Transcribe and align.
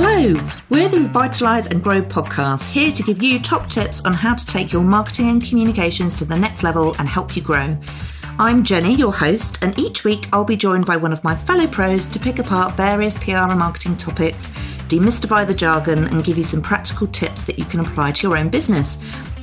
Hello, 0.00 0.32
we're 0.70 0.88
the 0.88 0.98
Revitalise 0.98 1.72
and 1.72 1.82
Grow 1.82 2.00
podcast, 2.00 2.70
here 2.70 2.92
to 2.92 3.02
give 3.02 3.20
you 3.20 3.40
top 3.40 3.68
tips 3.68 4.04
on 4.04 4.12
how 4.12 4.36
to 4.36 4.46
take 4.46 4.72
your 4.72 4.84
marketing 4.84 5.28
and 5.28 5.44
communications 5.44 6.14
to 6.14 6.24
the 6.24 6.38
next 6.38 6.62
level 6.62 6.94
and 7.00 7.08
help 7.08 7.34
you 7.34 7.42
grow. 7.42 7.76
I'm 8.38 8.62
Jenny, 8.62 8.94
your 8.94 9.12
host, 9.12 9.60
and 9.60 9.76
each 9.76 10.04
week 10.04 10.28
I'll 10.32 10.44
be 10.44 10.56
joined 10.56 10.86
by 10.86 10.96
one 10.96 11.12
of 11.12 11.24
my 11.24 11.34
fellow 11.34 11.66
pros 11.66 12.06
to 12.06 12.20
pick 12.20 12.38
apart 12.38 12.74
various 12.74 13.18
PR 13.18 13.38
and 13.38 13.58
marketing 13.58 13.96
topics, 13.96 14.46
demystify 14.86 15.44
the 15.44 15.52
jargon, 15.52 16.04
and 16.04 16.22
give 16.22 16.38
you 16.38 16.44
some 16.44 16.62
practical 16.62 17.08
tips 17.08 17.42
that 17.42 17.58
you 17.58 17.64
can 17.64 17.80
apply 17.80 18.12
to 18.12 18.28
your 18.28 18.36
own 18.36 18.50
business. 18.50 18.98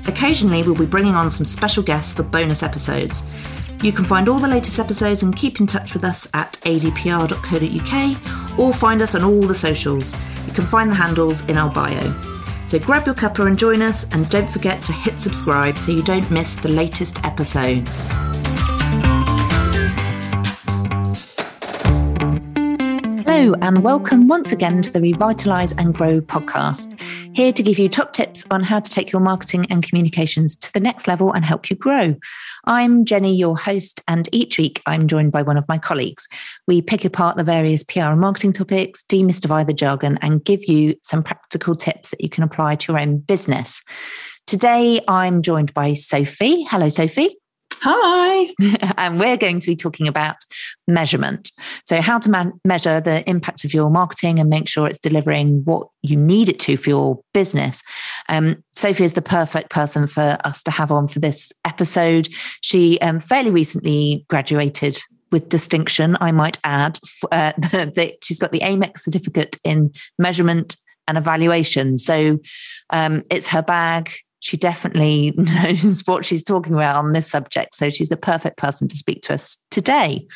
Occasionally, 0.08 0.64
we'll 0.64 0.74
be 0.74 0.86
bringing 0.86 1.16
on 1.16 1.30
some 1.30 1.44
special 1.44 1.84
guests 1.84 2.14
for 2.14 2.24
bonus 2.24 2.64
episodes. 2.64 3.24
You 3.84 3.92
can 3.92 4.06
find 4.06 4.30
all 4.30 4.40
the 4.40 4.48
latest 4.48 4.80
episodes 4.80 5.22
and 5.22 5.36
keep 5.36 5.60
in 5.60 5.68
touch 5.68 5.94
with 5.94 6.04
us 6.04 6.28
at 6.34 6.54
adpr.co.uk 6.64 8.60
or 8.60 8.74
find 8.74 9.02
us 9.02 9.16
on 9.16 9.24
all 9.24 9.42
the 9.42 9.54
socials. 9.54 10.16
You 10.48 10.54
can 10.54 10.66
find 10.66 10.92
the 10.92 10.96
handles 10.96 11.46
in 11.46 11.58
our 11.58 11.70
bio. 11.70 12.14
So 12.68 12.80
grab 12.80 13.06
your 13.06 13.14
cuppa 13.14 13.46
and 13.46 13.60
join 13.60 13.84
us, 13.84 14.06
and 14.12 14.28
don't 14.30 14.50
forget 14.50 14.82
to 14.84 14.92
hit 14.92 15.20
subscribe 15.20 15.78
so 15.78 15.92
you 15.92 16.02
don't 16.02 16.30
miss 16.32 16.56
the 16.56 16.70
latest 16.70 17.24
episodes. 17.24 18.08
Hello, 23.28 23.54
and 23.62 23.84
welcome 23.84 24.28
once 24.28 24.52
again 24.52 24.82
to 24.82 24.92
the 24.92 25.00
Revitalise 25.00 25.76
and 25.78 25.94
Grow 25.94 26.22
podcast. 26.22 27.00
Here 27.36 27.52
to 27.52 27.64
give 27.64 27.78
you 27.78 27.90
top 27.90 28.14
tips 28.14 28.46
on 28.50 28.64
how 28.64 28.80
to 28.80 28.90
take 28.90 29.12
your 29.12 29.20
marketing 29.20 29.66
and 29.70 29.84
communications 29.84 30.56
to 30.56 30.72
the 30.72 30.80
next 30.80 31.06
level 31.06 31.34
and 31.34 31.44
help 31.44 31.70
you 31.70 31.76
grow. 31.76 32.16
I'm 32.64 33.04
Jenny, 33.04 33.36
your 33.36 33.58
host, 33.58 34.02
and 34.08 34.30
each 34.32 34.58
week 34.58 34.82
I'm 34.86 35.06
joined 35.06 35.34
by 35.34 35.42
one 35.42 35.58
of 35.58 35.68
my 35.68 35.78
colleagues. 35.78 36.30
We 36.66 36.82
pick 36.82 37.04
apart 37.04 37.36
the 37.36 37.44
various 37.44 37.84
PR 37.84 38.04
and 38.04 38.22
marketing 38.22 38.54
topics, 38.54 39.04
demystify 39.04 39.68
the 39.68 39.74
jargon, 39.74 40.18
and 40.22 40.46
give 40.46 40.64
you 40.64 40.96
some 41.02 41.24
practical 41.24 41.76
tips 41.76 42.08
that 42.08 42.22
you 42.22 42.30
can 42.30 42.46
apply 42.46 42.78
to 42.78 42.94
your 42.94 43.02
own 43.02 43.18
business. 43.18 43.82
Today 44.48 45.02
I'm 45.10 45.42
joined 45.42 45.74
by 45.74 45.92
Sophie. 45.92 46.64
Hello, 46.64 46.88
Sophie. 46.88 47.36
Hi. 47.82 48.54
and 48.98 49.20
we're 49.20 49.38
going 49.38 49.60
to 49.60 49.68
be 49.68 49.76
talking 49.76 50.08
about 50.08 50.36
measurement. 50.88 51.52
So, 51.86 52.02
how 52.02 52.20
to 52.20 52.30
man- 52.30 52.60
measure 52.64 53.00
the 53.00 53.28
impact 53.30 53.66
of 53.66 53.74
your 53.74 53.90
marketing 53.90 54.40
and 54.40 54.50
make 54.50 54.68
sure 54.68 54.88
it's 54.88 55.00
delivering 55.00 55.64
what 55.66 55.88
you 56.02 56.16
need 56.16 56.50
it 56.50 56.60
to 56.62 56.78
for 56.78 56.90
your 56.90 57.22
business. 57.34 57.82
Um, 58.30 58.64
Sophie 58.76 59.04
is 59.04 59.14
the 59.14 59.22
perfect 59.22 59.70
person 59.70 60.08
for 60.08 60.38
us 60.44 60.64
to 60.64 60.72
have 60.72 60.92
on 60.92 61.08
for 61.08 61.20
this 61.20 61.52
episode. 61.66 62.28
She 62.62 63.00
um, 63.02 63.20
fairly 63.20 63.52
recently 63.52 64.26
graduated 64.30 65.00
with 65.32 65.50
distinction, 65.50 66.16
I 66.22 66.32
might 66.32 66.60
add, 66.64 67.00
uh, 67.32 67.54
that 67.72 68.18
she's 68.24 68.40
got 68.40 68.52
the 68.52 68.60
AMEC 68.60 68.98
certificate 68.98 69.58
in 69.64 69.92
measurement 70.18 70.76
and 71.08 71.18
evaluation. 71.18 71.98
So 71.98 72.40
um, 72.90 73.24
it's 73.30 73.48
her 73.48 73.62
bag 73.62 74.12
she 74.46 74.58
definitely 74.58 75.34
knows 75.38 76.02
what 76.06 76.24
she's 76.24 76.44
talking 76.44 76.74
about 76.74 76.98
on 76.98 77.14
this 77.14 77.28
subject. 77.28 77.74
So 77.74 77.90
she's 77.90 78.10
the 78.10 78.18
perfect 78.18 78.58
person 78.58 78.88
to 78.88 78.96
speak 78.96 79.22
to 79.24 79.34
us 79.34 79.58
today. 79.72 80.28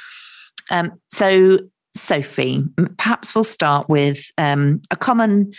Um, 0.71 0.99
so, 1.09 1.59
Sophie, 1.95 2.63
perhaps 2.97 3.35
we'll 3.35 3.43
start 3.43 3.87
with 3.87 4.31
um, 4.37 4.81
a 4.89 4.95
common 4.95 5.53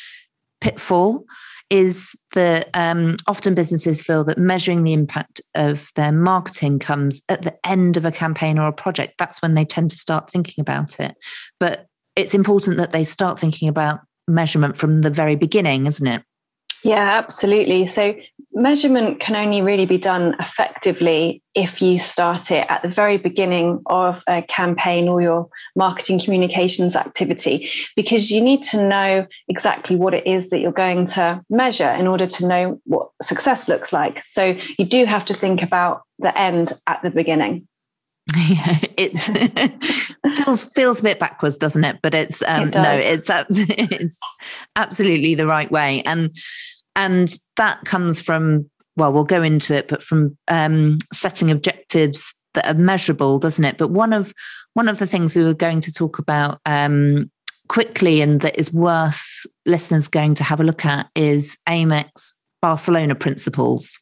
pitfall 0.60 1.24
is 1.70 2.16
that 2.34 2.68
um, 2.74 3.16
often 3.28 3.54
businesses 3.54 4.02
feel 4.02 4.24
that 4.24 4.38
measuring 4.38 4.82
the 4.82 4.92
impact 4.92 5.40
of 5.54 5.90
their 5.94 6.10
marketing 6.10 6.80
comes 6.80 7.22
at 7.28 7.42
the 7.42 7.54
end 7.64 7.96
of 7.96 8.04
a 8.04 8.10
campaign 8.10 8.58
or 8.58 8.66
a 8.66 8.72
project. 8.72 9.14
That's 9.18 9.40
when 9.40 9.54
they 9.54 9.64
tend 9.64 9.92
to 9.92 9.96
start 9.96 10.28
thinking 10.28 10.60
about 10.60 10.98
it. 10.98 11.16
But 11.60 11.86
it's 12.16 12.34
important 12.34 12.78
that 12.78 12.90
they 12.90 13.04
start 13.04 13.38
thinking 13.38 13.68
about 13.68 14.00
measurement 14.26 14.76
from 14.76 15.02
the 15.02 15.10
very 15.10 15.36
beginning, 15.36 15.86
isn't 15.86 16.06
it? 16.06 16.22
Yeah, 16.82 17.04
absolutely. 17.18 17.84
So 17.86 18.14
measurement 18.52 19.20
can 19.20 19.36
only 19.36 19.62
really 19.62 19.86
be 19.86 19.98
done 19.98 20.34
effectively 20.40 21.42
if 21.54 21.80
you 21.80 21.98
start 21.98 22.50
it 22.50 22.66
at 22.68 22.82
the 22.82 22.88
very 22.88 23.16
beginning 23.16 23.80
of 23.86 24.22
a 24.28 24.42
campaign 24.42 25.08
or 25.08 25.22
your 25.22 25.48
marketing 25.76 26.20
communications 26.20 26.96
activity, 26.96 27.70
because 27.96 28.30
you 28.30 28.40
need 28.40 28.62
to 28.62 28.82
know 28.82 29.26
exactly 29.48 29.96
what 29.96 30.14
it 30.14 30.26
is 30.26 30.50
that 30.50 30.58
you're 30.58 30.72
going 30.72 31.06
to 31.06 31.40
measure 31.48 31.90
in 31.90 32.06
order 32.06 32.26
to 32.26 32.46
know 32.46 32.80
what 32.84 33.10
success 33.22 33.68
looks 33.68 33.92
like. 33.92 34.20
So 34.20 34.56
you 34.78 34.84
do 34.84 35.04
have 35.04 35.24
to 35.26 35.34
think 35.34 35.62
about 35.62 36.02
the 36.18 36.36
end 36.38 36.72
at 36.86 37.02
the 37.02 37.10
beginning. 37.10 37.66
Yeah, 38.36 38.78
it's 38.96 39.28
feels 40.36 40.62
feels 40.62 41.00
a 41.00 41.02
bit 41.02 41.18
backwards, 41.18 41.56
doesn't 41.56 41.84
it? 41.84 41.98
But 42.02 42.14
it's 42.14 42.42
um, 42.46 42.68
it 42.68 42.74
no, 42.74 42.92
it's 42.92 43.28
it's 43.50 44.18
absolutely 44.76 45.34
the 45.34 45.46
right 45.46 45.70
way, 45.70 46.02
and 46.02 46.30
and 47.00 47.32
that 47.56 47.82
comes 47.86 48.20
from, 48.20 48.68
well, 48.96 49.10
we'll 49.10 49.24
go 49.24 49.42
into 49.42 49.74
it, 49.74 49.88
but 49.88 50.02
from 50.02 50.36
um, 50.48 50.98
setting 51.14 51.50
objectives 51.50 52.34
that 52.52 52.66
are 52.66 52.78
measurable, 52.78 53.38
doesn't 53.38 53.64
it? 53.64 53.78
But 53.78 53.88
one 53.88 54.12
of 54.12 54.34
one 54.74 54.86
of 54.86 54.98
the 54.98 55.06
things 55.06 55.34
we 55.34 55.42
were 55.42 55.54
going 55.54 55.80
to 55.80 55.92
talk 55.92 56.18
about 56.18 56.60
um, 56.66 57.30
quickly 57.68 58.20
and 58.20 58.42
that 58.42 58.58
is 58.58 58.72
worth 58.72 59.46
listeners 59.64 60.08
going 60.08 60.34
to 60.34 60.44
have 60.44 60.60
a 60.60 60.64
look 60.64 60.84
at 60.84 61.08
is 61.16 61.56
AMEC's 61.66 62.34
Barcelona 62.60 63.14
principles. 63.14 63.98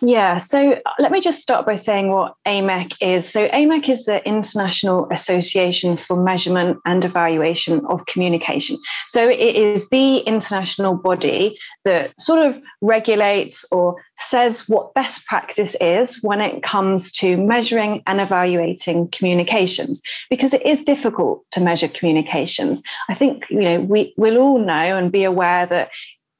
Yeah, 0.00 0.36
so 0.36 0.74
uh, 0.74 0.90
let 1.00 1.10
me 1.10 1.20
just 1.20 1.42
start 1.42 1.66
by 1.66 1.74
saying 1.74 2.10
what 2.10 2.34
AMEC 2.46 2.94
is. 3.00 3.28
So, 3.28 3.48
AMEC 3.48 3.88
is 3.88 4.04
the 4.04 4.24
International 4.26 5.08
Association 5.10 5.96
for 5.96 6.22
Measurement 6.22 6.78
and 6.86 7.04
Evaluation 7.04 7.84
of 7.86 8.06
Communication. 8.06 8.78
So, 9.08 9.28
it 9.28 9.56
is 9.56 9.88
the 9.88 10.18
international 10.18 10.94
body 10.94 11.58
that 11.84 12.12
sort 12.20 12.46
of 12.46 12.60
regulates 12.80 13.64
or 13.72 13.96
says 14.14 14.68
what 14.68 14.94
best 14.94 15.26
practice 15.26 15.76
is 15.80 16.22
when 16.22 16.40
it 16.40 16.62
comes 16.62 17.10
to 17.12 17.36
measuring 17.36 18.02
and 18.06 18.20
evaluating 18.20 19.08
communications, 19.08 20.00
because 20.30 20.54
it 20.54 20.64
is 20.64 20.84
difficult 20.84 21.44
to 21.50 21.60
measure 21.60 21.88
communications. 21.88 22.82
I 23.08 23.14
think, 23.14 23.44
you 23.50 23.60
know, 23.60 23.80
we 23.80 24.14
will 24.16 24.38
all 24.38 24.58
know 24.58 24.96
and 24.96 25.10
be 25.10 25.24
aware 25.24 25.66
that 25.66 25.90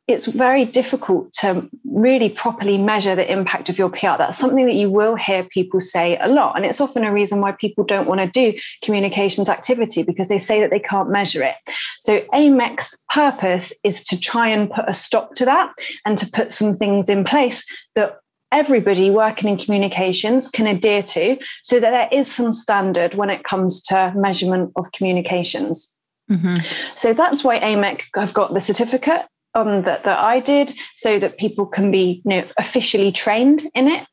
it's 0.09 0.25
very 0.25 0.65
difficult 0.65 1.31
to 1.35 1.69
really 1.85 2.31
properly 2.31 2.79
measure 2.79 3.15
the 3.15 3.31
impact 3.31 3.69
of 3.69 3.77
your 3.77 3.91
PR. 3.91 4.17
That's 4.17 4.39
something 4.39 4.65
that 4.65 4.75
you 4.75 4.91
will 4.91 5.15
hear 5.17 5.45
people 5.45 5.81
say 5.81 6.17
a 6.19 6.29
lot. 6.29 6.57
And 6.57 6.65
it's 6.65 6.81
often 6.81 7.05
a 7.05 7.13
reason 7.13 7.43
why 7.43 7.53
people 7.53 7.85
don't 7.85 8.09
want 8.09 8.21
to 8.23 8.27
do 8.27 8.59
communications 8.83 9.51
activity 9.51 10.03
because 10.03 10.29
they 10.29 10.39
say 10.39 10.61
that 10.61 10.71
they 10.71 10.81
can't 10.81 11.11
measure 11.11 11.43
it. 11.43 11.57
So, 12.01 12.21
AMEC's 12.33 13.05
purpose 13.11 13.73
is 13.85 14.03
to 14.05 14.19
try 14.19 14.49
and 14.49 14.71
put 14.71 14.89
a 14.89 14.95
stop 14.95 15.35
to 15.37 15.45
that 15.45 15.75
and 16.07 16.17
to 16.17 16.27
put 16.27 16.53
some 16.53 16.73
things 16.73 17.11
in 17.11 17.23
place 17.23 17.63
that 17.95 18.17
everybody 18.51 19.11
working 19.11 19.51
in 19.51 19.59
communications 19.59 20.49
can 20.49 20.67
adhere 20.67 21.03
to 21.03 21.37
so 21.63 21.79
that 21.79 21.91
there 21.91 22.09
is 22.11 22.33
some 22.33 22.55
standard 22.55 23.15
when 23.15 23.29
it 23.29 23.45
comes 23.45 23.83
to 23.83 24.11
measurement 24.15 24.73
of 24.77 24.91
communications. 24.93 25.95
Mm-hmm. 26.31 26.55
So 26.97 27.13
that's 27.13 27.45
why 27.45 27.61
AMEC 27.61 28.01
have 28.15 28.33
got 28.33 28.55
the 28.55 28.61
certificate 28.63 29.27
um, 29.59 29.83
that, 29.83 30.05
that 30.05 30.19
I 30.19 30.41
did 30.41 30.73
so 30.95 31.19
that 31.19 31.39
people 31.39 31.67
can 31.67 31.91
be 31.91 32.23
you 32.25 32.31
know, 32.31 32.49
officially 32.59 33.13
trained 33.13 33.63
in 33.75 33.89
it. 33.89 34.07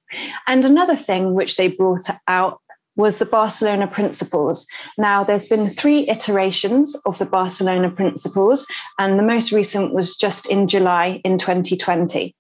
And 0.48 0.66
another 0.66 0.96
thing 0.96 1.34
which 1.34 1.58
they 1.58 1.68
brought 1.68 2.08
out 2.28 2.62
was 2.96 3.20
the 3.20 3.26
Barcelona 3.26 3.88
Principles. 3.88 4.66
Now, 4.98 5.24
there's 5.24 5.48
been 5.48 5.70
three 5.70 6.08
iterations 6.10 6.96
of 7.06 7.18
the 7.18 7.26
Barcelona 7.26 7.90
Principles, 7.90 8.66
and 8.98 9.20
the 9.20 9.24
most 9.24 9.52
recent 9.52 9.94
was 9.94 10.16
just 10.16 10.48
in 10.48 10.68
July 10.68 11.22
in 11.26 11.38
2020. 11.38 12.34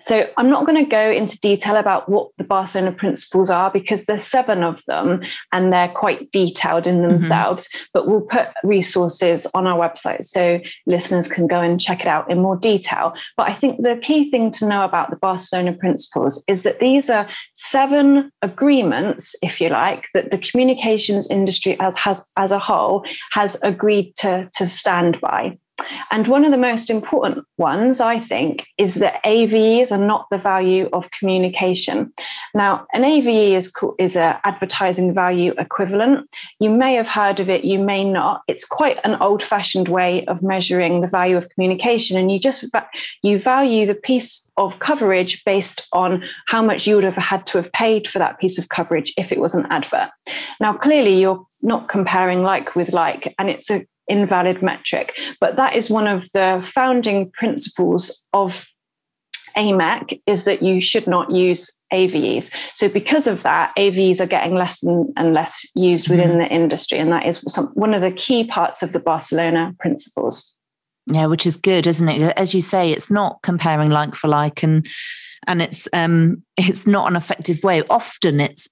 So 0.00 0.28
I'm 0.36 0.50
not 0.50 0.66
going 0.66 0.82
to 0.82 0.88
go 0.88 1.10
into 1.10 1.38
detail 1.40 1.76
about 1.76 2.08
what 2.08 2.30
the 2.38 2.44
Barcelona 2.44 2.92
principles 2.92 3.50
are 3.50 3.70
because 3.70 4.04
there's 4.04 4.22
seven 4.22 4.62
of 4.62 4.84
them 4.86 5.22
and 5.52 5.72
they're 5.72 5.88
quite 5.88 6.30
detailed 6.30 6.86
in 6.86 6.96
mm-hmm. 6.96 7.08
themselves, 7.08 7.68
mm-hmm. 7.68 7.84
but 7.92 8.06
we'll 8.06 8.26
put 8.26 8.48
resources 8.64 9.46
on 9.54 9.66
our 9.66 9.78
website 9.78 10.24
so 10.24 10.60
listeners 10.86 11.28
can 11.28 11.46
go 11.46 11.60
and 11.60 11.80
check 11.80 12.00
it 12.00 12.06
out 12.06 12.30
in 12.30 12.40
more 12.40 12.56
detail. 12.56 13.14
But 13.36 13.48
I 13.48 13.54
think 13.54 13.82
the 13.82 13.96
key 13.96 14.30
thing 14.30 14.50
to 14.52 14.66
know 14.66 14.84
about 14.84 15.10
the 15.10 15.16
Barcelona 15.16 15.72
principles 15.72 16.42
is 16.48 16.62
that 16.62 16.80
these 16.80 17.10
are 17.10 17.28
seven 17.54 18.30
agreements, 18.42 19.34
if 19.42 19.60
you 19.60 19.68
like, 19.68 20.04
that 20.14 20.30
the 20.30 20.38
communications 20.38 21.28
industry 21.30 21.78
as 21.80 21.96
has 21.98 22.24
as 22.36 22.52
a 22.52 22.58
whole 22.58 23.04
has 23.32 23.56
agreed 23.62 24.14
to, 24.16 24.48
to 24.54 24.66
stand 24.66 25.20
by. 25.20 25.56
And 26.10 26.26
one 26.28 26.44
of 26.44 26.50
the 26.50 26.56
most 26.56 26.88
important 26.88 27.44
ones, 27.58 28.00
I 28.00 28.18
think, 28.18 28.66
is 28.78 28.94
that 28.96 29.20
AVEs 29.24 29.92
are 29.92 29.98
not 29.98 30.26
the 30.30 30.38
value 30.38 30.88
of 30.92 31.10
communication. 31.10 32.12
Now, 32.54 32.86
an 32.94 33.04
AVE 33.04 33.56
is 33.56 33.72
is 33.98 34.16
an 34.16 34.36
advertising 34.44 35.12
value 35.12 35.52
equivalent. 35.58 36.28
You 36.60 36.70
may 36.70 36.94
have 36.94 37.08
heard 37.08 37.40
of 37.40 37.50
it, 37.50 37.64
you 37.64 37.78
may 37.78 38.04
not. 38.04 38.42
It's 38.48 38.64
quite 38.64 38.98
an 39.04 39.16
old-fashioned 39.20 39.88
way 39.88 40.24
of 40.26 40.42
measuring 40.42 41.00
the 41.00 41.08
value 41.08 41.36
of 41.36 41.48
communication, 41.50 42.16
and 42.16 42.32
you 42.32 42.38
just 42.38 42.64
you 43.22 43.38
value 43.38 43.84
the 43.86 43.94
piece 43.94 44.45
of 44.56 44.78
coverage 44.78 45.44
based 45.44 45.86
on 45.92 46.24
how 46.46 46.62
much 46.62 46.86
you 46.86 46.94
would 46.94 47.04
have 47.04 47.16
had 47.16 47.46
to 47.46 47.58
have 47.58 47.72
paid 47.72 48.08
for 48.08 48.18
that 48.18 48.38
piece 48.38 48.58
of 48.58 48.68
coverage 48.68 49.12
if 49.16 49.32
it 49.32 49.40
was 49.40 49.54
an 49.54 49.66
advert. 49.70 50.08
Now, 50.60 50.72
clearly, 50.74 51.20
you're 51.20 51.44
not 51.62 51.88
comparing 51.88 52.42
like 52.42 52.74
with 52.74 52.92
like, 52.92 53.34
and 53.38 53.50
it's 53.50 53.70
an 53.70 53.86
invalid 54.08 54.62
metric, 54.62 55.12
but 55.40 55.56
that 55.56 55.76
is 55.76 55.90
one 55.90 56.08
of 56.08 56.30
the 56.32 56.62
founding 56.64 57.30
principles 57.32 58.24
of 58.32 58.66
AMEC 59.56 60.20
is 60.26 60.44
that 60.44 60.62
you 60.62 60.80
should 60.80 61.06
not 61.06 61.30
use 61.30 61.70
AVEs. 61.92 62.50
So 62.74 62.88
because 62.88 63.26
of 63.26 63.42
that, 63.42 63.72
AVEs 63.76 64.20
are 64.20 64.26
getting 64.26 64.54
less 64.54 64.82
and, 64.82 65.06
and 65.16 65.32
less 65.34 65.66
used 65.74 66.08
within 66.08 66.32
mm. 66.32 66.38
the 66.38 66.48
industry, 66.48 66.98
and 66.98 67.12
that 67.12 67.26
is 67.26 67.42
some, 67.48 67.68
one 67.68 67.94
of 67.94 68.02
the 68.02 68.10
key 68.10 68.44
parts 68.44 68.82
of 68.82 68.92
the 68.92 69.00
Barcelona 69.00 69.74
principles. 69.78 70.55
Yeah, 71.12 71.26
which 71.26 71.46
is 71.46 71.56
good, 71.56 71.86
isn't 71.86 72.08
it? 72.08 72.34
As 72.36 72.54
you 72.54 72.60
say, 72.60 72.90
it's 72.90 73.10
not 73.10 73.40
comparing 73.42 73.90
like 73.90 74.14
for 74.14 74.28
like, 74.28 74.62
and 74.62 74.86
and 75.46 75.62
it's 75.62 75.88
um 75.92 76.42
it's 76.56 76.86
not 76.86 77.10
an 77.10 77.16
effective 77.16 77.62
way. 77.62 77.82
Often 77.90 78.40
it's 78.40 78.68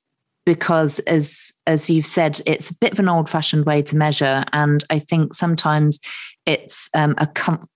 because 0.46 0.98
as 1.00 1.52
as 1.66 1.88
you've 1.88 2.06
said 2.06 2.40
it's 2.46 2.70
a 2.70 2.76
bit 2.76 2.92
of 2.92 2.98
an 2.98 3.08
old 3.08 3.28
fashioned 3.28 3.64
way 3.64 3.82
to 3.82 3.96
measure 3.96 4.44
and 4.52 4.84
i 4.90 4.98
think 4.98 5.34
sometimes 5.34 5.98
it's 6.46 6.90
um, 6.94 7.14
a 7.18 7.26
comf- 7.26 7.66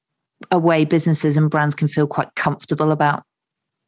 a 0.50 0.58
way 0.58 0.84
businesses 0.84 1.36
and 1.36 1.50
brands 1.50 1.74
can 1.74 1.88
feel 1.88 2.06
quite 2.06 2.34
comfortable 2.34 2.92
about 2.92 3.22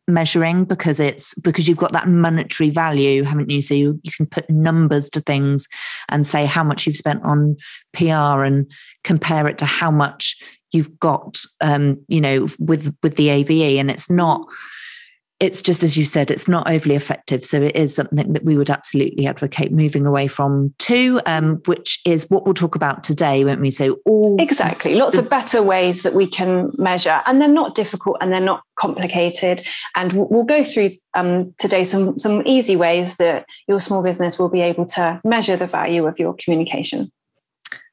measuring 0.08 0.64
because 0.64 0.98
it's 0.98 1.34
because 1.36 1.68
you've 1.68 1.78
got 1.78 1.92
that 1.92 2.08
monetary 2.08 2.70
value 2.70 3.22
haven't 3.22 3.50
you 3.50 3.60
so 3.60 3.74
you, 3.74 4.00
you 4.02 4.10
can 4.10 4.26
put 4.26 4.48
numbers 4.50 5.08
to 5.08 5.20
things 5.20 5.68
and 6.08 6.26
say 6.26 6.46
how 6.46 6.64
much 6.64 6.86
you've 6.86 6.96
spent 6.96 7.22
on 7.22 7.56
pr 7.92 8.04
and 8.42 8.66
compare 9.04 9.46
it 9.46 9.58
to 9.58 9.66
how 9.66 9.90
much 9.90 10.36
you've 10.72 10.98
got 10.98 11.38
um, 11.60 12.00
you 12.08 12.20
know 12.20 12.48
with 12.58 12.94
with 13.02 13.16
the 13.16 13.30
ave 13.30 13.78
and 13.78 13.90
it's 13.90 14.10
not 14.10 14.46
it's 15.40 15.62
just 15.62 15.82
as 15.82 15.96
you 15.96 16.04
said, 16.04 16.30
it's 16.30 16.46
not 16.46 16.70
overly 16.70 16.94
effective. 16.94 17.42
So 17.42 17.62
it 17.62 17.74
is 17.74 17.94
something 17.94 18.34
that 18.34 18.44
we 18.44 18.58
would 18.58 18.68
absolutely 18.68 19.26
advocate 19.26 19.72
moving 19.72 20.04
away 20.04 20.28
from 20.28 20.74
too, 20.78 21.18
um, 21.24 21.62
which 21.64 21.98
is 22.04 22.28
what 22.28 22.44
we'll 22.44 22.52
talk 22.52 22.76
about 22.76 23.02
today, 23.02 23.42
won't 23.44 23.62
we? 23.62 23.70
So 23.70 23.98
all 24.04 24.36
exactly, 24.38 24.94
lots 24.94 25.16
of 25.16 25.30
better 25.30 25.62
ways 25.62 26.02
that 26.02 26.12
we 26.12 26.26
can 26.26 26.70
measure, 26.76 27.22
and 27.26 27.40
they're 27.40 27.48
not 27.48 27.74
difficult 27.74 28.18
and 28.20 28.30
they're 28.30 28.40
not 28.40 28.62
complicated. 28.76 29.62
And 29.96 30.12
we'll 30.12 30.44
go 30.44 30.62
through 30.62 30.92
um, 31.14 31.54
today 31.58 31.84
some 31.84 32.18
some 32.18 32.42
easy 32.44 32.76
ways 32.76 33.16
that 33.16 33.46
your 33.66 33.80
small 33.80 34.02
business 34.02 34.38
will 34.38 34.50
be 34.50 34.60
able 34.60 34.84
to 34.86 35.20
measure 35.24 35.56
the 35.56 35.66
value 35.66 36.06
of 36.06 36.18
your 36.18 36.34
communication. 36.38 37.10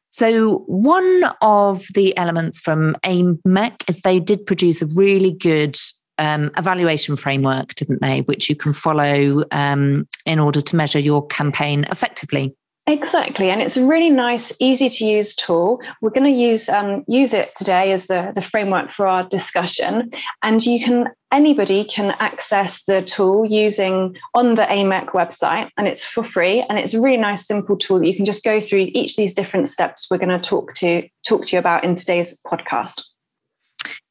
So, 0.09 0.63
one 0.67 1.23
of 1.41 1.85
the 1.93 2.17
elements 2.17 2.59
from 2.59 2.95
AMEC 3.03 3.89
is 3.89 4.01
they 4.01 4.19
did 4.19 4.45
produce 4.45 4.81
a 4.81 4.87
really 4.95 5.33
good 5.33 5.77
um, 6.17 6.49
evaluation 6.57 7.15
framework, 7.15 7.75
didn't 7.75 8.01
they, 8.01 8.21
which 8.21 8.49
you 8.49 8.55
can 8.55 8.73
follow 8.73 9.43
um, 9.51 10.07
in 10.25 10.39
order 10.39 10.61
to 10.61 10.75
measure 10.75 10.99
your 10.99 11.25
campaign 11.27 11.85
effectively. 11.91 12.55
Exactly, 12.89 13.49
and 13.49 13.61
it's 13.61 13.75
a 13.75 13.85
really 13.85 14.09
nice, 14.09 14.53
easy 14.61 14.87
to 14.87 15.03
use 15.03 15.35
tool. 15.35 15.81
We're 16.01 16.09
going 16.09 16.31
to 16.31 16.39
use 16.39 16.69
um, 16.69 17.03
use 17.05 17.33
it 17.33 17.51
today 17.53 17.91
as 17.91 18.07
the, 18.07 18.31
the 18.33 18.41
framework 18.41 18.91
for 18.91 19.07
our 19.07 19.27
discussion, 19.27 20.09
and 20.41 20.65
you 20.65 20.81
can 20.81 21.09
anybody 21.29 21.83
can 21.83 22.15
access 22.19 22.85
the 22.85 23.01
tool 23.01 23.45
using 23.45 24.15
on 24.33 24.55
the 24.55 24.61
AMEC 24.61 25.07
website, 25.07 25.69
and 25.75 25.85
it's 25.85 26.05
for 26.05 26.23
free. 26.23 26.61
And 26.69 26.79
it's 26.79 26.93
a 26.93 27.01
really 27.01 27.17
nice, 27.17 27.45
simple 27.45 27.75
tool 27.75 27.99
that 27.99 28.07
you 28.07 28.15
can 28.15 28.23
just 28.23 28.45
go 28.45 28.61
through 28.61 28.89
each 28.93 29.11
of 29.11 29.17
these 29.17 29.33
different 29.33 29.67
steps 29.67 30.07
we're 30.09 30.17
going 30.17 30.29
to 30.29 30.39
talk 30.39 30.73
to 30.75 31.05
talk 31.27 31.45
to 31.47 31.57
you 31.57 31.59
about 31.59 31.83
in 31.83 31.95
today's 31.95 32.39
podcast. 32.47 33.03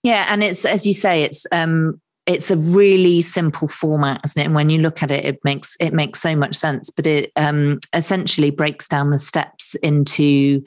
Yeah, 0.02 0.26
and 0.29 0.44
it's 0.44 0.67
as 0.67 0.87
you 0.87 0.93
say, 0.93 1.22
it's 1.22 1.46
um, 1.50 1.99
it's 2.26 2.50
a 2.50 2.56
really 2.56 3.23
simple 3.23 3.69
format, 3.69 4.20
isn't 4.25 4.40
it? 4.40 4.46
And 4.46 4.55
when 4.55 4.69
you 4.69 4.81
look 4.81 5.02
at 5.02 5.11
it, 5.11 5.25
it 5.25 5.38
makes 5.44 5.76
it 5.81 5.93
makes 5.93 6.20
so 6.20 6.34
much 6.34 6.56
sense. 6.56 6.90
But 6.90 7.06
it 7.06 7.32
um, 7.37 7.78
essentially 7.93 8.50
breaks 8.50 8.88
down 8.88 9.11
the 9.11 9.19
steps 9.19 9.75
into 9.76 10.62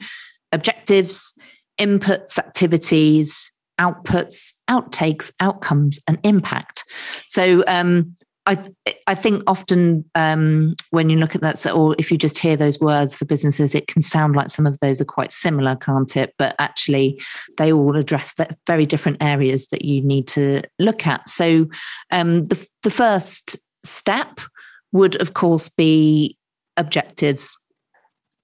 objectives, 0.52 1.34
inputs, 1.78 2.38
activities, 2.38 3.52
outputs, 3.78 4.54
outtakes, 4.68 5.30
outcomes, 5.40 5.98
and 6.06 6.18
impact. 6.22 6.84
So 7.28 7.62
um, 7.66 8.14
I 8.50 8.58
I 9.06 9.14
think 9.14 9.44
often 9.46 10.04
um, 10.16 10.74
when 10.90 11.08
you 11.08 11.16
look 11.16 11.36
at 11.36 11.40
that, 11.40 11.64
or 11.72 11.94
if 11.98 12.10
you 12.10 12.18
just 12.18 12.38
hear 12.38 12.56
those 12.56 12.80
words 12.80 13.16
for 13.16 13.24
businesses, 13.24 13.76
it 13.76 13.86
can 13.86 14.02
sound 14.02 14.34
like 14.34 14.50
some 14.50 14.66
of 14.66 14.78
those 14.80 15.00
are 15.00 15.06
quite 15.06 15.30
similar, 15.30 15.76
can't 15.76 16.16
it? 16.16 16.34
But 16.36 16.56
actually, 16.58 17.20
they 17.58 17.72
all 17.72 17.96
address 17.96 18.34
very 18.66 18.86
different 18.86 19.22
areas 19.22 19.68
that 19.68 19.84
you 19.84 20.02
need 20.02 20.26
to 20.28 20.62
look 20.80 21.06
at. 21.06 21.28
So 21.28 21.68
um, 22.10 22.44
the 22.44 22.68
the 22.82 22.90
first 22.90 23.56
step 23.84 24.40
would, 24.92 25.14
of 25.22 25.34
course, 25.34 25.68
be 25.68 26.36
objectives, 26.76 27.56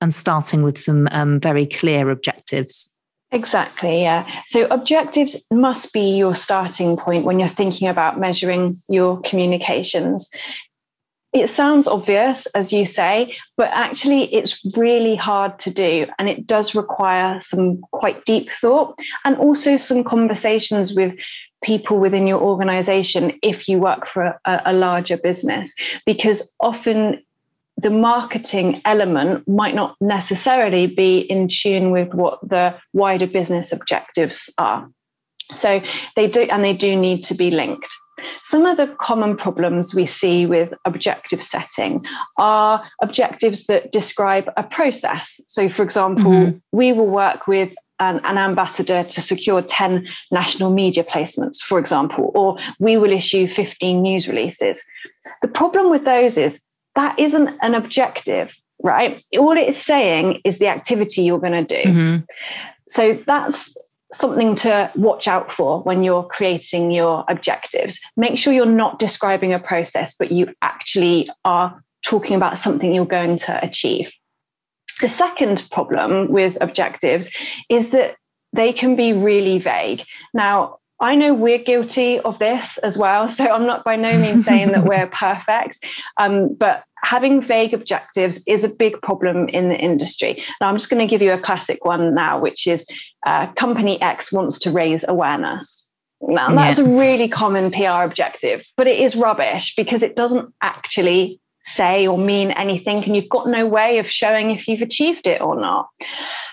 and 0.00 0.14
starting 0.14 0.62
with 0.62 0.78
some 0.78 1.08
um, 1.10 1.40
very 1.40 1.66
clear 1.66 2.10
objectives. 2.10 2.92
Exactly, 3.32 4.02
yeah. 4.02 4.42
So 4.46 4.66
objectives 4.70 5.36
must 5.50 5.92
be 5.92 6.16
your 6.16 6.34
starting 6.34 6.96
point 6.96 7.24
when 7.24 7.38
you're 7.38 7.48
thinking 7.48 7.88
about 7.88 8.20
measuring 8.20 8.80
your 8.88 9.20
communications. 9.22 10.30
It 11.32 11.48
sounds 11.48 11.86
obvious, 11.88 12.46
as 12.54 12.72
you 12.72 12.84
say, 12.84 13.36
but 13.56 13.68
actually 13.72 14.32
it's 14.32 14.64
really 14.76 15.16
hard 15.16 15.58
to 15.60 15.70
do. 15.70 16.06
And 16.18 16.28
it 16.28 16.46
does 16.46 16.74
require 16.74 17.40
some 17.40 17.78
quite 17.92 18.24
deep 18.24 18.48
thought 18.48 18.98
and 19.24 19.36
also 19.36 19.76
some 19.76 20.04
conversations 20.04 20.94
with 20.94 21.18
people 21.64 21.98
within 21.98 22.26
your 22.26 22.40
organization 22.40 23.32
if 23.42 23.68
you 23.68 23.80
work 23.80 24.06
for 24.06 24.38
a, 24.46 24.62
a 24.66 24.72
larger 24.72 25.16
business, 25.16 25.74
because 26.06 26.54
often 26.60 27.22
the 27.76 27.90
marketing 27.90 28.80
element 28.84 29.46
might 29.46 29.74
not 29.74 29.96
necessarily 30.00 30.86
be 30.86 31.18
in 31.18 31.48
tune 31.48 31.90
with 31.90 32.14
what 32.14 32.40
the 32.48 32.74
wider 32.92 33.26
business 33.26 33.72
objectives 33.72 34.50
are. 34.58 34.88
So 35.52 35.80
they 36.16 36.28
do, 36.28 36.42
and 36.42 36.64
they 36.64 36.74
do 36.74 36.96
need 36.96 37.22
to 37.24 37.34
be 37.34 37.50
linked. 37.50 37.94
Some 38.42 38.64
of 38.64 38.78
the 38.78 38.88
common 39.00 39.36
problems 39.36 39.94
we 39.94 40.06
see 40.06 40.46
with 40.46 40.72
objective 40.86 41.42
setting 41.42 42.02
are 42.38 42.82
objectives 43.02 43.66
that 43.66 43.92
describe 43.92 44.50
a 44.56 44.62
process. 44.62 45.40
So, 45.46 45.68
for 45.68 45.82
example, 45.82 46.30
mm-hmm. 46.30 46.58
we 46.72 46.94
will 46.94 47.08
work 47.08 47.46
with 47.46 47.74
an, 47.98 48.20
an, 48.24 48.38
ambassador 48.38 49.04
to 49.04 49.20
secure 49.20 49.62
10 49.62 50.06
national 50.32 50.72
media 50.72 51.04
placements, 51.04 51.58
for 51.58 51.78
example, 51.78 52.30
or 52.34 52.56
we 52.78 52.96
will 52.96 53.12
issue 53.12 53.46
15 53.46 54.00
news 54.00 54.28
releases. 54.28 54.82
The 55.42 55.48
problem 55.48 55.90
with 55.90 56.04
those 56.04 56.38
is 56.38 56.66
that 56.96 57.18
isn't 57.18 57.54
an 57.62 57.74
objective, 57.74 58.56
right? 58.82 59.22
All 59.38 59.52
it 59.52 59.68
is 59.68 59.76
saying 59.76 60.40
is 60.44 60.58
the 60.58 60.68
activity 60.68 61.22
you're 61.22 61.38
going 61.38 61.66
to 61.66 61.82
do. 61.82 61.88
Mm-hmm. 61.88 62.24
So 62.88 63.14
that's 63.26 63.72
something 64.12 64.54
to 64.56 64.90
watch 64.96 65.28
out 65.28 65.52
for 65.52 65.82
when 65.82 66.02
you're 66.02 66.24
creating 66.24 66.90
your 66.90 67.24
objectives. 67.28 68.00
Make 68.16 68.38
sure 68.38 68.52
you're 68.52 68.66
not 68.66 68.98
describing 68.98 69.52
a 69.52 69.58
process, 69.58 70.14
but 70.18 70.32
you 70.32 70.52
actually 70.62 71.30
are 71.44 71.82
talking 72.04 72.36
about 72.36 72.58
something 72.58 72.94
you're 72.94 73.04
going 73.04 73.36
to 73.36 73.64
achieve. 73.64 74.12
The 75.00 75.08
second 75.08 75.66
problem 75.70 76.28
with 76.32 76.56
objectives 76.60 77.30
is 77.68 77.90
that 77.90 78.16
they 78.52 78.72
can 78.72 78.96
be 78.96 79.12
really 79.12 79.58
vague. 79.58 80.02
Now, 80.32 80.78
I 80.98 81.14
know 81.14 81.34
we're 81.34 81.58
guilty 81.58 82.20
of 82.20 82.38
this 82.38 82.78
as 82.78 82.96
well. 82.96 83.28
So 83.28 83.46
I'm 83.46 83.66
not 83.66 83.84
by 83.84 83.96
no 83.96 84.18
means 84.18 84.44
saying 84.44 84.72
that 84.72 84.84
we're 84.84 85.06
perfect, 85.12 85.84
um, 86.16 86.54
but 86.54 86.84
having 87.02 87.42
vague 87.42 87.74
objectives 87.74 88.42
is 88.46 88.64
a 88.64 88.68
big 88.68 89.00
problem 89.02 89.48
in 89.48 89.68
the 89.68 89.76
industry. 89.76 90.42
Now, 90.60 90.68
I'm 90.68 90.76
just 90.76 90.88
going 90.88 91.06
to 91.06 91.10
give 91.10 91.22
you 91.22 91.32
a 91.32 91.38
classic 91.38 91.84
one 91.84 92.14
now, 92.14 92.40
which 92.40 92.66
is 92.66 92.86
uh, 93.26 93.52
company 93.52 94.00
X 94.00 94.32
wants 94.32 94.58
to 94.60 94.70
raise 94.70 95.06
awareness. 95.06 95.82
Now, 96.22 96.48
that's 96.48 96.78
yeah. 96.78 96.86
a 96.86 96.98
really 96.98 97.28
common 97.28 97.70
PR 97.70 98.02
objective, 98.02 98.64
but 98.76 98.86
it 98.86 98.98
is 98.98 99.14
rubbish 99.14 99.74
because 99.76 100.02
it 100.02 100.16
doesn't 100.16 100.52
actually 100.62 101.40
say 101.60 102.06
or 102.06 102.16
mean 102.16 102.52
anything, 102.52 103.04
and 103.04 103.14
you've 103.14 103.28
got 103.28 103.48
no 103.48 103.66
way 103.66 103.98
of 103.98 104.08
showing 104.08 104.50
if 104.50 104.66
you've 104.66 104.82
achieved 104.82 105.26
it 105.26 105.42
or 105.42 105.60
not. 105.60 105.88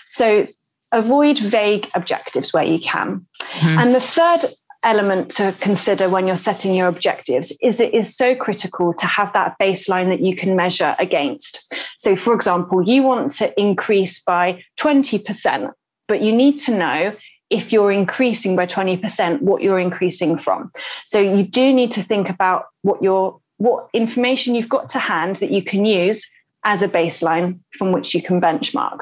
So 0.06 0.46
avoid 0.94 1.38
vague 1.38 1.90
objectives 1.94 2.54
where 2.54 2.64
you 2.64 2.78
can. 2.78 3.20
Mm-hmm. 3.40 3.78
And 3.78 3.94
the 3.94 4.00
third 4.00 4.44
element 4.84 5.30
to 5.30 5.52
consider 5.60 6.08
when 6.08 6.26
you're 6.26 6.36
setting 6.36 6.74
your 6.74 6.88
objectives 6.88 7.52
is 7.60 7.80
it 7.80 7.92
is 7.92 8.16
so 8.16 8.34
critical 8.34 8.94
to 8.94 9.06
have 9.06 9.32
that 9.32 9.56
baseline 9.60 10.08
that 10.08 10.20
you 10.20 10.36
can 10.36 10.54
measure 10.54 10.94
against. 10.98 11.74
So, 11.98 12.14
for 12.16 12.32
example, 12.34 12.82
you 12.82 13.02
want 13.02 13.30
to 13.36 13.60
increase 13.60 14.22
by 14.22 14.62
20%, 14.78 15.72
but 16.06 16.22
you 16.22 16.32
need 16.32 16.58
to 16.60 16.76
know 16.76 17.16
if 17.50 17.72
you're 17.72 17.92
increasing 17.92 18.56
by 18.56 18.66
20%, 18.66 19.40
what 19.40 19.62
you're 19.62 19.78
increasing 19.78 20.38
from. 20.38 20.70
So, 21.06 21.18
you 21.18 21.44
do 21.44 21.72
need 21.72 21.90
to 21.92 22.02
think 22.02 22.30
about 22.30 22.66
what 22.82 23.02
your 23.02 23.40
what 23.58 23.88
information 23.92 24.54
you've 24.54 24.68
got 24.68 24.88
to 24.90 24.98
hand 24.98 25.36
that 25.36 25.50
you 25.50 25.62
can 25.62 25.84
use 25.84 26.28
as 26.64 26.82
a 26.82 26.88
baseline 26.88 27.60
from 27.78 27.92
which 27.92 28.14
you 28.14 28.20
can 28.20 28.40
benchmark. 28.40 28.98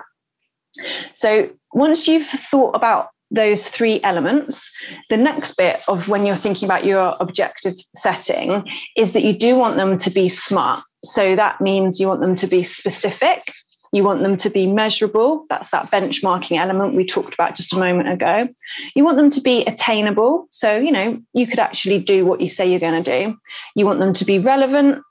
So 1.13 1.51
once 1.73 2.07
you've 2.07 2.27
thought 2.27 2.75
about 2.75 3.09
those 3.31 3.69
three 3.69 4.01
elements, 4.03 4.71
the 5.09 5.17
next 5.17 5.55
bit 5.55 5.83
of 5.89 6.09
when 6.09 6.27
you're 6.27 6.37
thinking 6.37 6.67
about 6.67 6.85
your 6.85 7.17
objective 7.19 7.75
setting 7.97 8.69
is 8.97 9.15
that 9.15 9.23
you 9.23 9.33
do 9.33 9.57
want 9.57 9.77
them 9.77 9.97
to 9.99 10.11
be 10.11 10.29
smart. 10.29 10.83
So 11.05 11.35
that 11.35 11.61
means 11.61 11.99
you 11.99 12.09
want 12.09 12.21
them 12.21 12.37
to 12.37 12.47
be 12.47 12.63
specific, 12.63 13.53
you 13.93 14.05
want 14.05 14.21
them 14.21 14.37
to 14.39 14.51
be 14.51 14.67
measurable. 14.67 15.47
That's 15.49 15.71
that 15.71 15.91
benchmarking 15.91 16.59
element 16.59 16.95
we 16.95 17.07
talked 17.07 17.35
about 17.35 17.57
just 17.57 17.73
a 17.73 17.79
moment 17.79 18.09
ago. 18.11 18.49
You 18.95 19.05
want 19.05 19.19
them 19.19 19.31
to 19.31 19.41
be 19.41 19.65
attainable. 19.65 20.49
So, 20.51 20.79
you 20.79 20.91
know, 20.93 21.21
you 21.35 21.47
could 21.47 21.59
actually 21.59 21.99
do 21.99 22.25
what 22.25 22.41
you 22.41 22.49
say 22.49 22.71
you're 22.71 22.81
going 22.81 23.03
to 23.03 23.19
do. 23.19 23.37
You 23.75 23.85
want 23.85 23.99
them 23.99 24.15
to 24.15 24.25
be 24.25 24.39
relevant 24.39 25.03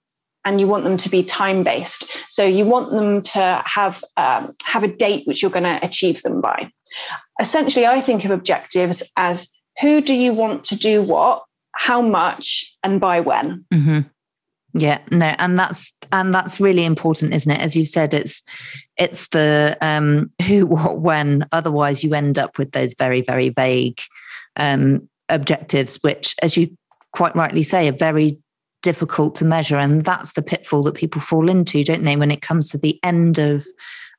and 0.46 0.60
you 0.60 0.68
want 0.68 0.84
them 0.84 0.98
to 0.98 1.10
be 1.10 1.24
time 1.24 1.64
based. 1.64 2.10
So 2.30 2.44
you 2.44 2.66
want 2.66 2.92
them 2.92 3.22
to 3.22 3.62
have 3.66 4.04
um, 4.18 4.54
have 4.64 4.84
a 4.84 4.88
date 4.88 5.28
which 5.28 5.42
you're 5.42 5.52
going 5.52 5.64
to 5.64 5.80
achieve 5.86 6.22
them 6.22 6.42
by. 6.42 6.72
Essentially, 7.40 7.86
I 7.86 8.02
think 8.02 8.26
of 8.26 8.32
objectives 8.32 9.04
as 9.18 9.50
who 9.80 10.02
do 10.02 10.14
you 10.14 10.34
want 10.34 10.64
to 10.66 10.76
do 10.76 11.02
what, 11.02 11.44
how 11.74 12.02
much, 12.02 12.76
and 12.84 13.00
by 13.00 13.20
when. 13.20 13.66
Mm-hmm. 13.74 14.00
Yeah, 14.74 15.00
no, 15.12 15.36
and 15.38 15.60
that's 15.60 15.94
and 16.12 16.34
that's 16.34 16.60
really 16.60 16.86
important, 16.86 17.34
isn't 17.34 17.52
it? 17.52 17.60
As 17.60 17.76
you 17.76 17.86
said, 17.86 18.14
it's 18.14 18.42
it's 18.98 19.28
the 19.30 19.78
um, 19.82 20.32
who, 20.48 20.66
what, 20.66 21.00
when. 21.00 21.46
Otherwise, 21.52 22.04
you 22.04 22.14
end 22.14 22.40
up 22.40 22.58
with 22.58 22.72
those 22.72 22.94
very, 22.98 23.22
very 23.22 23.50
vague 23.50 24.00
um, 24.56 25.10
objectives, 25.28 25.98
which, 26.04 26.36
as 26.42 26.56
you 26.56 26.78
quite 27.14 27.36
rightly 27.36 27.64
say, 27.64 27.90
are 27.90 27.94
very 27.94 28.38
difficult 28.82 29.36
to 29.36 29.46
measure. 29.46 29.78
And 29.78 30.04
that's 30.04 30.34
the 30.34 30.42
pitfall 30.42 30.84
that 30.84 30.96
people 30.96 31.22
fall 31.22 31.50
into, 31.50 31.84
don't 31.84 32.04
they, 32.04 32.16
when 32.16 32.32
it 32.32 32.42
comes 32.42 32.70
to 32.70 32.78
the 32.78 33.00
end 33.04 33.38
of 33.38 33.66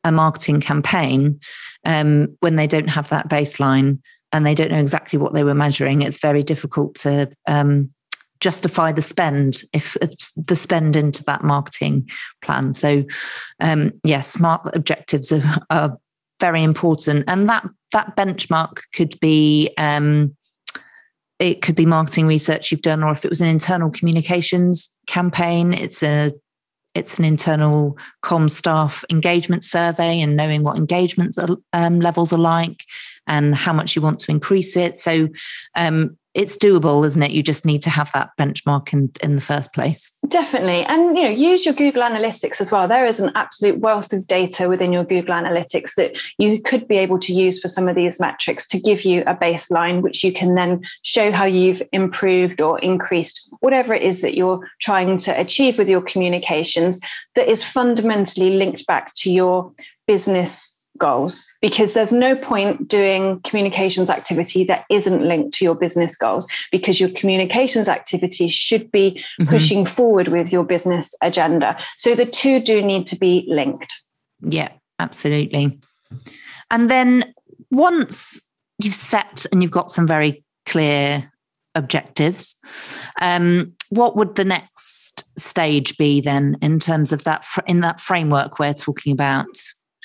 a 0.04 0.12
marketing 0.12 0.60
campaign, 0.60 1.40
um, 1.84 2.36
when 2.40 2.56
they 2.56 2.66
don't 2.66 2.90
have 2.90 3.08
that 3.10 3.28
baseline 3.28 4.00
and 4.32 4.46
they 4.46 4.54
don't 4.54 4.70
know 4.70 4.80
exactly 4.80 5.18
what 5.18 5.34
they 5.34 5.44
were 5.44 5.54
measuring, 5.54 6.02
it's 6.02 6.18
very 6.18 6.42
difficult 6.42 6.94
to 6.96 7.30
um, 7.46 7.90
justify 8.40 8.90
the 8.92 9.02
spend 9.02 9.62
if 9.72 9.96
the 10.36 10.56
spend 10.56 10.96
into 10.96 11.22
that 11.24 11.44
marketing 11.44 12.08
plan. 12.42 12.72
So, 12.72 13.04
um, 13.60 13.84
yes, 13.84 14.00
yeah, 14.04 14.20
smart 14.20 14.62
objectives 14.74 15.32
are, 15.32 15.58
are, 15.70 15.98
very 16.40 16.64
important, 16.64 17.22
and 17.28 17.48
that 17.48 17.64
that 17.92 18.16
benchmark 18.16 18.78
could 18.92 19.14
be 19.20 19.72
um, 19.78 20.36
it 21.42 21.60
could 21.60 21.74
be 21.74 21.86
marketing 21.86 22.28
research 22.28 22.70
you've 22.70 22.82
done, 22.82 23.02
or 23.02 23.10
if 23.10 23.24
it 23.24 23.28
was 23.28 23.40
an 23.40 23.48
internal 23.48 23.90
communications 23.90 24.88
campaign, 25.08 25.74
it's 25.74 26.02
a 26.02 26.32
it's 26.94 27.18
an 27.18 27.24
internal 27.24 27.98
com 28.20 28.48
staff 28.48 29.04
engagement 29.10 29.64
survey 29.64 30.20
and 30.20 30.36
knowing 30.36 30.62
what 30.62 30.76
engagement 30.76 31.36
um, 31.72 32.00
levels 32.00 32.32
are 32.32 32.38
like 32.38 32.84
and 33.26 33.56
how 33.56 33.72
much 33.72 33.96
you 33.96 34.02
want 34.02 34.20
to 34.20 34.30
increase 34.30 34.76
it. 34.76 34.98
So 34.98 35.28
um, 35.74 36.16
it's 36.34 36.56
doable, 36.56 37.04
isn't 37.04 37.22
it? 37.22 37.32
You 37.32 37.42
just 37.42 37.66
need 37.66 37.82
to 37.82 37.90
have 37.90 38.10
that 38.12 38.30
benchmark 38.38 38.92
in, 38.92 39.10
in 39.22 39.36
the 39.36 39.42
first 39.42 39.74
place. 39.74 40.10
Definitely. 40.28 40.82
And 40.84 41.16
you 41.16 41.24
know, 41.24 41.30
use 41.30 41.66
your 41.66 41.74
Google 41.74 42.02
Analytics 42.02 42.60
as 42.60 42.72
well. 42.72 42.88
There 42.88 43.06
is 43.06 43.20
an 43.20 43.32
absolute 43.34 43.80
wealth 43.80 44.12
of 44.12 44.26
data 44.26 44.68
within 44.68 44.92
your 44.92 45.04
Google 45.04 45.34
Analytics 45.34 45.94
that 45.96 46.18
you 46.38 46.62
could 46.62 46.88
be 46.88 46.96
able 46.96 47.18
to 47.18 47.34
use 47.34 47.60
for 47.60 47.68
some 47.68 47.86
of 47.86 47.96
these 47.96 48.18
metrics 48.18 48.66
to 48.68 48.80
give 48.80 49.02
you 49.02 49.22
a 49.26 49.34
baseline, 49.34 50.00
which 50.00 50.24
you 50.24 50.32
can 50.32 50.54
then 50.54 50.82
show 51.02 51.30
how 51.30 51.44
you've 51.44 51.82
improved 51.92 52.60
or 52.60 52.78
increased 52.78 53.54
whatever 53.60 53.92
it 53.92 54.02
is 54.02 54.22
that 54.22 54.34
you're 54.34 54.66
trying 54.80 55.18
to 55.18 55.38
achieve 55.38 55.76
with 55.76 55.88
your 55.88 56.02
communications 56.02 56.98
that 57.34 57.48
is 57.48 57.62
fundamentally 57.62 58.56
linked 58.56 58.86
back 58.86 59.12
to 59.14 59.30
your 59.30 59.72
business 60.06 60.78
goals 61.02 61.44
because 61.60 61.94
there's 61.94 62.12
no 62.12 62.36
point 62.36 62.86
doing 62.86 63.40
communications 63.40 64.08
activity 64.08 64.62
that 64.62 64.84
isn't 64.88 65.26
linked 65.26 65.52
to 65.52 65.64
your 65.64 65.74
business 65.74 66.14
goals 66.14 66.46
because 66.70 67.00
your 67.00 67.10
communications 67.10 67.88
activity 67.88 68.46
should 68.46 68.88
be 68.92 69.10
mm-hmm. 69.10 69.50
pushing 69.50 69.84
forward 69.84 70.28
with 70.28 70.52
your 70.52 70.62
business 70.62 71.12
agenda. 71.20 71.76
So 71.96 72.14
the 72.14 72.24
two 72.24 72.60
do 72.60 72.80
need 72.80 73.06
to 73.06 73.16
be 73.16 73.44
linked. 73.48 73.92
Yeah, 74.42 74.68
absolutely. 75.00 75.80
And 76.70 76.88
then 76.88 77.34
once 77.72 78.40
you've 78.78 78.94
set 78.94 79.44
and 79.50 79.60
you've 79.60 79.72
got 79.72 79.90
some 79.90 80.06
very 80.06 80.44
clear 80.66 81.32
objectives, 81.74 82.54
um, 83.20 83.72
what 83.90 84.14
would 84.14 84.36
the 84.36 84.44
next 84.44 85.24
stage 85.36 85.96
be 85.96 86.20
then 86.20 86.56
in 86.62 86.78
terms 86.78 87.10
of 87.10 87.24
that 87.24 87.44
in 87.66 87.80
that 87.80 87.98
framework 87.98 88.58
we're 88.58 88.74
talking 88.74 89.12
about 89.12 89.58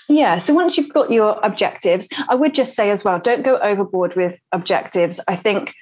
yeah. 0.10 0.38
So 0.38 0.54
once 0.54 0.78
you've 0.78 0.94
got 0.94 1.12
your 1.12 1.40
objectives, 1.44 2.10
I 2.30 2.36
would 2.36 2.56
just 2.56 2.76
say 2.76 2.90
as 2.92 3.04
well, 3.04 3.20
don't 3.20 3.44
go 3.44 3.58
overboard 3.60 4.16
with 4.16 4.40
objectives. 4.52 5.20
I 5.28 5.36
think 5.36 5.74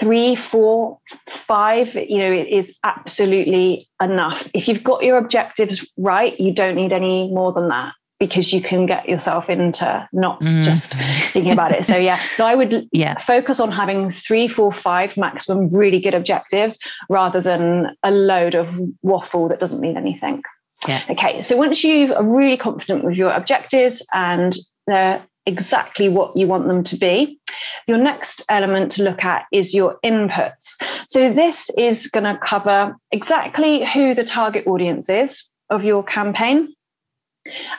three, 0.00 0.34
four, 0.34 0.98
five, 1.28 1.94
you 1.94 2.18
know, 2.18 2.32
it 2.32 2.48
is 2.48 2.76
absolutely 2.84 3.88
enough. 4.02 4.48
If 4.54 4.68
you've 4.68 4.84
got 4.84 5.02
your 5.02 5.18
objectives 5.18 5.88
right, 5.96 6.38
you 6.38 6.52
don't 6.52 6.76
need 6.76 6.92
any 6.92 7.28
more 7.28 7.52
than 7.52 7.68
that 7.68 7.94
because 8.18 8.52
you 8.52 8.60
can 8.60 8.84
get 8.86 9.08
yourself 9.08 9.48
into 9.48 10.06
not 10.12 10.40
mm. 10.42 10.62
just 10.62 10.94
thinking 11.32 11.52
about 11.52 11.70
it. 11.70 11.86
So 11.86 11.96
yeah, 11.96 12.16
so 12.16 12.46
I 12.46 12.56
would 12.56 12.88
yeah. 12.92 13.16
focus 13.18 13.60
on 13.60 13.70
having 13.70 14.10
three, 14.10 14.48
four, 14.48 14.72
five 14.72 15.16
maximum 15.16 15.68
really 15.68 16.00
good 16.00 16.14
objectives 16.14 16.78
rather 17.08 17.40
than 17.40 17.96
a 18.02 18.10
load 18.10 18.54
of 18.54 18.76
waffle 19.02 19.48
that 19.48 19.60
doesn't 19.60 19.80
mean 19.80 19.96
anything. 19.96 20.42
Yeah. 20.86 21.02
Okay. 21.10 21.40
So 21.40 21.56
once 21.56 21.82
you 21.82 22.14
are 22.14 22.22
really 22.22 22.56
confident 22.56 23.04
with 23.04 23.16
your 23.16 23.30
objectives 23.32 24.06
and 24.12 24.54
they're 24.86 25.24
exactly 25.46 26.08
what 26.08 26.36
you 26.36 26.46
want 26.46 26.68
them 26.68 26.84
to 26.84 26.96
be, 26.96 27.40
your 27.86 27.98
next 27.98 28.42
element 28.48 28.92
to 28.92 29.02
look 29.02 29.24
at 29.24 29.46
is 29.50 29.74
your 29.74 29.98
inputs. 30.04 30.76
So 31.08 31.32
this 31.32 31.70
is 31.76 32.06
going 32.06 32.24
to 32.24 32.38
cover 32.44 32.94
exactly 33.10 33.84
who 33.84 34.14
the 34.14 34.24
target 34.24 34.66
audience 34.66 35.08
is 35.08 35.44
of 35.70 35.84
your 35.84 36.04
campaign. 36.04 36.74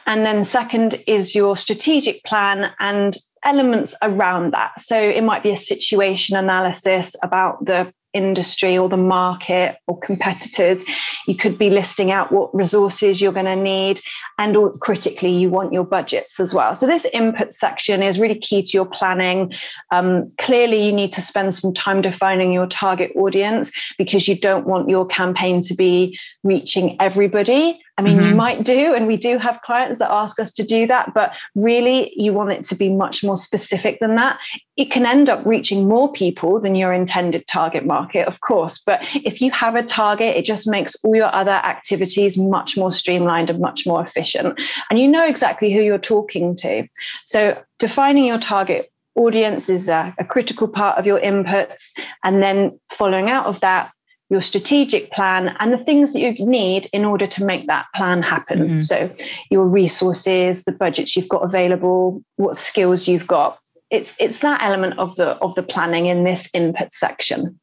And 0.08 0.26
then, 0.26 0.44
second 0.44 0.96
is 1.06 1.36
your 1.36 1.56
strategic 1.56 2.24
plan 2.24 2.72
and 2.80 3.16
elements 3.44 3.94
around 4.02 4.52
that. 4.52 4.80
So, 4.80 5.00
it 5.00 5.24
might 5.24 5.44
be 5.44 5.52
a 5.52 5.56
situation 5.56 6.36
analysis 6.36 7.16
about 7.22 7.64
the 7.66 7.94
industry 8.14 8.78
or 8.78 8.90
the 8.90 8.98
market 8.98 9.78
or 9.88 10.00
competitors. 10.00 10.84
You 11.28 11.36
could 11.36 11.58
be 11.58 11.70
listing 11.70 12.12
out 12.12 12.32
what 12.32 12.54
resources 12.56 13.22
you're 13.22 13.34
going 13.34 13.46
to 13.46 13.56
need, 13.56 14.02
and 14.38 14.56
critically, 14.80 15.32
you 15.32 15.50
want 15.50 15.74
your 15.74 15.84
budgets 15.84 16.40
as 16.40 16.54
well. 16.54 16.76
So, 16.76 16.88
this 16.88 17.06
input 17.14 17.54
section 17.54 18.02
is 18.02 18.20
really 18.20 18.40
key 18.40 18.64
to 18.64 18.78
your 18.78 18.86
planning. 18.86 19.54
Um, 19.92 20.28
clearly, 20.38 20.86
you 20.86 20.92
need 20.92 21.12
to 21.14 21.22
spend 21.22 21.54
some 21.54 21.74
time 21.74 22.02
defining 22.02 22.52
your 22.52 22.68
target 22.68 23.12
audience 23.16 23.72
because 23.98 24.28
you 24.28 24.38
don't 24.38 24.66
want 24.66 24.90
your 24.90 25.06
campaign 25.06 25.62
to 25.64 25.74
be 25.74 26.18
reaching 26.44 26.96
everybody. 27.00 27.80
I 28.00 28.02
mean, 28.02 28.18
mm-hmm. 28.18 28.28
you 28.28 28.36
might 28.36 28.64
do, 28.64 28.94
and 28.94 29.08
we 29.08 29.18
do 29.18 29.38
have 29.40 29.62
clients 29.62 30.00
that 30.00 30.10
ask 30.10 30.40
us 30.40 30.54
to 30.54 30.64
do 30.64 30.88
that, 30.88 31.14
but 31.14 31.34
really, 31.54 32.14
you 32.16 32.32
want 32.32 32.50
it 32.52 32.64
to 32.64 32.76
be 32.76 32.90
much 32.90 33.26
more 33.26 33.36
specific 33.36 34.00
than 34.00 34.16
that. 34.16 34.40
It 34.78 34.90
can 34.90 35.06
end 35.06 35.30
up 35.30 35.46
reaching 35.46 35.86
more 35.86 36.10
people 36.10 36.62
than 36.62 36.76
your 36.76 36.94
intended 36.94 37.46
target 37.48 37.86
market, 37.86 38.26
of 38.26 38.40
course. 38.40 38.78
But 38.78 39.02
if 39.14 39.42
you 39.42 39.52
have 39.52 39.76
a 39.76 39.84
target, 39.84 40.38
it 40.38 40.46
just 40.46 40.66
makes 40.66 40.96
all 41.04 41.14
your 41.14 41.36
other 41.36 41.52
activities 41.52 42.38
much 42.38 42.78
more 42.78 42.94
streamlined 42.94 43.50
and 43.50 43.60
much 43.60 43.86
more 43.86 44.02
efficient. 44.02 44.58
And 44.90 44.98
you 44.98 45.06
know 45.06 45.28
exactly 45.28 45.74
who 45.74 45.82
you're 45.82 45.98
talking 45.98 46.56
to. 46.56 46.88
So, 47.26 47.62
defining 47.80 48.24
your 48.24 48.40
target 48.40 48.94
audience 49.16 49.68
is 49.68 49.90
a, 49.90 50.16
a 50.18 50.24
critical 50.24 50.70
part 50.70 50.98
of 50.98 51.06
your 51.06 51.20
inputs. 51.20 51.92
And 52.24 52.42
then 52.42 52.80
following 52.90 53.30
out 53.30 53.46
of 53.46 53.60
that, 53.60 53.92
your 54.30 54.42
strategic 54.42 55.12
plan 55.12 55.56
and 55.60 55.74
the 55.74 55.78
things 55.78 56.14
that 56.14 56.20
you 56.20 56.34
need 56.46 56.88
in 56.94 57.04
order 57.04 57.26
to 57.26 57.44
make 57.44 57.68
that 57.68 57.88
plan 57.96 58.22
happen. 58.22 58.60
Mm-hmm. 58.60 58.80
So, 58.82 59.12
your 59.50 59.68
resources, 59.68 60.64
the 60.64 60.72
budgets 60.72 61.16
you've 61.16 61.30
got 61.30 61.44
available, 61.44 62.24
what 62.36 62.56
skills 62.56 63.08
you've 63.08 63.28
got. 63.28 63.60
It's 63.90 64.16
it's 64.20 64.40
that 64.40 64.62
element 64.62 65.00
of 65.00 65.16
the 65.16 65.32
of 65.38 65.56
the 65.56 65.64
planning 65.64 66.06
in 66.06 66.24
this 66.24 66.48
input 66.54 66.94
section. 66.94 67.60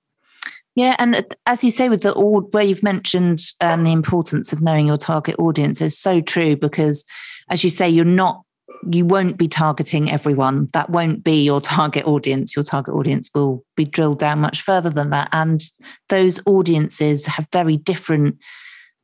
Yeah, 0.74 0.94
and 0.98 1.24
as 1.46 1.64
you 1.64 1.70
say, 1.70 1.88
with 1.88 2.02
the 2.02 2.12
where 2.12 2.62
you've 2.62 2.82
mentioned 2.82 3.40
um, 3.60 3.84
the 3.84 3.92
importance 3.92 4.52
of 4.52 4.60
knowing 4.60 4.86
your 4.86 4.98
target 4.98 5.36
audience 5.38 5.80
is 5.80 5.98
so 5.98 6.20
true 6.20 6.56
because, 6.56 7.04
as 7.48 7.64
you 7.64 7.70
say, 7.70 7.88
you're 7.88 8.04
not 8.04 8.42
you 8.90 9.04
won't 9.04 9.36
be 9.36 9.48
targeting 9.48 10.10
everyone. 10.10 10.68
That 10.72 10.90
won't 10.90 11.24
be 11.24 11.42
your 11.42 11.60
target 11.60 12.06
audience. 12.06 12.54
Your 12.54 12.62
target 12.62 12.94
audience 12.94 13.30
will 13.34 13.64
be 13.76 13.84
drilled 13.84 14.18
down 14.18 14.40
much 14.40 14.62
further 14.62 14.90
than 14.90 15.10
that. 15.10 15.28
And 15.32 15.60
those 16.08 16.40
audiences 16.46 17.26
have 17.26 17.48
very 17.52 17.76
different 17.76 18.38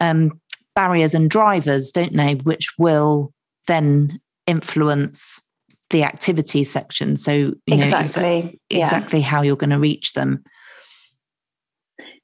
um, 0.01 0.41
barriers 0.75 1.15
and 1.15 1.31
drivers, 1.31 1.91
don't 1.93 2.17
they? 2.17 2.35
Which 2.35 2.71
will 2.79 3.33
then 3.67 4.21
influence 4.47 5.43
the 5.91 6.05
activity 6.05 6.65
section. 6.65 7.17
So, 7.17 7.33
you 7.33 7.77
know 7.77 7.83
exactly, 7.83 8.59
exa- 8.71 8.81
exactly 8.81 9.21
how 9.21 9.43
you're 9.43 9.57
going 9.57 9.71
to 9.71 9.79
reach 9.79 10.15
them. 10.15 10.43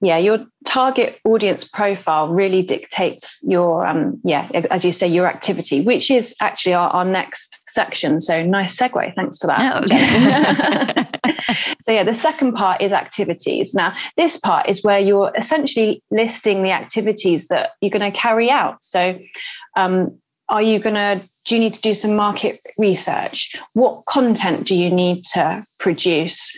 Yeah, 0.00 0.16
your 0.16 0.46
target 0.64 1.18
audience 1.24 1.64
profile 1.64 2.28
really 2.28 2.62
dictates 2.62 3.40
your, 3.42 3.84
um, 3.84 4.20
yeah, 4.22 4.48
as 4.70 4.84
you 4.84 4.92
say, 4.92 5.08
your 5.08 5.26
activity, 5.26 5.80
which 5.80 6.08
is 6.08 6.36
actually 6.40 6.74
our, 6.74 6.88
our 6.90 7.04
next 7.04 7.58
section. 7.66 8.20
So 8.20 8.44
nice 8.44 8.76
segue. 8.76 9.14
Thanks 9.16 9.38
for 9.38 9.48
that. 9.48 9.82
Oh, 11.24 11.54
so 11.82 11.90
yeah, 11.92 12.04
the 12.04 12.14
second 12.14 12.52
part 12.52 12.80
is 12.80 12.92
activities. 12.92 13.74
Now, 13.74 13.92
this 14.16 14.38
part 14.38 14.68
is 14.68 14.84
where 14.84 15.00
you're 15.00 15.32
essentially 15.36 16.00
listing 16.12 16.62
the 16.62 16.70
activities 16.70 17.48
that 17.48 17.72
you're 17.80 17.90
going 17.90 18.12
to 18.12 18.16
carry 18.16 18.50
out. 18.50 18.84
So, 18.84 19.18
um, 19.76 20.16
are 20.48 20.62
you 20.62 20.78
going 20.78 20.94
to 20.94 21.22
do 21.44 21.54
you 21.54 21.60
need 21.60 21.74
to 21.74 21.80
do 21.80 21.94
some 21.94 22.16
market 22.16 22.60
research 22.78 23.54
what 23.74 24.04
content 24.06 24.66
do 24.66 24.74
you 24.74 24.90
need 24.90 25.22
to 25.22 25.64
produce 25.78 26.50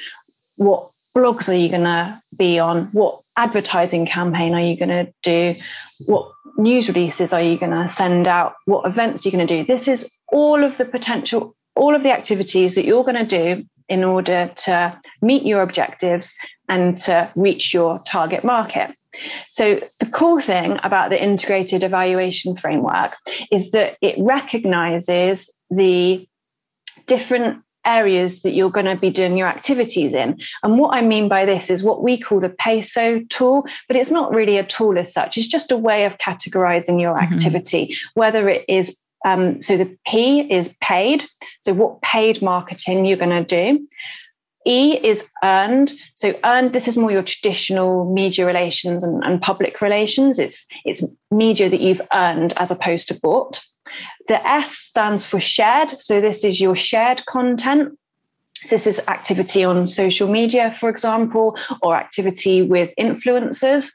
what 0.56 0.90
blogs 1.16 1.48
are 1.48 1.54
you 1.54 1.68
going 1.68 1.84
to 1.84 2.20
be 2.36 2.58
on? 2.58 2.88
What 2.92 3.20
advertising 3.36 4.06
campaign 4.06 4.54
are 4.54 4.62
you 4.62 4.76
going 4.76 4.88
to 4.88 5.12
do? 5.22 5.54
What 6.06 6.30
news 6.56 6.88
releases 6.88 7.32
are 7.32 7.42
you 7.42 7.58
going 7.58 7.72
to 7.72 7.88
send 7.88 8.26
out? 8.26 8.54
What 8.64 8.86
events 8.86 9.24
are 9.24 9.28
you 9.28 9.36
going 9.36 9.46
to 9.46 9.62
do? 9.62 9.66
This 9.66 9.88
is 9.88 10.10
all 10.32 10.62
of 10.62 10.78
the 10.78 10.84
potential 10.84 11.54
all 11.76 11.94
of 11.94 12.02
the 12.02 12.12
activities 12.12 12.74
that 12.74 12.84
you're 12.84 13.04
going 13.04 13.26
to 13.26 13.54
do 13.54 13.64
in 13.88 14.04
order 14.04 14.52
to 14.54 14.98
meet 15.22 15.44
your 15.44 15.62
objectives 15.62 16.36
and 16.68 16.96
to 16.98 17.30
reach 17.36 17.74
your 17.74 18.00
target 18.06 18.44
market. 18.44 18.94
So, 19.50 19.80
the 19.98 20.06
cool 20.06 20.40
thing 20.40 20.78
about 20.84 21.10
the 21.10 21.20
integrated 21.20 21.82
evaluation 21.82 22.56
framework 22.56 23.16
is 23.50 23.72
that 23.72 23.96
it 24.00 24.14
recognizes 24.18 25.50
the 25.70 26.28
different 27.06 27.62
areas 27.84 28.42
that 28.42 28.52
you're 28.52 28.70
going 28.70 28.86
to 28.86 28.96
be 28.96 29.10
doing 29.10 29.36
your 29.36 29.48
activities 29.48 30.14
in. 30.14 30.38
And 30.62 30.78
what 30.78 30.94
I 30.94 31.00
mean 31.00 31.28
by 31.28 31.46
this 31.46 31.70
is 31.70 31.82
what 31.82 32.02
we 32.02 32.18
call 32.18 32.40
the 32.40 32.50
PESO 32.50 33.28
tool, 33.28 33.66
but 33.88 33.96
it's 33.96 34.10
not 34.10 34.34
really 34.34 34.58
a 34.58 34.64
tool 34.64 34.98
as 34.98 35.12
such. 35.12 35.36
It's 35.36 35.46
just 35.46 35.72
a 35.72 35.76
way 35.76 36.04
of 36.04 36.18
categorizing 36.18 37.00
your 37.00 37.14
mm-hmm. 37.14 37.32
activity, 37.32 37.96
whether 38.14 38.48
it 38.48 38.64
is 38.68 38.98
um, 39.24 39.60
so 39.60 39.76
the 39.76 39.96
P 40.06 40.40
is 40.50 40.74
paid. 40.80 41.24
So 41.60 41.74
what 41.74 42.00
paid 42.02 42.40
marketing 42.40 43.04
you're 43.04 43.18
going 43.18 43.44
to 43.44 43.44
do. 43.44 43.86
E 44.66 44.98
is 45.02 45.28
earned. 45.42 45.92
So 46.14 46.38
earned, 46.44 46.72
this 46.72 46.86
is 46.86 46.98
more 46.98 47.10
your 47.10 47.22
traditional 47.22 48.12
media 48.12 48.44
relations 48.44 49.02
and, 49.02 49.24
and 49.24 49.40
public 49.40 49.80
relations. 49.80 50.38
It's 50.38 50.66
it's 50.84 51.04
media 51.30 51.68
that 51.70 51.80
you've 51.80 52.02
earned 52.12 52.52
as 52.56 52.70
opposed 52.70 53.08
to 53.08 53.20
bought. 53.20 53.60
The 54.28 54.46
S 54.48 54.76
stands 54.76 55.26
for 55.26 55.40
shared. 55.40 55.90
So 55.90 56.20
this 56.20 56.44
is 56.44 56.60
your 56.60 56.76
shared 56.76 57.24
content. 57.26 57.98
So 58.62 58.74
this 58.74 58.86
is 58.86 59.00
activity 59.08 59.64
on 59.64 59.86
social 59.86 60.28
media, 60.28 60.72
for 60.72 60.90
example, 60.90 61.56
or 61.82 61.96
activity 61.96 62.62
with 62.62 62.92
influencers. 62.98 63.90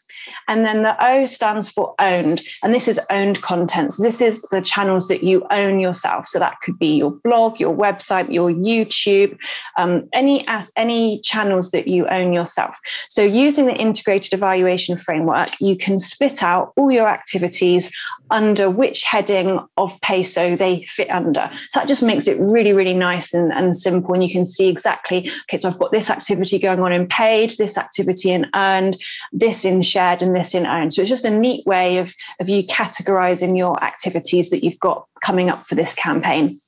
And 0.47 0.65
then 0.65 0.83
the 0.83 0.95
O 1.05 1.25
stands 1.25 1.69
for 1.69 1.95
owned. 1.99 2.41
And 2.63 2.73
this 2.73 2.87
is 2.87 2.99
owned 3.09 3.41
content. 3.41 3.93
So 3.93 4.03
this 4.03 4.21
is 4.21 4.41
the 4.51 4.61
channels 4.61 5.07
that 5.07 5.23
you 5.23 5.45
own 5.51 5.79
yourself. 5.79 6.27
So 6.27 6.39
that 6.39 6.59
could 6.61 6.77
be 6.79 6.95
your 6.97 7.11
blog, 7.11 7.59
your 7.59 7.75
website, 7.75 8.31
your 8.31 8.51
YouTube, 8.51 9.37
um, 9.77 10.07
any, 10.13 10.45
any 10.75 11.19
channels 11.21 11.71
that 11.71 11.87
you 11.87 12.07
own 12.07 12.33
yourself. 12.33 12.79
So 13.09 13.21
using 13.23 13.65
the 13.65 13.75
integrated 13.75 14.33
evaluation 14.33 14.97
framework, 14.97 15.49
you 15.59 15.75
can 15.75 15.99
spit 15.99 16.43
out 16.43 16.73
all 16.75 16.91
your 16.91 17.07
activities 17.07 17.91
under 18.31 18.69
which 18.69 19.03
heading 19.03 19.59
of 19.77 19.99
PESO 20.01 20.57
they 20.57 20.83
fit 20.85 21.09
under. 21.09 21.49
So 21.69 21.79
that 21.79 21.87
just 21.87 22.03
makes 22.03 22.27
it 22.27 22.37
really, 22.39 22.73
really 22.73 22.93
nice 22.93 23.33
and, 23.33 23.51
and 23.51 23.75
simple. 23.75 24.13
And 24.13 24.23
you 24.23 24.31
can 24.31 24.45
see 24.45 24.67
exactly, 24.67 25.29
okay, 25.43 25.57
so 25.57 25.69
I've 25.69 25.79
got 25.79 25.91
this 25.91 26.09
activity 26.09 26.59
going 26.59 26.79
on 26.79 26.91
in 26.91 27.07
paid, 27.07 27.51
this 27.57 27.77
activity 27.77 28.31
in 28.31 28.49
earned, 28.55 28.97
this 29.31 29.65
in 29.65 29.81
shared, 29.81 30.14
and 30.21 30.35
this 30.35 30.53
in 30.53 30.65
owned. 30.65 30.93
So 30.93 31.01
it's 31.01 31.09
just 31.09 31.25
a 31.25 31.29
neat 31.29 31.65
way 31.65 31.97
of, 31.97 32.13
of 32.39 32.49
you 32.49 32.63
categorizing 32.63 33.57
your 33.57 33.81
activities 33.83 34.49
that 34.49 34.63
you've 34.63 34.79
got 34.79 35.05
coming 35.23 35.49
up 35.49 35.67
for 35.67 35.75
this 35.75 35.95
campaign. 35.95 36.59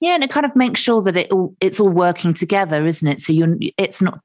Yeah, 0.00 0.14
and 0.14 0.22
it 0.22 0.30
kind 0.30 0.44
of 0.44 0.54
makes 0.54 0.80
sure 0.80 1.02
that 1.02 1.16
it 1.16 1.30
all 1.32 1.56
it's 1.60 1.80
all 1.80 1.88
working 1.88 2.34
together, 2.34 2.86
isn't 2.86 3.08
it? 3.08 3.20
So 3.20 3.32
you're 3.32 3.56
it's 3.78 4.02
not 4.02 4.20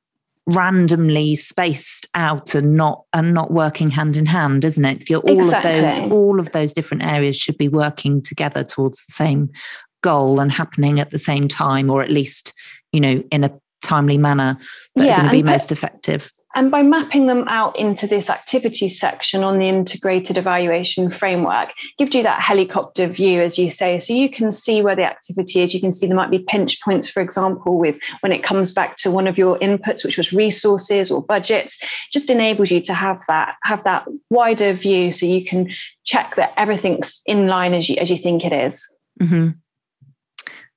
randomly 0.47 1.35
spaced 1.35 2.07
out 2.15 2.55
and 2.55 2.75
not 2.75 3.05
and 3.13 3.33
not 3.33 3.51
working 3.51 3.89
hand 3.89 4.17
in 4.17 4.25
hand 4.25 4.65
isn't 4.65 4.85
it 4.85 5.07
you're 5.07 5.19
all 5.19 5.37
exactly. 5.37 5.79
of 5.79 5.81
those 5.81 5.99
all 6.11 6.39
of 6.39 6.51
those 6.51 6.73
different 6.73 7.03
areas 7.03 7.37
should 7.37 7.57
be 7.57 7.67
working 7.67 8.21
together 8.21 8.63
towards 8.63 9.05
the 9.05 9.11
same 9.11 9.49
goal 10.01 10.39
and 10.39 10.51
happening 10.51 10.99
at 10.99 11.11
the 11.11 11.19
same 11.19 11.47
time 11.47 11.91
or 11.91 12.01
at 12.01 12.09
least 12.09 12.53
you 12.91 12.99
know 12.99 13.23
in 13.31 13.43
a 13.43 13.51
timely 13.83 14.17
manner 14.17 14.57
that 14.95 15.05
yeah, 15.05 15.13
are 15.13 15.17
going 15.17 15.29
to 15.29 15.31
be 15.31 15.43
most 15.43 15.71
effective 15.71 16.29
and 16.55 16.69
by 16.69 16.83
mapping 16.83 17.27
them 17.27 17.45
out 17.47 17.77
into 17.77 18.07
this 18.07 18.29
activity 18.29 18.89
section 18.89 19.43
on 19.43 19.57
the 19.57 19.69
integrated 19.69 20.37
evaluation 20.37 21.09
framework, 21.09 21.69
gives 21.97 22.13
you 22.13 22.23
that 22.23 22.41
helicopter 22.41 23.07
view, 23.07 23.41
as 23.41 23.57
you 23.57 23.69
say. 23.69 23.99
So 23.99 24.13
you 24.13 24.29
can 24.29 24.51
see 24.51 24.81
where 24.81 24.95
the 24.95 25.05
activity 25.05 25.61
is. 25.61 25.73
You 25.73 25.79
can 25.79 25.91
see 25.91 26.07
there 26.07 26.15
might 26.15 26.31
be 26.31 26.39
pinch 26.39 26.81
points, 26.81 27.09
for 27.09 27.21
example, 27.21 27.77
with 27.77 27.99
when 28.19 28.31
it 28.31 28.43
comes 28.43 28.71
back 28.71 28.97
to 28.97 29.11
one 29.11 29.27
of 29.27 29.37
your 29.37 29.57
inputs, 29.59 30.03
which 30.03 30.17
was 30.17 30.33
resources 30.33 31.09
or 31.09 31.23
budgets. 31.23 31.79
Just 32.11 32.29
enables 32.29 32.71
you 32.71 32.81
to 32.81 32.93
have 32.93 33.21
that 33.27 33.55
have 33.63 33.83
that 33.85 34.05
wider 34.29 34.73
view, 34.73 35.13
so 35.13 35.25
you 35.25 35.45
can 35.45 35.69
check 36.03 36.35
that 36.35 36.53
everything's 36.57 37.21
in 37.25 37.47
line 37.47 37.73
as 37.73 37.89
you 37.89 37.95
as 37.97 38.11
you 38.11 38.17
think 38.17 38.43
it 38.43 38.53
is. 38.53 38.87
Mm-hmm. 39.21 39.49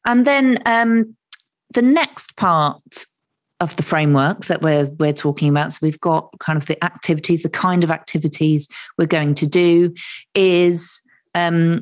And 0.06 0.26
then 0.26 0.58
um, 0.66 1.16
the 1.72 1.82
next 1.82 2.37
part 2.37 3.06
of 3.60 3.76
the 3.76 3.82
framework 3.82 4.46
that 4.46 4.62
we're 4.62 4.86
we're 4.98 5.12
talking 5.12 5.48
about. 5.48 5.72
So 5.72 5.78
we've 5.82 6.00
got 6.00 6.30
kind 6.40 6.56
of 6.56 6.66
the 6.66 6.82
activities, 6.84 7.42
the 7.42 7.48
kind 7.48 7.84
of 7.84 7.90
activities 7.90 8.68
we're 8.98 9.06
going 9.06 9.34
to 9.34 9.46
do 9.46 9.94
is 10.34 11.00
um, 11.34 11.80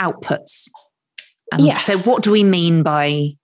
outputs. 0.00 0.68
Um, 1.52 1.60
yes. 1.60 1.86
So 1.86 1.98
what 1.98 2.22
do 2.22 2.30
we 2.30 2.44
mean 2.44 2.82
by 2.82 3.34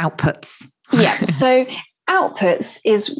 outputs? 0.00 0.66
yeah. 0.92 1.18
So 1.24 1.66
outputs 2.08 2.80
is 2.84 3.18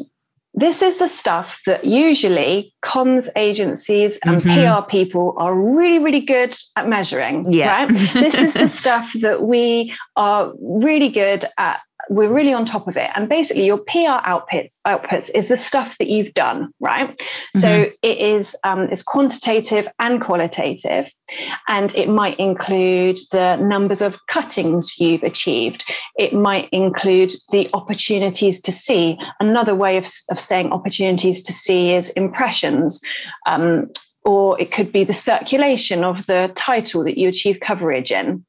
this 0.55 0.83
is 0.83 0.97
the 0.97 1.07
stuff 1.07 1.61
that 1.65 1.83
usually 1.83 2.73
comms 2.85 3.27
agencies 3.35 4.19
and 4.23 4.39
mm-hmm. 4.39 4.83
PR 4.83 4.87
people 4.87 5.33
are 5.37 5.55
really, 5.55 5.97
really 5.97 6.19
good 6.19 6.55
at 6.75 6.87
measuring. 6.87 7.51
Yeah. 7.51 7.85
Right. 7.85 7.89
this 8.13 8.35
is 8.35 8.53
the 8.53 8.67
stuff 8.81 9.13
that 9.21 9.41
we 9.41 9.95
are 10.15 10.53
really 10.59 11.09
good 11.09 11.45
at 11.57 11.81
we're 12.09 12.31
really 12.31 12.53
on 12.53 12.65
top 12.65 12.87
of 12.87 12.97
it. 12.97 13.09
And 13.15 13.29
basically, 13.29 13.65
your 13.65 13.77
PR 13.77 14.19
outputs 14.25 14.79
outputs 14.85 15.29
is 15.33 15.47
the 15.47 15.57
stuff 15.57 15.97
that 15.97 16.09
you've 16.09 16.33
done, 16.33 16.73
right? 16.79 17.09
Mm-hmm. 17.09 17.59
So 17.59 17.85
it 18.01 18.17
is 18.17 18.55
um, 18.63 18.83
it's 18.91 19.03
quantitative 19.03 19.87
and 19.99 20.21
qualitative, 20.21 21.11
and 21.67 21.93
it 21.95 22.09
might 22.09 22.39
include 22.39 23.17
the 23.31 23.55
numbers 23.57 24.01
of 24.01 24.25
cuttings 24.27 24.99
you've 24.99 25.23
achieved. 25.23 25.89
It 26.17 26.33
might 26.33 26.69
include 26.71 27.33
the 27.51 27.69
opportunities 27.73 28.61
to 28.61 28.71
see. 28.71 29.17
Another 29.39 29.75
way 29.75 29.97
of, 29.97 30.07
of 30.29 30.39
saying 30.39 30.71
opportunities 30.71 31.41
to 31.43 31.53
see 31.53 31.93
is 31.93 32.09
impressions. 32.11 33.01
Um, 33.45 33.89
or 34.25 34.59
it 34.59 34.71
could 34.71 34.91
be 34.91 35.03
the 35.03 35.13
circulation 35.13 36.03
of 36.03 36.25
the 36.27 36.51
title 36.55 37.03
that 37.03 37.17
you 37.17 37.27
achieve 37.27 37.59
coverage 37.59 38.11
in. 38.11 38.45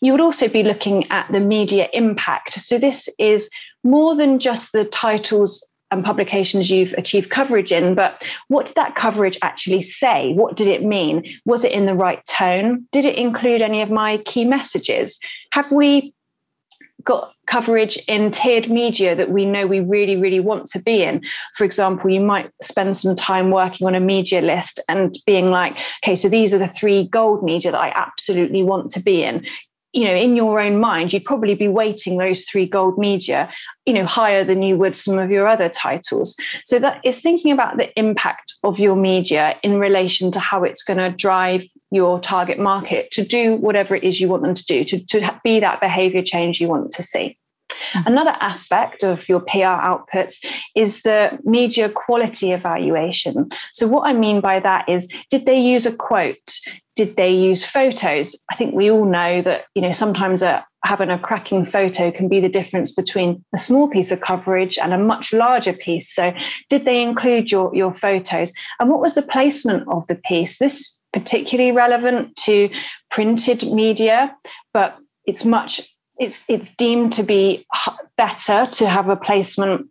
You 0.00 0.12
would 0.12 0.20
also 0.20 0.48
be 0.48 0.62
looking 0.62 1.10
at 1.10 1.30
the 1.30 1.40
media 1.40 1.88
impact. 1.92 2.54
So, 2.54 2.78
this 2.78 3.08
is 3.18 3.50
more 3.84 4.14
than 4.16 4.38
just 4.38 4.72
the 4.72 4.84
titles 4.84 5.66
and 5.90 6.04
publications 6.04 6.70
you've 6.70 6.92
achieved 6.94 7.30
coverage 7.30 7.72
in, 7.72 7.94
but 7.94 8.24
what 8.48 8.66
did 8.66 8.76
that 8.76 8.94
coverage 8.94 9.38
actually 9.42 9.82
say? 9.82 10.32
What 10.32 10.56
did 10.56 10.68
it 10.68 10.84
mean? 10.84 11.24
Was 11.44 11.64
it 11.64 11.72
in 11.72 11.86
the 11.86 11.94
right 11.94 12.24
tone? 12.26 12.86
Did 12.92 13.04
it 13.04 13.16
include 13.16 13.60
any 13.60 13.82
of 13.82 13.90
my 13.90 14.18
key 14.18 14.44
messages? 14.44 15.18
Have 15.52 15.72
we 15.72 16.14
got 17.04 17.32
coverage 17.46 17.98
in 18.08 18.30
tiered 18.30 18.70
media 18.70 19.14
that 19.16 19.30
we 19.30 19.44
know 19.44 19.66
we 19.66 19.80
really, 19.80 20.16
really 20.16 20.40
want 20.40 20.66
to 20.66 20.78
be 20.80 21.02
in. 21.02 21.22
For 21.56 21.64
example, 21.64 22.10
you 22.10 22.20
might 22.20 22.50
spend 22.62 22.96
some 22.96 23.16
time 23.16 23.50
working 23.50 23.86
on 23.86 23.94
a 23.94 24.00
media 24.00 24.40
list 24.40 24.80
and 24.88 25.14
being 25.26 25.50
like, 25.50 25.76
okay, 26.04 26.14
so 26.14 26.28
these 26.28 26.54
are 26.54 26.58
the 26.58 26.68
three 26.68 27.08
gold 27.08 27.42
media 27.42 27.72
that 27.72 27.80
I 27.80 27.92
absolutely 27.94 28.62
want 28.62 28.90
to 28.92 29.00
be 29.00 29.24
in 29.24 29.46
you 29.92 30.04
know 30.04 30.14
in 30.14 30.36
your 30.36 30.60
own 30.60 30.78
mind 30.78 31.12
you'd 31.12 31.24
probably 31.24 31.54
be 31.54 31.68
weighting 31.68 32.16
those 32.16 32.44
three 32.44 32.66
gold 32.66 32.96
media 32.98 33.50
you 33.86 33.92
know 33.92 34.04
higher 34.04 34.44
than 34.44 34.62
you 34.62 34.76
would 34.76 34.96
some 34.96 35.18
of 35.18 35.30
your 35.30 35.46
other 35.46 35.68
titles 35.68 36.36
so 36.64 36.78
that 36.78 37.00
is 37.04 37.20
thinking 37.20 37.52
about 37.52 37.76
the 37.76 37.98
impact 37.98 38.54
of 38.62 38.78
your 38.78 38.96
media 38.96 39.56
in 39.62 39.78
relation 39.78 40.30
to 40.30 40.38
how 40.38 40.62
it's 40.62 40.82
going 40.82 40.98
to 40.98 41.10
drive 41.16 41.64
your 41.90 42.20
target 42.20 42.58
market 42.58 43.10
to 43.10 43.24
do 43.24 43.56
whatever 43.56 43.96
it 43.96 44.04
is 44.04 44.20
you 44.20 44.28
want 44.28 44.42
them 44.42 44.54
to 44.54 44.64
do 44.64 44.84
to, 44.84 45.04
to 45.06 45.40
be 45.42 45.60
that 45.60 45.80
behavior 45.80 46.22
change 46.22 46.60
you 46.60 46.68
want 46.68 46.92
to 46.92 47.02
see. 47.02 47.36
Mm. 47.94 48.06
Another 48.06 48.36
aspect 48.40 49.02
of 49.02 49.28
your 49.28 49.40
PR 49.40 49.78
outputs 49.80 50.44
is 50.74 51.02
the 51.02 51.38
media 51.44 51.88
quality 51.88 52.52
evaluation. 52.52 53.48
So, 53.72 53.86
what 53.86 54.06
I 54.06 54.12
mean 54.12 54.40
by 54.40 54.60
that 54.60 54.88
is, 54.88 55.08
did 55.30 55.46
they 55.46 55.58
use 55.58 55.86
a 55.86 55.92
quote? 55.92 56.60
Did 56.96 57.16
they 57.16 57.32
use 57.32 57.64
photos? 57.64 58.36
I 58.50 58.56
think 58.56 58.74
we 58.74 58.90
all 58.90 59.04
know 59.04 59.42
that 59.42 59.66
you 59.74 59.82
know 59.82 59.92
sometimes 59.92 60.42
a, 60.42 60.64
having 60.84 61.10
a 61.10 61.18
cracking 61.18 61.64
photo 61.64 62.10
can 62.10 62.28
be 62.28 62.40
the 62.40 62.48
difference 62.48 62.92
between 62.92 63.44
a 63.54 63.58
small 63.58 63.88
piece 63.88 64.10
of 64.10 64.20
coverage 64.20 64.78
and 64.78 64.92
a 64.92 64.98
much 64.98 65.32
larger 65.32 65.72
piece. 65.72 66.14
So, 66.14 66.32
did 66.68 66.84
they 66.84 67.02
include 67.02 67.50
your, 67.50 67.74
your 67.74 67.94
photos? 67.94 68.52
And 68.78 68.90
what 68.90 69.00
was 69.00 69.14
the 69.14 69.22
placement 69.22 69.86
of 69.88 70.06
the 70.06 70.16
piece? 70.16 70.58
This 70.58 71.00
particularly 71.12 71.72
relevant 71.72 72.36
to 72.36 72.70
printed 73.10 73.64
media, 73.72 74.34
but 74.72 74.96
it's 75.26 75.44
much 75.44 75.80
it's 76.20 76.44
it's 76.48 76.70
deemed 76.76 77.12
to 77.14 77.24
be 77.24 77.66
better 78.16 78.66
to 78.70 78.88
have 78.88 79.08
a 79.08 79.16
placement 79.16 79.88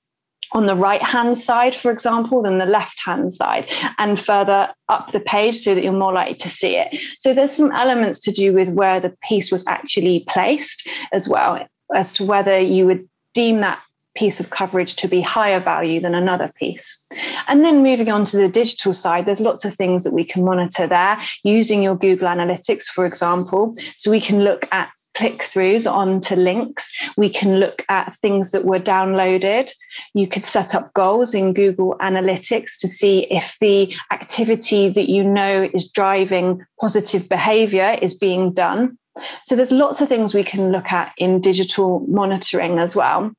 on 0.53 0.65
the 0.65 0.75
right 0.75 1.01
hand 1.01 1.37
side, 1.37 1.75
for 1.75 1.91
example, 1.91 2.41
than 2.41 2.57
the 2.57 2.65
left 2.65 2.99
hand 3.03 3.33
side, 3.33 3.67
and 3.97 4.19
further 4.19 4.69
up 4.87 5.11
the 5.11 5.19
page 5.19 5.57
so 5.57 5.75
that 5.75 5.83
you're 5.83 5.93
more 5.93 6.13
likely 6.13 6.35
to 6.35 6.49
see 6.49 6.75
it. 6.75 6.99
So 7.19 7.33
there's 7.33 7.51
some 7.51 7.71
elements 7.71 8.19
to 8.21 8.31
do 8.31 8.53
with 8.53 8.69
where 8.69 8.99
the 8.99 9.15
piece 9.27 9.51
was 9.51 9.65
actually 9.67 10.25
placed 10.27 10.87
as 11.11 11.27
well, 11.27 11.67
as 11.93 12.11
to 12.13 12.25
whether 12.25 12.59
you 12.59 12.85
would 12.85 13.07
deem 13.33 13.61
that 13.61 13.79
piece 14.15 14.39
of 14.39 14.49
coverage 14.49 14.95
to 14.95 15.07
be 15.07 15.21
higher 15.21 15.59
value 15.59 15.99
than 15.99 16.15
another 16.15 16.51
piece. 16.57 17.05
And 17.47 17.63
then 17.63 17.83
moving 17.83 18.09
on 18.09 18.25
to 18.25 18.37
the 18.37 18.49
digital 18.49 18.93
side, 18.93 19.25
there's 19.25 19.39
lots 19.39 19.65
of 19.65 19.75
things 19.75 20.03
that 20.03 20.13
we 20.13 20.25
can 20.25 20.43
monitor 20.43 20.87
there 20.87 21.17
using 21.43 21.83
your 21.83 21.95
Google 21.95 22.27
Analytics, 22.27 22.85
for 22.85 23.05
example. 23.05 23.73
So 23.95 24.09
we 24.09 24.19
can 24.19 24.43
look 24.43 24.67
at 24.71 24.89
click 25.19 25.41
throughs 25.41 25.91
onto 25.91 26.33
links. 26.33 26.93
We 27.17 27.29
can 27.29 27.59
look 27.59 27.83
at 27.89 28.15
things 28.15 28.51
that 28.51 28.63
were 28.63 28.79
downloaded. 28.79 29.69
You 30.13 30.27
could 30.27 30.45
set 30.45 30.73
up 30.73 30.93
goals 30.93 31.33
in 31.33 31.51
Google 31.53 31.97
Analytics 31.99 32.77
to 32.79 32.87
see 32.87 33.25
if 33.29 33.57
the 33.59 33.93
activity 34.13 34.87
that 34.87 35.09
you 35.09 35.25
know 35.25 35.69
is 35.73 35.91
driving 35.91 36.65
positive 36.79 37.27
behavior 37.27 37.99
is 38.01 38.13
being 38.13 38.53
done. 38.53 38.97
So 39.43 39.57
there's 39.57 39.73
lots 39.73 39.99
of 39.99 40.07
things 40.07 40.33
we 40.33 40.45
can 40.45 40.71
look 40.71 40.89
at 40.89 41.11
in 41.17 41.41
digital 41.41 41.99
monitoring 42.07 42.79
as 42.79 42.95
well. 42.95 43.29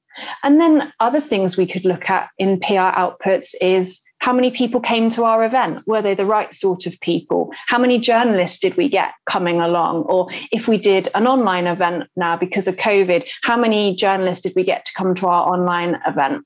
And 0.42 0.60
then 0.60 0.92
other 1.00 1.22
things 1.22 1.56
we 1.56 1.66
could 1.66 1.86
look 1.86 2.10
at 2.10 2.28
in 2.36 2.60
PR 2.60 2.92
outputs 2.92 3.54
is 3.62 4.00
how 4.20 4.32
many 4.32 4.50
people 4.50 4.80
came 4.80 5.10
to 5.10 5.24
our 5.24 5.44
event? 5.44 5.80
Were 5.86 6.02
they 6.02 6.14
the 6.14 6.26
right 6.26 6.52
sort 6.54 6.86
of 6.86 6.98
people? 7.00 7.50
How 7.66 7.78
many 7.78 7.98
journalists 7.98 8.58
did 8.58 8.76
we 8.76 8.88
get 8.88 9.12
coming 9.28 9.60
along? 9.60 10.02
Or 10.02 10.28
if 10.52 10.68
we 10.68 10.78
did 10.78 11.08
an 11.14 11.26
online 11.26 11.66
event 11.66 12.04
now 12.16 12.36
because 12.36 12.68
of 12.68 12.76
COVID, 12.76 13.24
how 13.42 13.56
many 13.56 13.96
journalists 13.96 14.44
did 14.44 14.52
we 14.54 14.62
get 14.62 14.84
to 14.84 14.92
come 14.94 15.14
to 15.16 15.26
our 15.26 15.52
online 15.52 15.98
event? 16.06 16.44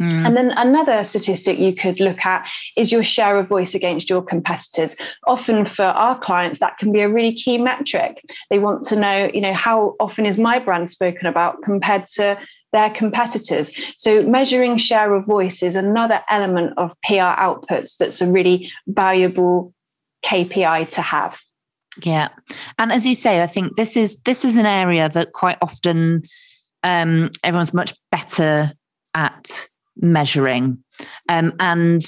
Mm. 0.00 0.26
And 0.26 0.36
then 0.36 0.50
another 0.50 1.02
statistic 1.04 1.58
you 1.58 1.74
could 1.74 2.00
look 2.00 2.24
at 2.24 2.46
is 2.76 2.92
your 2.92 3.02
share 3.02 3.38
of 3.38 3.48
voice 3.48 3.74
against 3.74 4.10
your 4.10 4.22
competitors. 4.22 4.94
Often 5.26 5.64
for 5.64 5.84
our 5.84 6.18
clients, 6.18 6.58
that 6.58 6.76
can 6.78 6.92
be 6.92 7.00
a 7.00 7.08
really 7.08 7.34
key 7.34 7.56
metric. 7.56 8.22
They 8.50 8.58
want 8.58 8.84
to 8.84 8.96
know, 8.96 9.30
you 9.32 9.40
know, 9.40 9.54
how 9.54 9.96
often 9.98 10.26
is 10.26 10.38
my 10.38 10.58
brand 10.58 10.90
spoken 10.90 11.26
about 11.26 11.62
compared 11.62 12.08
to 12.08 12.38
their 12.72 12.90
competitors. 12.90 13.72
So 13.96 14.22
measuring 14.22 14.76
share 14.76 15.14
of 15.14 15.26
voice 15.26 15.62
is 15.62 15.76
another 15.76 16.22
element 16.28 16.74
of 16.76 16.90
PR 17.02 17.34
outputs 17.38 17.96
that's 17.96 18.20
a 18.20 18.30
really 18.30 18.70
valuable 18.86 19.72
KPI 20.24 20.88
to 20.90 21.02
have. 21.02 21.38
Yeah. 22.02 22.28
And 22.78 22.92
as 22.92 23.06
you 23.06 23.14
say, 23.14 23.42
I 23.42 23.46
think 23.46 23.76
this 23.76 23.96
is 23.96 24.18
this 24.24 24.44
is 24.44 24.56
an 24.56 24.66
area 24.66 25.08
that 25.08 25.32
quite 25.32 25.58
often 25.62 26.24
um, 26.82 27.30
everyone's 27.42 27.72
much 27.72 27.94
better 28.10 28.72
at 29.14 29.68
measuring. 29.96 30.84
Um, 31.28 31.54
and 31.58 32.02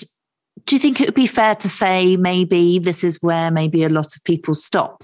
do 0.66 0.74
you 0.74 0.78
think 0.78 1.00
it 1.00 1.06
would 1.06 1.14
be 1.14 1.26
fair 1.26 1.54
to 1.56 1.68
say 1.68 2.16
maybe 2.16 2.78
this 2.78 3.02
is 3.02 3.22
where 3.22 3.50
maybe 3.50 3.84
a 3.84 3.88
lot 3.88 4.14
of 4.14 4.24
people 4.24 4.54
stop? 4.54 5.02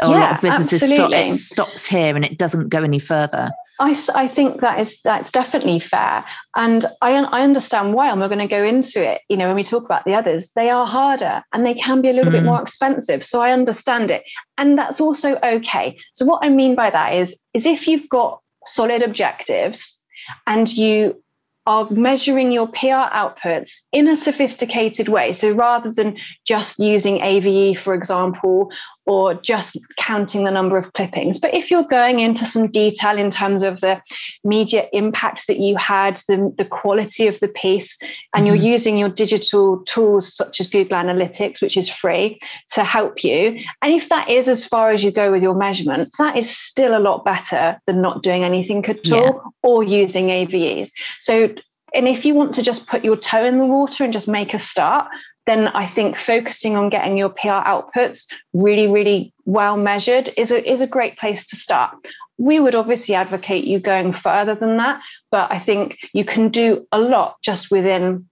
Or 0.00 0.08
yeah, 0.10 0.16
a 0.16 0.20
lot 0.20 0.32
of 0.36 0.40
businesses 0.40 0.94
stop 0.94 1.10
it 1.12 1.30
stops 1.30 1.86
here 1.86 2.14
and 2.14 2.24
it 2.24 2.38
doesn't 2.38 2.68
go 2.68 2.82
any 2.82 2.98
further. 2.98 3.50
I, 3.80 3.98
I 4.14 4.28
think 4.28 4.60
that 4.60 4.78
is 4.78 5.00
that's 5.02 5.32
definitely 5.32 5.80
fair, 5.80 6.24
and 6.54 6.84
I 7.00 7.12
I 7.12 7.42
understand 7.42 7.94
why, 7.94 8.10
and 8.10 8.20
we're 8.20 8.28
going 8.28 8.38
to 8.38 8.46
go 8.46 8.62
into 8.62 9.02
it. 9.02 9.22
You 9.30 9.38
know, 9.38 9.46
when 9.46 9.56
we 9.56 9.64
talk 9.64 9.84
about 9.84 10.04
the 10.04 10.14
others, 10.14 10.50
they 10.54 10.68
are 10.68 10.86
harder 10.86 11.42
and 11.52 11.64
they 11.64 11.74
can 11.74 12.02
be 12.02 12.10
a 12.10 12.12
little 12.12 12.30
mm. 12.30 12.36
bit 12.36 12.44
more 12.44 12.60
expensive. 12.60 13.24
So 13.24 13.40
I 13.40 13.52
understand 13.52 14.10
it, 14.10 14.22
and 14.58 14.76
that's 14.76 15.00
also 15.00 15.36
okay. 15.42 15.96
So 16.12 16.26
what 16.26 16.44
I 16.44 16.50
mean 16.50 16.74
by 16.74 16.90
that 16.90 17.14
is 17.14 17.40
is 17.54 17.64
if 17.64 17.88
you've 17.88 18.08
got 18.08 18.40
solid 18.66 19.02
objectives 19.02 19.98
and 20.46 20.70
you 20.70 21.20
are 21.66 21.88
measuring 21.90 22.50
your 22.52 22.66
PR 22.66 23.06
outputs 23.12 23.70
in 23.92 24.08
a 24.08 24.16
sophisticated 24.16 25.08
way. 25.08 25.32
So 25.32 25.52
rather 25.52 25.92
than 25.92 26.16
just 26.44 26.78
using 26.78 27.20
AVE, 27.20 27.78
for 27.78 27.94
example, 27.94 28.70
or 29.10 29.34
just 29.34 29.76
counting 29.96 30.44
the 30.44 30.52
number 30.52 30.78
of 30.78 30.92
clippings. 30.92 31.36
But 31.36 31.52
if 31.52 31.68
you're 31.68 31.82
going 31.82 32.20
into 32.20 32.44
some 32.44 32.70
detail 32.70 33.18
in 33.18 33.28
terms 33.28 33.64
of 33.64 33.80
the 33.80 34.00
media 34.44 34.88
impact 34.92 35.48
that 35.48 35.58
you 35.58 35.76
had, 35.76 36.18
the, 36.28 36.54
the 36.56 36.64
quality 36.64 37.26
of 37.26 37.40
the 37.40 37.48
piece, 37.48 37.98
and 38.00 38.46
mm-hmm. 38.46 38.46
you're 38.46 38.72
using 38.72 38.96
your 38.96 39.08
digital 39.08 39.80
tools 39.80 40.32
such 40.32 40.60
as 40.60 40.68
Google 40.68 40.96
Analytics, 40.96 41.60
which 41.60 41.76
is 41.76 41.88
free, 41.88 42.38
to 42.70 42.84
help 42.84 43.24
you. 43.24 43.60
And 43.82 43.92
if 43.92 44.08
that 44.10 44.30
is 44.30 44.46
as 44.46 44.64
far 44.64 44.92
as 44.92 45.02
you 45.02 45.10
go 45.10 45.32
with 45.32 45.42
your 45.42 45.56
measurement, 45.56 46.10
that 46.18 46.36
is 46.36 46.48
still 46.48 46.96
a 46.96 47.02
lot 47.02 47.24
better 47.24 47.80
than 47.86 48.00
not 48.00 48.22
doing 48.22 48.44
anything 48.44 48.86
at 48.86 49.10
all 49.10 49.24
yeah. 49.24 49.32
or 49.64 49.82
using 49.82 50.28
AVEs. 50.28 50.92
So 51.18 51.52
and 51.92 52.06
if 52.06 52.24
you 52.24 52.36
want 52.36 52.54
to 52.54 52.62
just 52.62 52.86
put 52.86 53.04
your 53.04 53.16
toe 53.16 53.44
in 53.44 53.58
the 53.58 53.66
water 53.66 54.04
and 54.04 54.12
just 54.12 54.28
make 54.28 54.54
a 54.54 54.60
start, 54.60 55.08
then 55.46 55.68
I 55.68 55.86
think 55.86 56.18
focusing 56.18 56.76
on 56.76 56.90
getting 56.90 57.16
your 57.16 57.30
PR 57.30 57.64
outputs 57.66 58.30
really, 58.52 58.86
really 58.86 59.32
well 59.44 59.76
measured 59.76 60.30
is 60.36 60.50
a, 60.50 60.70
is 60.70 60.80
a 60.80 60.86
great 60.86 61.18
place 61.18 61.44
to 61.46 61.56
start. 61.56 61.96
We 62.38 62.60
would 62.60 62.74
obviously 62.74 63.14
advocate 63.14 63.64
you 63.64 63.80
going 63.80 64.12
further 64.12 64.54
than 64.54 64.76
that, 64.78 65.00
but 65.30 65.52
I 65.52 65.58
think 65.58 65.98
you 66.12 66.24
can 66.24 66.48
do 66.48 66.86
a 66.92 66.98
lot 66.98 67.36
just 67.42 67.70
within 67.70 68.28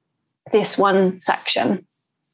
this 0.52 0.78
one 0.78 1.20
section. 1.20 1.86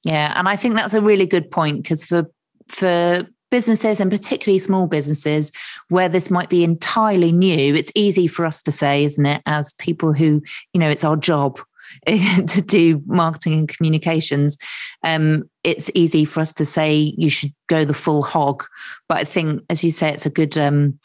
Yeah, 0.04 0.32
and 0.36 0.48
I 0.48 0.56
think 0.56 0.74
that's 0.74 0.94
a 0.94 1.00
really 1.00 1.26
good 1.26 1.50
point 1.50 1.82
because 1.82 2.04
for 2.04 2.30
for 2.68 3.26
businesses 3.50 4.00
and 4.00 4.10
particularly 4.10 4.58
small 4.58 4.86
businesses 4.86 5.52
where 5.88 6.08
this 6.08 6.30
might 6.30 6.48
be 6.48 6.64
entirely 6.64 7.30
new, 7.30 7.74
it's 7.74 7.92
easy 7.94 8.26
for 8.26 8.44
us 8.44 8.60
to 8.62 8.72
say, 8.72 9.04
isn't 9.04 9.26
it, 9.26 9.42
as 9.46 9.72
people 9.74 10.12
who, 10.12 10.42
you 10.72 10.80
know, 10.80 10.90
it's 10.90 11.04
our 11.04 11.16
job 11.16 11.60
to 12.06 12.62
do 12.62 13.02
marketing 13.06 13.60
and 13.60 13.68
communications, 13.68 14.56
um, 15.02 15.48
it's 15.62 15.90
easy 15.94 16.24
for 16.24 16.40
us 16.40 16.52
to 16.54 16.64
say 16.64 17.14
you 17.16 17.30
should 17.30 17.52
go 17.68 17.84
the 17.84 17.94
full 17.94 18.22
hog. 18.22 18.64
But 19.08 19.18
I 19.18 19.24
think, 19.24 19.62
as 19.70 19.84
you 19.84 19.90
say, 19.90 20.10
it's 20.10 20.26
a 20.26 20.30
good 20.30 20.56
um, 20.58 20.98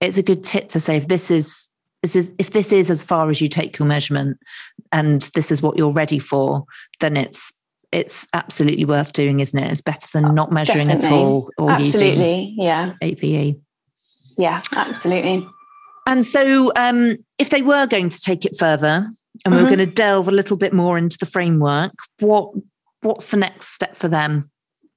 it's 0.00 0.18
a 0.18 0.22
good 0.22 0.44
tip 0.44 0.68
to 0.70 0.80
say 0.80 0.96
if 0.96 1.08
this 1.08 1.30
is 1.30 1.68
this 2.02 2.16
is 2.16 2.32
if 2.38 2.50
this 2.50 2.72
is 2.72 2.90
as 2.90 3.02
far 3.02 3.30
as 3.30 3.40
you 3.40 3.48
take 3.48 3.78
your 3.78 3.86
measurement 3.86 4.38
and 4.92 5.22
this 5.34 5.50
is 5.50 5.62
what 5.62 5.76
you're 5.76 5.92
ready 5.92 6.18
for, 6.18 6.64
then 7.00 7.16
it's 7.16 7.52
it's 7.92 8.26
absolutely 8.32 8.84
worth 8.84 9.12
doing, 9.12 9.40
isn't 9.40 9.58
it? 9.58 9.70
It's 9.70 9.80
better 9.80 10.06
than 10.12 10.34
not 10.34 10.52
measuring 10.52 10.88
Definitely. 10.88 11.18
at 11.18 11.22
all 11.22 11.50
or 11.58 11.70
absolutely. 11.70 12.34
using 12.38 12.54
yeah. 12.56 12.92
AVE. 13.02 13.56
Yeah, 14.38 14.62
absolutely. 14.72 15.46
And 16.06 16.24
so, 16.24 16.72
um, 16.76 17.18
if 17.38 17.50
they 17.50 17.62
were 17.62 17.86
going 17.86 18.08
to 18.08 18.20
take 18.20 18.44
it 18.44 18.56
further, 18.56 19.06
and 19.44 19.54
mm-hmm. 19.54 19.62
we're 19.62 19.68
going 19.68 19.86
to 19.86 19.94
delve 19.94 20.28
a 20.28 20.32
little 20.32 20.56
bit 20.56 20.72
more 20.72 20.98
into 20.98 21.18
the 21.18 21.26
framework. 21.26 21.92
What 22.20 22.52
what's 23.02 23.30
the 23.30 23.36
next 23.36 23.68
step 23.68 23.96
for 23.96 24.08
them? 24.08 24.50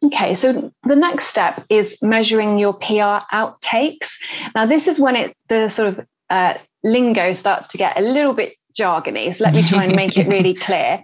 Okay, 0.03 0.33
so 0.33 0.71
the 0.83 0.95
next 0.95 1.27
step 1.27 1.65
is 1.69 1.97
measuring 2.01 2.59
your 2.59 2.73
PR 2.73 3.23
outtakes. 3.33 4.11
Now, 4.53 4.65
this 4.65 4.87
is 4.87 4.99
when 4.99 5.15
it 5.15 5.35
the 5.47 5.69
sort 5.69 5.89
of 5.89 6.05
uh, 6.29 6.55
lingo 6.83 7.33
starts 7.33 7.69
to 7.69 7.77
get 7.77 7.97
a 7.97 8.01
little 8.01 8.33
bit 8.33 8.55
jargony. 8.77 9.33
So 9.33 9.45
let 9.45 9.53
me 9.53 9.63
try 9.63 9.85
and 9.85 9.95
make 9.95 10.17
it 10.17 10.27
really 10.27 10.53
clear. 10.65 11.03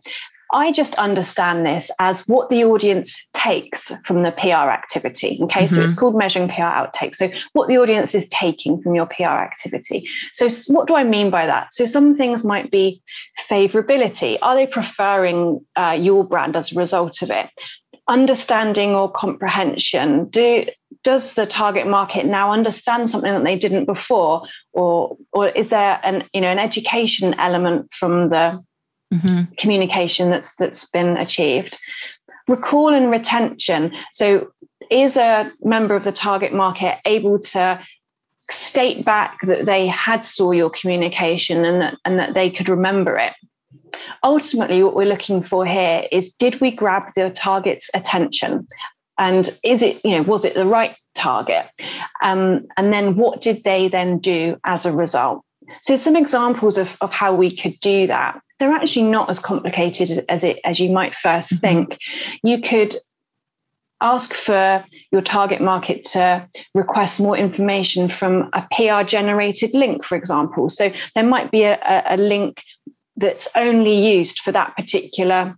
I 0.52 0.72
just 0.72 0.96
understand 0.96 1.66
this 1.66 1.92
as 2.00 2.28
what 2.28 2.50
the 2.50 2.64
audience 2.64 3.24
takes 3.34 3.92
from 4.06 4.24
the 4.24 4.32
PR 4.32 4.70
activity. 4.70 5.38
Okay, 5.44 5.66
mm-hmm. 5.66 5.76
so 5.76 5.82
it's 5.82 5.92
mm-hmm. 5.92 6.00
called 6.00 6.18
measuring 6.18 6.48
PR 6.48 6.62
outtakes. 6.62 7.16
So, 7.16 7.30
what 7.54 7.68
the 7.68 7.78
audience 7.78 8.16
is 8.16 8.28
taking 8.30 8.82
from 8.82 8.96
your 8.96 9.06
PR 9.06 9.24
activity. 9.24 10.08
So, 10.34 10.48
what 10.74 10.88
do 10.88 10.96
I 10.96 11.04
mean 11.04 11.30
by 11.30 11.46
that? 11.46 11.74
So, 11.74 11.86
some 11.86 12.16
things 12.16 12.44
might 12.44 12.72
be 12.72 13.02
favorability. 13.50 14.38
Are 14.42 14.56
they 14.56 14.66
preferring 14.66 15.66
uh, 15.76 15.98
your 16.00 16.28
brand 16.28 16.56
as 16.56 16.72
a 16.72 16.76
result 16.76 17.22
of 17.22 17.30
it? 17.30 17.50
Understanding 18.08 18.96
or 18.96 19.12
comprehension. 19.12 20.30
Do 20.30 20.66
does 21.04 21.36
the 21.36 21.46
target 21.46 21.88
market 21.88 22.26
now 22.26 22.52
understand 22.52 23.10
something 23.10 23.32
that 23.32 23.44
they 23.44 23.56
didn't 23.56 23.86
before, 23.86 24.44
or 24.74 25.16
or 25.32 25.50
is 25.50 25.70
there 25.70 26.00
an 26.04 26.24
you 26.34 26.42
know 26.42 26.50
an 26.50 26.60
education 26.60 27.36
element 27.36 27.94
from 27.94 28.30
the 28.30 28.64
mm-hmm. 29.14 29.54
communication 29.58 30.30
that's 30.30 30.56
that's 30.56 30.86
been 30.86 31.18
achieved. 31.18 31.78
Recall 32.48 32.94
and 32.94 33.12
retention. 33.12 33.94
So, 34.14 34.52
is 34.90 35.18
a 35.18 35.52
member 35.62 35.96
of 35.96 36.04
the 36.04 36.12
target 36.12 36.54
market 36.54 36.98
able 37.06 37.40
to 37.40 37.80
state 38.52 39.06
back 39.06 39.38
that 39.44 39.66
they 39.66 39.88
had 39.88 40.26
saw 40.26 40.52
your 40.52 40.70
communication 40.70 41.64
and 41.66 41.82
that 41.82 41.98
and 42.06 42.20
that 42.20 42.34
they 42.34 42.50
could 42.50 42.68
remember 42.68 43.16
it 43.16 43.34
ultimately 44.24 44.84
what 44.84 44.96
we're 44.96 45.08
looking 45.08 45.44
for 45.44 45.66
here 45.66 46.08
is 46.12 46.34
did 46.34 46.60
we 46.60 46.72
grab 46.72 47.04
the 47.16 47.30
target's 47.30 47.90
attention 47.94 48.68
and 49.18 49.58
is 49.64 49.82
it 49.82 50.04
you 50.04 50.12
know 50.12 50.24
was 50.24 50.46
it 50.46 50.56
the 50.56 50.66
right 50.66 50.96
target 51.16 51.66
um, 52.22 52.66
and 52.78 52.94
then 52.94 53.16
what 53.16 53.42
did 53.42 53.64
they 53.64 53.88
then 53.88 54.18
do 54.18 54.58
as 54.64 54.86
a 54.86 54.92
result 54.92 55.44
so 55.82 55.96
some 55.96 56.16
examples 56.16 56.78
of, 56.78 56.98
of 57.02 57.12
how 57.12 57.34
we 57.34 57.56
could 57.56 57.80
do 57.80 58.08
that 58.08 58.40
they're 58.60 58.74
actually 58.74 59.10
not 59.10 59.30
as 59.30 59.40
complicated 59.40 60.26
as 60.30 60.44
it 60.44 60.60
as 60.64 60.80
you 60.80 60.92
might 60.92 61.14
1st 61.14 61.54
mm-hmm. 61.54 61.56
think 61.58 61.98
you 62.44 62.62
could 62.62 62.96
ask 64.02 64.34
for 64.34 64.84
your 65.12 65.22
target 65.22 65.62
market 65.62 66.04
to 66.04 66.48
request 66.74 67.20
more 67.20 67.38
information 67.38 68.08
from 68.08 68.50
a 68.54 68.66
PR 68.72 69.04
generated 69.04 69.74
link, 69.74 70.06
for 70.06 70.16
example. 70.16 70.70
So 70.70 70.92
there 71.16 71.24
might 71.26 71.52
be 71.52 71.64
a, 71.64 71.78
a, 72.06 72.16
link 72.16 72.62
that's 73.18 73.50
only 73.56 73.94
used 73.94 74.40
for 74.40 74.54
that 74.54 74.74
particular 74.78 75.58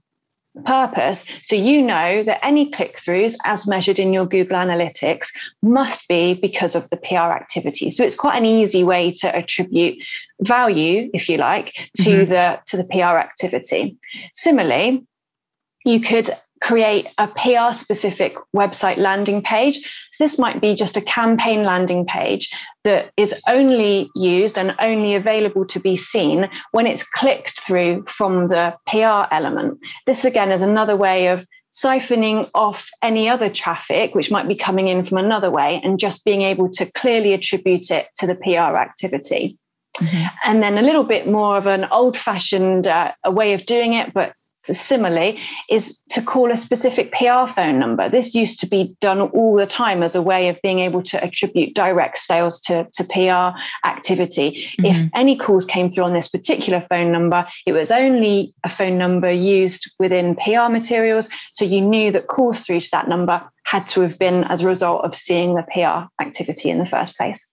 purpose. 0.65 1.25
So 1.43 1.55
you 1.55 1.81
know 1.81 2.23
that 2.23 2.45
any 2.45 2.69
click 2.69 2.97
throughs, 2.97 3.35
as 3.45 3.67
measured 3.67 3.99
in 3.99 4.13
your 4.13 4.25
Google 4.25 4.57
Analytics, 4.57 5.27
must 5.61 6.07
be 6.07 6.33
because 6.33 6.75
of 6.75 6.89
the 6.89 6.97
PR 6.97 7.31
activity. 7.31 7.89
So 7.89 8.03
it's 8.03 8.15
quite 8.15 8.37
an 8.37 8.45
easy 8.45 8.83
way 8.83 9.11
to 9.11 9.35
attribute 9.35 9.97
value, 10.41 11.09
if 11.13 11.29
you 11.29 11.37
like, 11.37 11.73
to 11.97 12.03
mm-hmm. 12.03 12.29
the 12.29 12.59
to 12.67 12.77
the 12.77 12.85
PR 12.85 13.17
activity. 13.17 13.97
Similarly, 14.33 15.05
you 15.85 15.99
could 15.99 16.29
create 16.61 17.07
a 17.17 17.27
PR 17.27 17.73
specific 17.73 18.35
website 18.55 18.97
landing 18.97 19.41
page. 19.41 19.79
So 20.13 20.23
this 20.23 20.37
might 20.37 20.61
be 20.61 20.75
just 20.75 20.95
a 20.95 21.01
campaign 21.01 21.63
landing 21.63 22.05
page 22.05 22.51
that 22.83 23.11
is 23.17 23.39
only 23.47 24.09
used 24.15 24.57
and 24.57 24.75
only 24.79 25.15
available 25.15 25.65
to 25.65 25.79
be 25.79 25.95
seen 25.95 26.49
when 26.71 26.87
it's 26.87 27.03
clicked 27.03 27.59
through 27.59 28.05
from 28.07 28.47
the 28.47 28.75
PR 28.87 29.33
element. 29.35 29.79
This 30.05 30.23
again 30.23 30.51
is 30.51 30.61
another 30.61 30.95
way 30.95 31.27
of 31.27 31.45
siphoning 31.71 32.49
off 32.53 32.89
any 33.01 33.29
other 33.29 33.49
traffic 33.49 34.13
which 34.13 34.29
might 34.29 34.47
be 34.47 34.55
coming 34.55 34.87
in 34.87 35.03
from 35.03 35.17
another 35.17 35.49
way 35.49 35.81
and 35.83 35.99
just 35.99 36.25
being 36.25 36.41
able 36.41 36.69
to 36.69 36.85
clearly 36.91 37.33
attribute 37.33 37.89
it 37.89 38.07
to 38.17 38.27
the 38.27 38.35
PR 38.35 38.77
activity. 38.77 39.57
Mm-hmm. 39.97 40.25
And 40.45 40.63
then 40.63 40.77
a 40.77 40.81
little 40.81 41.03
bit 41.03 41.27
more 41.27 41.57
of 41.57 41.67
an 41.67 41.85
old 41.91 42.17
fashioned 42.17 42.87
uh, 42.87 43.13
way 43.25 43.53
of 43.53 43.65
doing 43.65 43.93
it, 43.93 44.13
but 44.13 44.33
similarly 44.63 45.39
is 45.69 46.01
to 46.09 46.21
call 46.21 46.51
a 46.51 46.55
specific 46.55 47.11
PR 47.11 47.47
phone 47.47 47.79
number. 47.79 48.09
This 48.09 48.35
used 48.35 48.59
to 48.59 48.67
be 48.67 48.95
done 49.01 49.21
all 49.21 49.55
the 49.55 49.65
time 49.65 50.03
as 50.03 50.15
a 50.15 50.21
way 50.21 50.49
of 50.49 50.61
being 50.61 50.79
able 50.79 51.01
to 51.03 51.23
attribute 51.23 51.73
direct 51.73 52.17
sales 52.17 52.59
to, 52.61 52.87
to 52.93 53.03
PR 53.03 53.57
activity. 53.87 54.69
Mm-hmm. 54.79 54.85
If 54.85 55.09
any 55.15 55.35
calls 55.35 55.65
came 55.65 55.89
through 55.89 56.03
on 56.03 56.13
this 56.13 56.27
particular 56.27 56.81
phone 56.81 57.11
number, 57.11 57.47
it 57.65 57.73
was 57.73 57.91
only 57.91 58.53
a 58.63 58.69
phone 58.69 58.97
number 58.97 59.31
used 59.31 59.91
within 59.99 60.35
PR 60.35 60.69
materials. 60.69 61.29
So 61.51 61.65
you 61.65 61.81
knew 61.81 62.11
that 62.11 62.27
calls 62.27 62.61
through 62.61 62.81
to 62.81 62.91
that 62.91 63.07
number 63.07 63.41
had 63.63 63.87
to 63.87 64.01
have 64.01 64.19
been 64.19 64.43
as 64.45 64.61
a 64.61 64.67
result 64.67 65.05
of 65.05 65.15
seeing 65.15 65.55
the 65.55 65.63
PR 65.73 66.07
activity 66.21 66.69
in 66.69 66.77
the 66.77 66.85
first 66.85 67.17
place. 67.17 67.47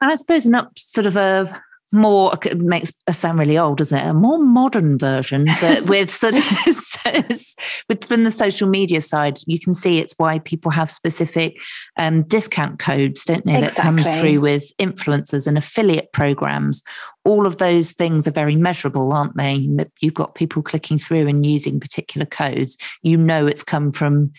And 0.00 0.10
I 0.10 0.14
suppose 0.14 0.46
not 0.46 0.78
sort 0.78 1.06
of 1.06 1.16
a 1.16 1.62
more 1.92 2.32
it 2.44 2.58
makes 2.58 2.92
us 3.08 3.18
sound 3.18 3.38
really 3.38 3.58
old, 3.58 3.78
doesn't 3.78 3.98
it? 3.98 4.06
A 4.06 4.14
more 4.14 4.38
modern 4.38 4.96
version, 4.98 5.48
but 5.60 5.82
with 5.88 6.10
sort 6.10 6.36
of 6.36 6.42
with 7.88 8.04
from 8.04 8.24
the 8.24 8.30
social 8.30 8.68
media 8.68 9.00
side, 9.00 9.38
you 9.46 9.58
can 9.58 9.72
see 9.72 9.98
it's 9.98 10.14
why 10.16 10.38
people 10.40 10.70
have 10.70 10.90
specific 10.90 11.56
um, 11.96 12.22
discount 12.22 12.78
codes, 12.78 13.24
don't 13.24 13.44
they, 13.44 13.56
exactly. 13.56 13.74
that 13.74 13.82
come 13.82 14.18
through 14.20 14.40
with 14.40 14.72
influencers 14.78 15.46
and 15.46 15.58
affiliate 15.58 16.12
programs. 16.12 16.82
All 17.24 17.46
of 17.46 17.58
those 17.58 17.92
things 17.92 18.26
are 18.26 18.32
very 18.32 18.56
measurable, 18.56 19.12
aren't 19.12 19.36
they? 19.36 19.66
That 19.76 19.90
you've 20.00 20.14
got 20.14 20.34
people 20.34 20.62
clicking 20.62 20.98
through 20.98 21.26
and 21.28 21.44
using 21.44 21.80
particular 21.80 22.26
codes. 22.26 22.76
You 23.02 23.16
know 23.16 23.46
it's 23.46 23.64
come 23.64 23.90
from 23.90 24.32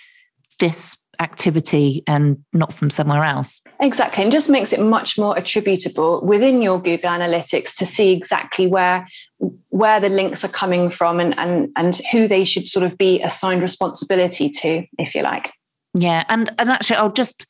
this 0.60 0.98
activity 1.22 2.04
and 2.08 2.44
not 2.52 2.74
from 2.74 2.90
somewhere 2.90 3.24
else. 3.24 3.62
Exactly. 3.80 4.24
And 4.24 4.32
just 4.32 4.50
makes 4.50 4.74
it 4.74 4.82
much 4.82 5.18
more 5.18 5.38
attributable 5.38 6.26
within 6.26 6.62
your 6.62 6.82
Google 6.82 7.12
Analytics 7.12 7.76
to 7.76 7.86
see 7.86 8.12
exactly 8.12 8.68
where 8.68 9.08
where 9.70 10.00
the 10.00 10.10
links 10.10 10.44
are 10.44 10.50
coming 10.50 10.92
from 10.92 11.20
and 11.20 11.38
and 11.40 11.70
and 11.76 12.02
who 12.12 12.28
they 12.28 12.44
should 12.44 12.68
sort 12.68 12.86
of 12.86 12.98
be 12.98 13.22
assigned 13.22 13.62
responsibility 13.62 14.50
to, 14.50 14.84
if 15.00 15.16
you 15.16 15.22
like. 15.22 15.52
Yeah. 15.94 16.24
And 16.28 16.52
and 16.60 16.70
actually 16.70 16.98
I'll 16.98 17.12
just 17.12 17.48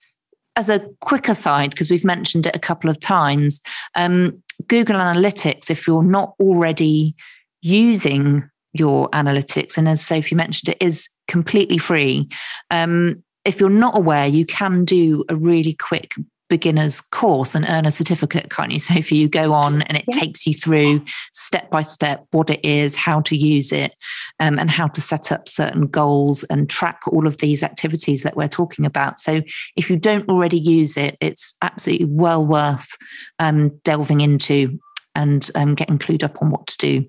as 0.58 0.70
a 0.70 0.86
quick 1.00 1.30
aside, 1.30 1.70
because 1.70 1.90
we've 1.90 2.04
mentioned 2.04 2.46
it 2.46 2.56
a 2.56 2.60
couple 2.60 2.90
of 2.90 3.00
times, 3.00 3.62
um, 3.96 4.44
Google 4.68 4.98
Analytics, 4.98 5.70
if 5.70 5.88
you're 5.88 6.04
not 6.04 6.34
already 6.42 7.16
using 7.62 8.50
your 8.74 9.10
analytics, 9.12 9.78
and 9.78 9.88
as 9.88 10.06
Sophie 10.06 10.36
mentioned, 10.36 10.76
it 10.76 10.86
is 10.86 11.08
completely 11.28 11.78
free. 11.78 12.28
Um, 12.70 13.24
if 13.46 13.60
you're 13.60 13.70
not 13.70 13.98
aware, 13.98 14.28
you 14.28 14.46
can 14.46 14.86
do 14.86 15.24
a 15.30 15.36
really 15.36 15.74
quick 15.74 16.14
beginner's 16.52 17.00
course 17.00 17.56
and 17.56 17.66
earn 17.70 17.86
a 17.86 17.92
certificate, 17.92 18.50
can't 18.50 18.74
you? 18.74 18.80
So 18.80 18.94
if 18.94 19.10
you 19.10 19.30
go 19.30 19.54
on 19.54 19.84
and 19.84 19.98
it 19.98 20.04
yeah. 20.10 20.20
takes 20.20 20.46
you 20.46 20.54
through 20.54 21.02
step 21.32 21.70
by 21.70 21.82
step 21.82 22.28
what 22.32 22.50
it 22.50 22.60
is, 22.66 22.94
how 22.94 23.22
to 23.22 23.38
use 23.38 23.72
it, 23.72 23.96
um, 24.42 24.60
and 24.60 24.70
how 24.70 24.88
to 24.88 25.00
set 25.00 25.32
up 25.32 25.48
certain 25.48 25.88
goals 25.88 26.44
and 26.44 26.70
track 26.70 27.00
all 27.08 27.26
of 27.26 27.38
these 27.38 27.64
activities 27.64 28.24
that 28.24 28.36
we're 28.36 28.50
talking 28.50 28.86
about. 28.86 29.22
So 29.22 29.42
if 29.78 29.90
you 29.90 29.96
don't 29.96 30.28
already 30.28 30.60
use 30.60 30.98
it, 30.98 31.16
it's 31.22 31.56
absolutely 31.62 32.08
well 32.08 32.46
worth 32.46 32.98
um, 33.40 33.70
delving 33.86 34.20
into 34.20 34.78
and 35.16 35.50
um, 35.56 35.74
getting 35.74 36.00
clued 36.00 36.24
up 36.24 36.42
on 36.42 36.50
what 36.50 36.68
to 36.68 36.78
do. 36.78 37.06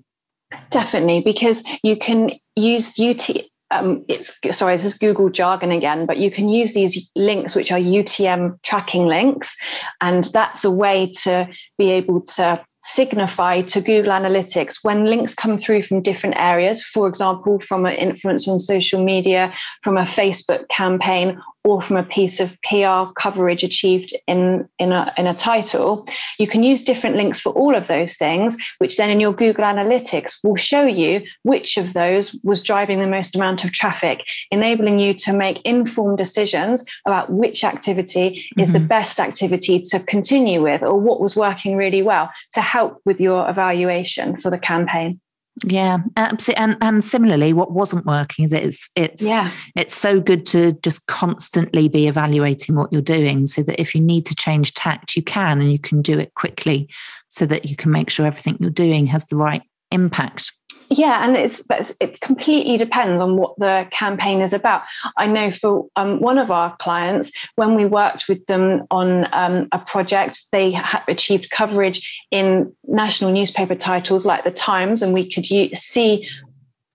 Definitely, 0.69 1.21
because 1.21 1.63
you 1.83 1.97
can 1.97 2.31
use 2.55 2.97
UT 2.97 3.29
um, 3.73 4.05
it's 4.07 4.33
sorry, 4.51 4.75
this 4.75 4.85
is 4.85 4.93
Google 4.93 5.29
jargon 5.29 5.71
again, 5.71 6.05
but 6.05 6.17
you 6.17 6.31
can 6.31 6.49
use 6.49 6.73
these 6.73 7.09
links, 7.15 7.55
which 7.55 7.71
are 7.71 7.79
UTM 7.79 8.61
tracking 8.61 9.05
links, 9.05 9.55
and 10.01 10.23
that's 10.25 10.63
a 10.63 10.71
way 10.71 11.11
to 11.23 11.47
be 11.77 11.89
able 11.91 12.21
to 12.21 12.63
signify 12.83 13.61
to 13.61 13.81
Google 13.81 14.11
Analytics 14.11 14.79
when 14.83 15.05
links 15.05 15.33
come 15.33 15.57
through 15.57 15.83
from 15.83 16.01
different 16.01 16.35
areas, 16.37 16.83
for 16.83 17.07
example, 17.07 17.59
from 17.59 17.85
an 17.85 17.95
influence 17.95 18.47
on 18.47 18.59
social 18.59 19.03
media, 19.03 19.53
from 19.83 19.97
a 19.97 20.01
Facebook 20.01 20.67
campaign, 20.69 21.41
or 21.63 21.81
from 21.81 21.97
a 21.97 22.03
piece 22.03 22.39
of 22.39 22.57
PR 22.63 23.11
coverage 23.15 23.63
achieved 23.63 24.15
in, 24.27 24.67
in, 24.79 24.91
a, 24.91 25.13
in 25.17 25.27
a 25.27 25.33
title, 25.33 26.05
you 26.37 26.47
can 26.47 26.63
use 26.63 26.83
different 26.83 27.15
links 27.15 27.39
for 27.39 27.53
all 27.53 27.75
of 27.75 27.87
those 27.87 28.15
things, 28.15 28.57
which 28.79 28.97
then 28.97 29.09
in 29.09 29.19
your 29.19 29.33
Google 29.33 29.63
Analytics 29.63 30.43
will 30.43 30.55
show 30.55 30.85
you 30.85 31.21
which 31.43 31.77
of 31.77 31.93
those 31.93 32.35
was 32.43 32.61
driving 32.61 32.99
the 32.99 33.07
most 33.07 33.35
amount 33.35 33.63
of 33.63 33.71
traffic, 33.71 34.21
enabling 34.51 34.99
you 34.99 35.13
to 35.13 35.33
make 35.33 35.61
informed 35.63 36.17
decisions 36.17 36.85
about 37.05 37.31
which 37.31 37.63
activity 37.63 38.45
is 38.57 38.69
mm-hmm. 38.69 38.73
the 38.73 38.79
best 38.79 39.19
activity 39.19 39.81
to 39.81 39.99
continue 39.99 40.61
with 40.61 40.83
or 40.83 40.97
what 40.97 41.21
was 41.21 41.35
working 41.35 41.77
really 41.77 42.03
well 42.03 42.29
to 42.51 42.61
help 42.61 42.99
with 43.05 43.21
your 43.21 43.49
evaluation 43.49 44.37
for 44.37 44.49
the 44.49 44.59
campaign. 44.59 45.19
Yeah, 45.63 45.95
um, 45.95 46.11
absolutely. 46.17 46.63
And 46.63 46.77
and 46.81 47.03
similarly, 47.03 47.53
what 47.53 47.71
wasn't 47.71 48.05
working 48.05 48.45
is 48.45 48.53
it's 48.53 48.89
it's 48.95 49.23
yeah. 49.23 49.51
it's 49.75 49.95
so 49.95 50.19
good 50.19 50.45
to 50.47 50.73
just 50.81 51.05
constantly 51.07 51.87
be 51.87 52.07
evaluating 52.07 52.75
what 52.75 52.91
you're 52.91 53.01
doing, 53.01 53.45
so 53.45 53.61
that 53.63 53.79
if 53.79 53.93
you 53.93 54.01
need 54.01 54.25
to 54.25 54.35
change 54.35 54.73
tact, 54.73 55.15
you 55.15 55.21
can 55.21 55.61
and 55.61 55.71
you 55.71 55.79
can 55.79 56.01
do 56.01 56.17
it 56.17 56.33
quickly, 56.33 56.89
so 57.27 57.45
that 57.45 57.65
you 57.65 57.75
can 57.75 57.91
make 57.91 58.09
sure 58.09 58.25
everything 58.25 58.57
you're 58.59 58.71
doing 58.71 59.05
has 59.07 59.25
the 59.27 59.35
right 59.35 59.61
impact 59.91 60.51
yeah 60.97 61.23
and 61.23 61.35
it's 61.35 61.61
but 61.61 61.91
it 61.99 62.19
completely 62.21 62.77
depends 62.77 63.21
on 63.21 63.37
what 63.37 63.57
the 63.57 63.87
campaign 63.91 64.41
is 64.41 64.53
about. 64.53 64.83
I 65.17 65.27
know 65.27 65.51
for 65.51 65.87
um, 65.95 66.19
one 66.19 66.37
of 66.37 66.51
our 66.51 66.75
clients 66.77 67.31
when 67.55 67.75
we 67.75 67.85
worked 67.85 68.27
with 68.27 68.45
them 68.45 68.83
on 68.91 69.27
um, 69.33 69.67
a 69.71 69.79
project 69.79 70.39
they 70.51 70.79
achieved 71.07 71.49
coverage 71.51 72.25
in 72.31 72.73
national 72.87 73.31
newspaper 73.31 73.75
titles 73.75 74.25
like 74.25 74.43
the 74.43 74.51
times 74.51 75.01
and 75.01 75.13
we 75.13 75.29
could 75.31 75.49
u- 75.49 75.73
see 75.75 76.27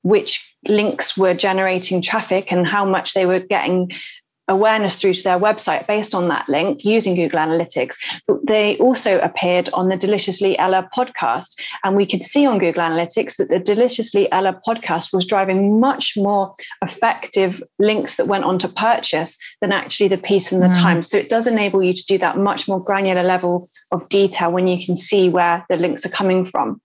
which 0.02 0.54
links 0.66 1.16
were 1.16 1.34
generating 1.34 2.00
traffic 2.00 2.50
and 2.50 2.66
how 2.66 2.84
much 2.84 3.14
they 3.14 3.26
were 3.26 3.40
getting 3.40 3.90
awareness 4.48 4.96
through 4.96 5.14
to 5.14 5.22
their 5.22 5.38
website 5.38 5.86
based 5.86 6.14
on 6.14 6.28
that 6.28 6.48
link 6.48 6.84
using 6.84 7.14
Google 7.14 7.38
Analytics. 7.38 7.96
But 8.26 8.38
they 8.46 8.76
also 8.78 9.20
appeared 9.20 9.68
on 9.70 9.88
the 9.88 9.96
Deliciously 9.96 10.58
Ella 10.58 10.88
podcast. 10.96 11.58
And 11.84 11.96
we 11.96 12.06
could 12.06 12.22
see 12.22 12.46
on 12.46 12.58
Google 12.58 12.82
Analytics 12.82 13.36
that 13.36 13.48
the 13.48 13.58
Deliciously 13.58 14.30
Ella 14.32 14.60
podcast 14.66 15.12
was 15.12 15.26
driving 15.26 15.80
much 15.80 16.14
more 16.16 16.52
effective 16.82 17.62
links 17.78 18.16
that 18.16 18.26
went 18.26 18.44
on 18.44 18.58
to 18.60 18.68
purchase 18.68 19.38
than 19.60 19.72
actually 19.72 20.08
the 20.08 20.18
piece 20.18 20.52
in 20.52 20.60
the 20.60 20.68
mm. 20.68 20.80
time. 20.80 21.02
So 21.02 21.18
it 21.18 21.28
does 21.28 21.46
enable 21.46 21.82
you 21.82 21.92
to 21.92 22.04
do 22.06 22.18
that 22.18 22.38
much 22.38 22.66
more 22.66 22.82
granular 22.82 23.22
level 23.22 23.68
of 23.92 24.08
detail 24.08 24.52
when 24.52 24.66
you 24.66 24.84
can 24.84 24.96
see 24.96 25.28
where 25.28 25.64
the 25.68 25.76
links 25.76 26.04
are 26.06 26.10
coming 26.10 26.44
from. 26.44 26.80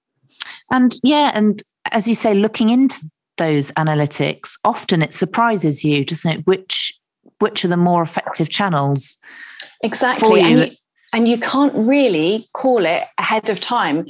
And 0.71 0.95
yeah, 1.03 1.31
and 1.33 1.61
as 1.91 2.07
you 2.07 2.15
say, 2.15 2.33
looking 2.33 2.69
into 2.69 3.09
those 3.37 3.71
analytics, 3.71 4.57
often 4.63 5.01
it 5.01 5.13
surprises 5.13 5.83
you, 5.83 6.05
doesn't 6.05 6.31
it? 6.31 6.47
Which 6.47 6.99
which 7.43 7.63
are 7.63 7.67
the 7.67 7.77
more 7.77 8.01
effective 8.01 8.49
channels 8.49 9.19
exactly 9.83 10.27
for 10.27 10.37
you. 10.37 10.71
and 11.13 11.27
you 11.27 11.37
can't 11.37 11.75
really 11.75 12.49
call 12.53 12.85
it 12.85 13.03
ahead 13.19 13.49
of 13.49 13.59
time 13.59 14.05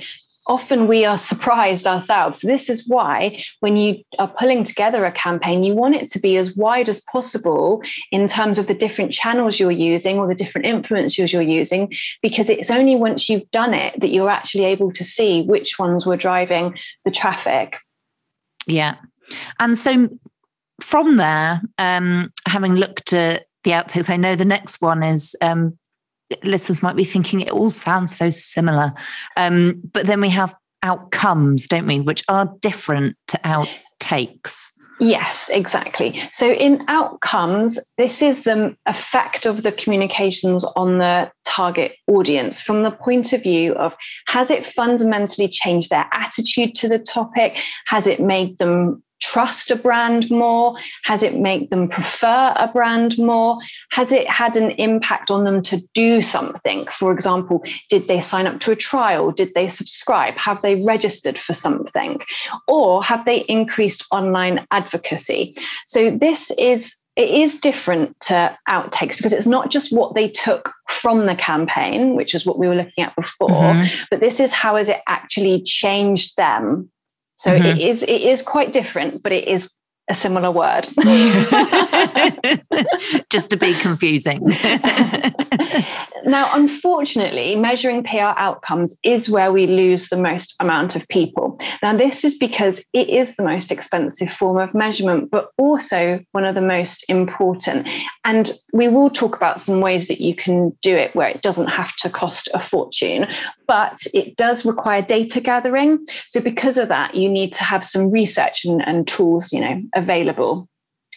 often 0.48 0.88
we 0.88 1.06
are 1.06 1.18
surprised 1.18 1.88
ourselves. 1.88 2.42
This 2.42 2.70
is 2.70 2.88
why, 2.88 3.44
when 3.62 3.78
you 3.78 4.04
are 4.20 4.28
pulling 4.28 4.64
together 4.64 5.06
a 5.06 5.12
campaign, 5.12 5.64
you 5.64 5.74
want 5.74 5.96
it 5.96 6.10
to 6.12 6.20
be 6.20 6.38
as 6.38 6.56
wide 6.56 6.90
as 6.90 7.02
possible 7.02 7.82
in 8.12 8.28
terms 8.28 8.60
of 8.60 8.68
the 8.68 8.74
different 8.74 9.12
channels 9.12 9.60
you're 9.60 9.72
using 9.72 10.20
or 10.20 10.28
the 10.28 10.36
different 10.36 10.68
influencers 10.68 11.32
you're 11.32 11.42
using, 11.42 11.94
because 12.22 12.50
it's 12.50 12.70
only 12.70 12.96
once 12.96 13.30
you've 13.30 13.50
done 13.52 13.74
it 13.74 14.00
that 14.00 14.10
you're 14.10 14.30
actually 14.30 14.66
able 14.66 14.92
to 14.92 15.04
see 15.04 15.44
which 15.44 15.80
ones 15.80 16.06
were 16.06 16.18
driving 16.18 16.78
the 17.06 17.12
traffic. 17.12 17.78
Yeah. 18.68 18.96
And 19.60 19.78
so 19.78 20.10
from 20.84 21.18
there, 21.18 21.62
um, 21.78 22.32
having 22.48 22.76
looked 22.76 23.14
at 23.14 23.46
the 23.64 23.72
outtakes, 23.72 24.10
I 24.10 24.18
know 24.18 24.36
the 24.36 24.46
next 24.46 24.82
one 24.82 25.02
is 25.02 25.36
um, 25.42 25.78
listeners 26.44 26.84
might 26.84 26.96
be 26.96 27.06
thinking 27.06 27.42
it 27.42 27.52
all 27.52 27.70
sounds 27.70 28.16
so 28.16 28.30
similar. 28.30 28.94
Um, 29.38 29.82
but 29.92 30.06
then 30.06 30.22
we 30.22 30.30
have 30.30 30.54
outcomes, 30.84 31.68
don't 31.68 31.88
we, 31.88 32.00
which 32.00 32.24
are 32.28 32.54
different 32.62 33.16
to 33.30 33.40
outtakes. 33.40 34.72
Yes, 35.00 35.50
exactly. 35.52 36.22
So, 36.32 36.52
in 36.52 36.86
outcomes, 36.88 37.80
this 37.98 38.22
is 38.22 38.44
the 38.44 38.76
effect 38.86 39.46
of 39.46 39.64
the 39.64 39.72
communications 39.72 40.64
on 40.76 41.00
the 41.00 41.32
target 41.46 41.94
audience 42.08 42.62
from 42.62 42.84
the 42.84 42.92
point 42.92 43.34
of 43.34 43.42
view 43.42 43.74
of 43.74 43.96
has 44.28 44.52
it 44.52 44.66
fundamentally 44.66 45.48
changed 45.48 45.90
their 45.90 46.08
attitude 46.12 46.76
to 46.76 46.88
the 46.88 47.00
topic? 47.00 47.58
Has 47.88 48.06
it 48.06 48.20
made 48.20 48.60
them 48.60 49.04
trust 49.24 49.72
a 49.72 49.76
brand 49.76 50.30
more? 50.30 50.76
Has 51.06 51.24
it 51.24 51.38
made 51.38 51.70
them 51.70 51.88
prefer 51.88 52.54
a 52.56 52.68
brand 52.68 53.18
more? 53.18 53.58
Has 53.92 54.12
it 54.12 54.28
had 54.30 54.58
an 54.58 54.72
impact 54.72 55.32
on 55.32 55.46
them 55.46 55.62
to 55.64 55.82
do 55.94 56.22
something? 56.22 56.88
For 56.88 57.12
example, 57.12 57.64
did 57.90 58.08
they 58.08 58.20
sign 58.20 58.48
up 58.48 58.60
to 58.62 58.72
a 58.72 58.76
trial? 58.76 59.32
Did 59.32 59.54
they 59.54 59.70
subscribe? 59.70 60.36
Have 60.36 60.62
they 60.62 60.84
registered 60.84 61.40
for 61.40 61.54
something? 61.54 62.20
Or 62.68 63.02
have 63.04 63.24
they 63.26 63.40
increased 63.46 64.06
online 64.12 64.68
advocacy? 64.72 65.56
So 65.88 66.12
this 66.12 66.52
is 66.58 66.96
it 67.16 67.30
is 67.30 67.60
different 67.60 68.20
to 68.22 68.58
outtakes 68.68 69.18
because 69.18 69.34
it's 69.34 69.46
not 69.46 69.70
just 69.70 69.96
what 69.96 70.16
they 70.16 70.28
took 70.28 70.72
from 70.90 71.28
the 71.28 71.36
campaign, 71.36 72.16
which 72.16 72.34
is 72.34 72.44
what 72.44 72.58
we 72.58 72.68
were 72.68 72.76
looking 72.76 73.04
at 73.04 73.16
before, 73.16 73.50
mm-hmm. 73.50 74.04
but 74.10 74.20
this 74.20 74.40
is 74.40 74.52
how 74.52 74.76
has 74.78 74.90
it 74.90 75.00
actually 75.08 75.62
changed 75.62 76.36
them 76.38 76.90
so 77.44 77.52
mm-hmm. 77.52 77.78
it 77.78 77.82
is 77.82 78.04
it 78.04 78.22
is 78.22 78.42
quite 78.42 78.72
different, 78.72 79.22
but 79.22 79.34
it 79.34 79.50
is 79.50 79.70
a 80.10 80.14
similar 80.14 80.52
word. 80.52 80.88
Just 83.30 83.50
to 83.52 83.58
be 83.58 83.74
confusing. 83.76 84.46
now, 86.26 86.50
unfortunately, 86.54 87.56
measuring 87.56 88.04
PR 88.04 88.36
outcomes 88.36 89.00
is 89.04 89.30
where 89.30 89.54
we 89.54 89.66
lose 89.66 90.10
the 90.10 90.18
most 90.18 90.56
amount 90.60 90.98
of 90.98 91.08
people. 91.08 91.58
Now, 91.82 91.96
this 91.96 92.26
is 92.26 92.38
because 92.38 92.84
it 92.92 93.10
is 93.10 93.38
the 93.38 93.44
most 93.44 93.72
expensive 93.72 94.32
form 94.32 94.58
of 94.58 94.74
measurement, 94.74 95.32
but 95.32 95.52
also 95.58 96.20
one 96.34 96.44
of 96.44 96.56
the 96.56 96.62
most 96.62 97.06
important. 97.08 97.88
And 98.26 98.52
we 98.74 98.90
will 98.90 99.10
talk 99.10 99.38
about 99.38 99.62
some 99.62 99.80
ways 99.80 100.10
that 100.10 100.20
you 100.20 100.36
can 100.36 100.72
do 100.82 100.94
it 100.96 101.16
where 101.16 101.30
it 101.30 101.42
doesn't 101.42 101.68
have 101.68 101.96
to 101.98 102.10
cost 102.10 102.50
a 102.54 102.60
fortune, 102.60 103.28
but 103.68 104.06
it 104.14 104.36
does 104.36 104.66
require 104.66 105.02
data 105.02 105.40
gathering. 105.40 106.06
So, 106.28 106.42
because 106.42 106.78
of 106.78 106.90
that, 106.90 107.16
you 107.16 107.30
need 107.30 107.54
to 107.54 107.64
have 107.64 107.86
some 107.86 108.12
research 108.12 108.66
and, 108.66 108.86
and 108.86 109.08
tools, 109.08 109.54
you 109.54 109.62
know, 109.62 109.82
available. 109.96 110.68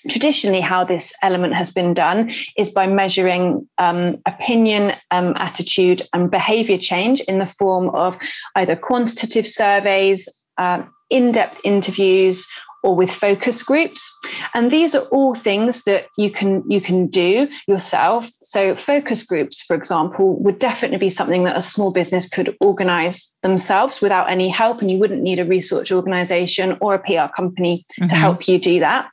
Traditionally 0.09 0.61
how 0.61 0.85
this 0.85 1.13
element 1.23 1.55
has 1.55 1.71
been 1.71 1.93
done 1.95 2.33
is 2.57 2.69
by 2.69 2.87
measuring 2.87 3.69
um, 3.79 4.19
opinion 4.27 4.95
um, 5.11 5.33
attitude 5.37 6.03
and 6.13 6.31
behavior 6.31 6.79
change 6.79 7.21
in 7.23 7.39
the 7.39 7.47
form 7.47 7.89
of 7.91 8.17
either 8.55 8.77
quantitative 8.77 9.49
surveys 9.49 10.29
uh, 10.59 10.83
in-depth 11.11 11.61
interviews 11.65 12.47
or 12.87 12.95
with 12.95 13.11
focus 13.11 13.65
groups. 13.65 14.17
And 14.55 14.71
these 14.71 14.95
are 14.95 15.03
all 15.07 15.35
things 15.35 15.83
that 15.85 16.07
you 16.17 16.31
can 16.31 16.63
you 16.71 16.81
can 16.81 17.09
do 17.09 17.49
yourself. 17.67 18.31
So 18.43 18.77
focus 18.77 19.25
groups 19.25 19.61
for 19.63 19.75
example 19.75 20.41
would 20.43 20.61
definitely 20.61 20.99
be 20.99 21.11
something 21.11 21.43
that 21.45 21.57
a 21.57 21.63
small 21.63 21.91
business 21.91 22.29
could 22.29 22.57
organize 22.61 23.29
themselves 23.43 24.01
without 24.01 24.31
any 24.31 24.49
help 24.49 24.81
and 24.81 24.91
you 24.91 24.99
wouldn't 24.99 25.23
need 25.23 25.41
a 25.41 25.45
research 25.45 25.91
organization 25.91 26.77
or 26.81 26.95
a 26.95 27.01
pr 27.01 27.33
company 27.35 27.85
mm-hmm. 27.99 28.07
to 28.07 28.15
help 28.15 28.47
you 28.47 28.59
do 28.59 28.79
that. 28.79 29.11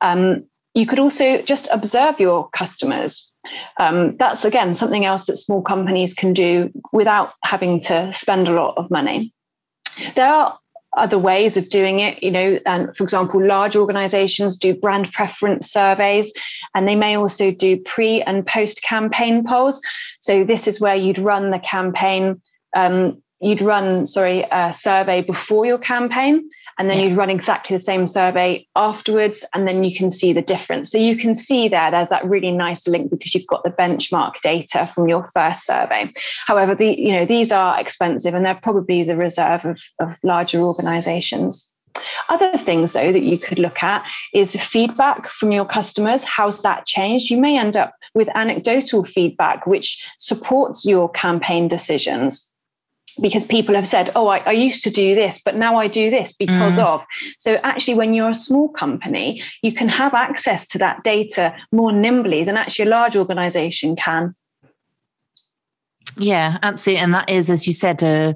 Um, 0.00 0.44
you 0.72 0.86
could 0.86 0.98
also 0.98 1.42
just 1.42 1.68
observe 1.70 2.18
your 2.18 2.48
customers. 2.50 3.26
Um, 3.78 4.16
that's 4.16 4.46
again 4.46 4.74
something 4.74 5.04
else 5.04 5.26
that 5.26 5.36
small 5.36 5.62
companies 5.62 6.14
can 6.14 6.32
do 6.32 6.70
without 6.94 7.34
having 7.44 7.80
to 7.82 8.10
spend 8.12 8.48
a 8.48 8.52
lot 8.52 8.78
of 8.78 8.90
money. 8.90 9.34
There 10.16 10.32
are 10.32 10.58
other 10.96 11.18
ways 11.18 11.56
of 11.56 11.68
doing 11.70 12.00
it 12.00 12.20
you 12.22 12.30
know 12.30 12.58
and 12.66 12.96
for 12.96 13.04
example 13.04 13.44
large 13.44 13.76
organizations 13.76 14.56
do 14.56 14.74
brand 14.74 15.10
preference 15.12 15.70
surveys 15.70 16.32
and 16.74 16.86
they 16.86 16.96
may 16.96 17.16
also 17.16 17.50
do 17.50 17.76
pre 17.78 18.22
and 18.22 18.46
post 18.46 18.82
campaign 18.82 19.44
polls. 19.44 19.80
So 20.20 20.44
this 20.44 20.66
is 20.66 20.80
where 20.80 20.96
you'd 20.96 21.18
run 21.18 21.50
the 21.50 21.58
campaign 21.58 22.40
um, 22.74 23.22
you'd 23.40 23.62
run 23.62 24.06
sorry 24.06 24.46
a 24.50 24.72
survey 24.72 25.22
before 25.22 25.66
your 25.66 25.78
campaign 25.78 26.48
and 26.80 26.88
then 26.88 26.98
yeah. 26.98 27.04
you'd 27.04 27.16
run 27.16 27.28
exactly 27.28 27.76
the 27.76 27.82
same 27.82 28.06
survey 28.06 28.66
afterwards 28.74 29.44
and 29.54 29.68
then 29.68 29.84
you 29.84 29.94
can 29.94 30.10
see 30.10 30.32
the 30.32 30.40
difference 30.40 30.90
so 30.90 30.96
you 30.96 31.14
can 31.14 31.34
see 31.34 31.68
there 31.68 31.90
there's 31.90 32.08
that 32.08 32.24
really 32.24 32.50
nice 32.50 32.88
link 32.88 33.10
because 33.10 33.34
you've 33.34 33.46
got 33.46 33.62
the 33.62 33.70
benchmark 33.70 34.32
data 34.42 34.86
from 34.86 35.06
your 35.06 35.28
first 35.34 35.66
survey 35.66 36.10
however 36.46 36.74
the 36.74 36.98
you 36.98 37.12
know 37.12 37.26
these 37.26 37.52
are 37.52 37.78
expensive 37.78 38.34
and 38.34 38.46
they're 38.46 38.54
probably 38.62 39.04
the 39.04 39.14
reserve 39.14 39.64
of, 39.66 39.78
of 40.00 40.16
larger 40.22 40.58
organizations 40.58 41.72
other 42.28 42.56
things, 42.56 42.92
though, 42.92 43.12
that 43.12 43.24
you 43.24 43.36
could 43.36 43.58
look 43.58 43.82
at 43.82 44.04
is 44.32 44.54
feedback 44.54 45.28
from 45.32 45.50
your 45.50 45.64
customers. 45.64 46.22
How's 46.22 46.62
that 46.62 46.86
changed? 46.86 47.30
You 47.30 47.40
may 47.40 47.58
end 47.58 47.76
up 47.76 47.92
with 48.14 48.28
anecdotal 48.34 49.04
feedback, 49.04 49.66
which 49.66 50.02
supports 50.18 50.86
your 50.86 51.10
campaign 51.10 51.66
decisions 51.68 52.49
because 53.20 53.44
people 53.44 53.74
have 53.74 53.86
said, 53.86 54.10
oh, 54.14 54.28
I, 54.28 54.38
I, 54.38 54.52
used 54.52 54.82
to 54.84 54.90
do 54.90 55.14
this, 55.14 55.40
but 55.44 55.56
now 55.56 55.76
I 55.76 55.88
do 55.88 56.10
this 56.10 56.32
because 56.32 56.78
mm. 56.78 56.84
of. 56.84 57.04
So, 57.38 57.54
actually, 57.62 57.94
when 57.94 58.14
you're 58.14 58.30
a 58.30 58.34
small 58.34 58.68
company, 58.68 59.42
you 59.62 59.72
can 59.72 59.88
have 59.88 60.14
access 60.14 60.66
to 60.68 60.78
that 60.78 61.02
data 61.02 61.54
more 61.72 61.92
nimbly 61.92 62.44
than 62.44 62.56
actually 62.56 62.86
a 62.86 62.90
large 62.90 63.16
organization 63.16 63.96
can. 63.96 64.34
Yeah, 66.16 66.58
absolutely. 66.62 67.02
And 67.02 67.14
that 67.14 67.30
is, 67.30 67.50
as 67.50 67.66
you 67.66 67.72
said, 67.72 68.02
a, 68.02 68.34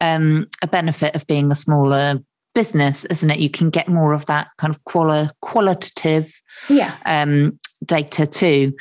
um, 0.00 0.46
a 0.62 0.66
benefit 0.66 1.14
of 1.14 1.26
being 1.26 1.50
a 1.50 1.54
smaller 1.54 2.20
business, 2.54 3.04
isn't 3.06 3.30
it? 3.30 3.38
You 3.38 3.50
can 3.50 3.70
get 3.70 3.88
more 3.88 4.12
of 4.12 4.26
that 4.26 4.48
kind 4.56 4.74
of 4.74 4.82
quali- 4.84 5.30
qualitative 5.42 6.32
yeah. 6.70 6.96
um, 7.04 7.58
data 7.84 8.26
too. 8.26 8.74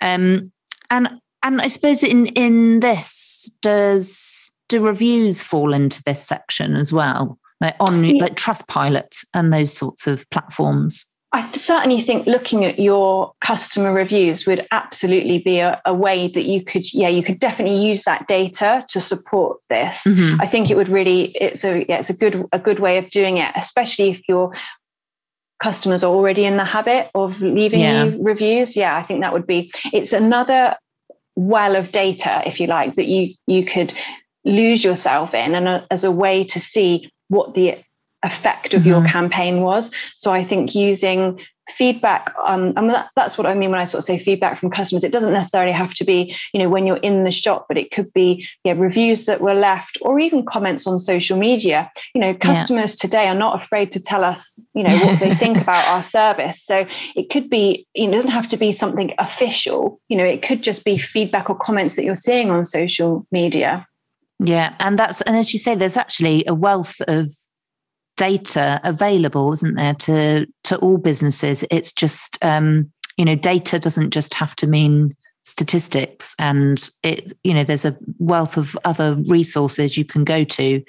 Um, 0.00 0.52
and 0.90 1.08
and 1.42 1.60
I 1.60 1.66
suppose 1.66 2.02
in 2.02 2.26
in 2.26 2.80
this 2.80 3.50
does 3.62 4.51
do 4.72 4.84
reviews 4.84 5.42
fall 5.42 5.72
into 5.72 6.02
this 6.04 6.22
section 6.22 6.76
as 6.76 6.92
well? 6.92 7.38
Like 7.60 7.76
on 7.78 8.04
yeah. 8.04 8.22
like 8.22 8.34
Trustpilot 8.34 9.24
and 9.34 9.52
those 9.52 9.72
sorts 9.72 10.06
of 10.06 10.28
platforms? 10.30 11.06
I 11.34 11.40
certainly 11.52 12.00
think 12.00 12.26
looking 12.26 12.64
at 12.64 12.78
your 12.78 13.32
customer 13.40 13.92
reviews 13.92 14.46
would 14.46 14.66
absolutely 14.70 15.38
be 15.38 15.60
a, 15.60 15.80
a, 15.86 15.94
way 15.94 16.28
that 16.28 16.44
you 16.44 16.62
could, 16.62 16.92
yeah, 16.92 17.08
you 17.08 17.22
could 17.22 17.38
definitely 17.38 17.86
use 17.86 18.04
that 18.04 18.26
data 18.26 18.84
to 18.88 19.00
support 19.00 19.58
this. 19.70 20.02
Mm-hmm. 20.06 20.42
I 20.42 20.46
think 20.46 20.68
it 20.68 20.76
would 20.76 20.90
really, 20.90 21.30
it's 21.30 21.64
a, 21.64 21.86
yeah, 21.88 21.98
it's 21.98 22.10
a 22.10 22.16
good, 22.16 22.44
a 22.52 22.58
good 22.58 22.80
way 22.80 22.98
of 22.98 23.08
doing 23.08 23.38
it, 23.38 23.50
especially 23.56 24.10
if 24.10 24.20
your 24.28 24.52
customers 25.58 26.04
are 26.04 26.12
already 26.12 26.44
in 26.44 26.58
the 26.58 26.64
habit 26.66 27.10
of 27.14 27.40
leaving 27.40 27.80
yeah. 27.80 28.04
you 28.04 28.22
reviews. 28.22 28.76
Yeah, 28.76 28.94
I 28.94 29.02
think 29.02 29.22
that 29.22 29.32
would 29.32 29.46
be. 29.46 29.70
It's 29.90 30.12
another 30.12 30.76
well 31.34 31.76
of 31.76 31.92
data, 31.92 32.42
if 32.44 32.60
you 32.60 32.66
like, 32.66 32.96
that 32.96 33.06
you 33.06 33.34
you 33.46 33.64
could 33.64 33.94
lose 34.44 34.84
yourself 34.84 35.34
in 35.34 35.54
and 35.54 35.68
a, 35.68 35.86
as 35.90 36.04
a 36.04 36.10
way 36.10 36.44
to 36.44 36.60
see 36.60 37.10
what 37.28 37.54
the 37.54 37.78
effect 38.22 38.74
of 38.74 38.80
mm-hmm. 38.82 38.90
your 38.90 39.04
campaign 39.04 39.62
was. 39.62 39.90
So 40.16 40.32
I 40.32 40.44
think 40.44 40.74
using 40.74 41.40
feedback 41.70 42.34
um, 42.44 42.72
and 42.76 42.90
that, 42.90 43.08
that's 43.14 43.38
what 43.38 43.46
i 43.46 43.54
mean 43.54 43.70
when 43.70 43.78
i 43.78 43.84
sort 43.84 44.00
of 44.00 44.04
say 44.04 44.18
feedback 44.18 44.58
from 44.58 44.68
customers 44.68 45.04
it 45.04 45.12
doesn't 45.12 45.32
necessarily 45.32 45.72
have 45.72 45.94
to 45.94 46.04
be 46.04 46.34
you 46.52 46.58
know 46.58 46.68
when 46.68 46.86
you're 46.86 46.96
in 46.98 47.22
the 47.22 47.30
shop 47.30 47.66
but 47.68 47.78
it 47.78 47.90
could 47.92 48.12
be 48.12 48.46
yeah 48.64 48.72
reviews 48.76 49.26
that 49.26 49.40
were 49.40 49.54
left 49.54 49.96
or 50.02 50.18
even 50.18 50.44
comments 50.44 50.86
on 50.86 50.98
social 50.98 51.38
media 51.38 51.90
you 52.14 52.20
know 52.20 52.34
customers 52.34 52.96
yeah. 52.96 53.06
today 53.06 53.28
are 53.28 53.34
not 53.34 53.62
afraid 53.62 53.92
to 53.92 54.00
tell 54.00 54.24
us 54.24 54.68
you 54.74 54.82
know 54.82 54.96
what 55.04 55.20
they 55.20 55.34
think 55.42 55.56
about 55.56 55.86
our 55.88 56.02
service 56.02 56.62
so 56.62 56.84
it 57.14 57.30
could 57.30 57.48
be 57.48 57.86
you 57.94 58.06
know 58.06 58.12
it 58.12 58.16
doesn't 58.16 58.30
have 58.32 58.48
to 58.48 58.56
be 58.56 58.72
something 58.72 59.14
official 59.18 60.00
you 60.08 60.16
know 60.16 60.24
it 60.24 60.42
could 60.42 60.62
just 60.62 60.84
be 60.84 60.98
feedback 60.98 61.48
or 61.48 61.56
comments 61.56 61.94
that 61.94 62.04
you're 62.04 62.16
seeing 62.16 62.50
on 62.50 62.64
social 62.64 63.24
media 63.30 63.86
yeah, 64.42 64.74
and 64.80 64.98
that's 64.98 65.20
and 65.22 65.36
as 65.36 65.52
you 65.52 65.58
say, 65.58 65.74
there's 65.74 65.96
actually 65.96 66.44
a 66.46 66.54
wealth 66.54 67.00
of 67.08 67.28
data 68.16 68.80
available, 68.84 69.52
isn't 69.52 69.74
there, 69.74 69.94
to 69.94 70.46
to 70.64 70.78
all 70.78 70.98
businesses? 70.98 71.64
It's 71.70 71.92
just 71.92 72.38
um, 72.42 72.90
you 73.16 73.24
know, 73.24 73.36
data 73.36 73.78
doesn't 73.78 74.10
just 74.10 74.34
have 74.34 74.56
to 74.56 74.66
mean 74.66 75.14
statistics 75.44 76.36
and 76.38 76.90
it 77.02 77.32
you 77.42 77.52
know 77.52 77.64
there's 77.64 77.84
a 77.84 77.96
wealth 78.18 78.56
of 78.56 78.78
other 78.84 79.16
resources 79.26 79.96
you 79.96 80.04
can 80.04 80.22
go 80.22 80.44
to 80.44 80.80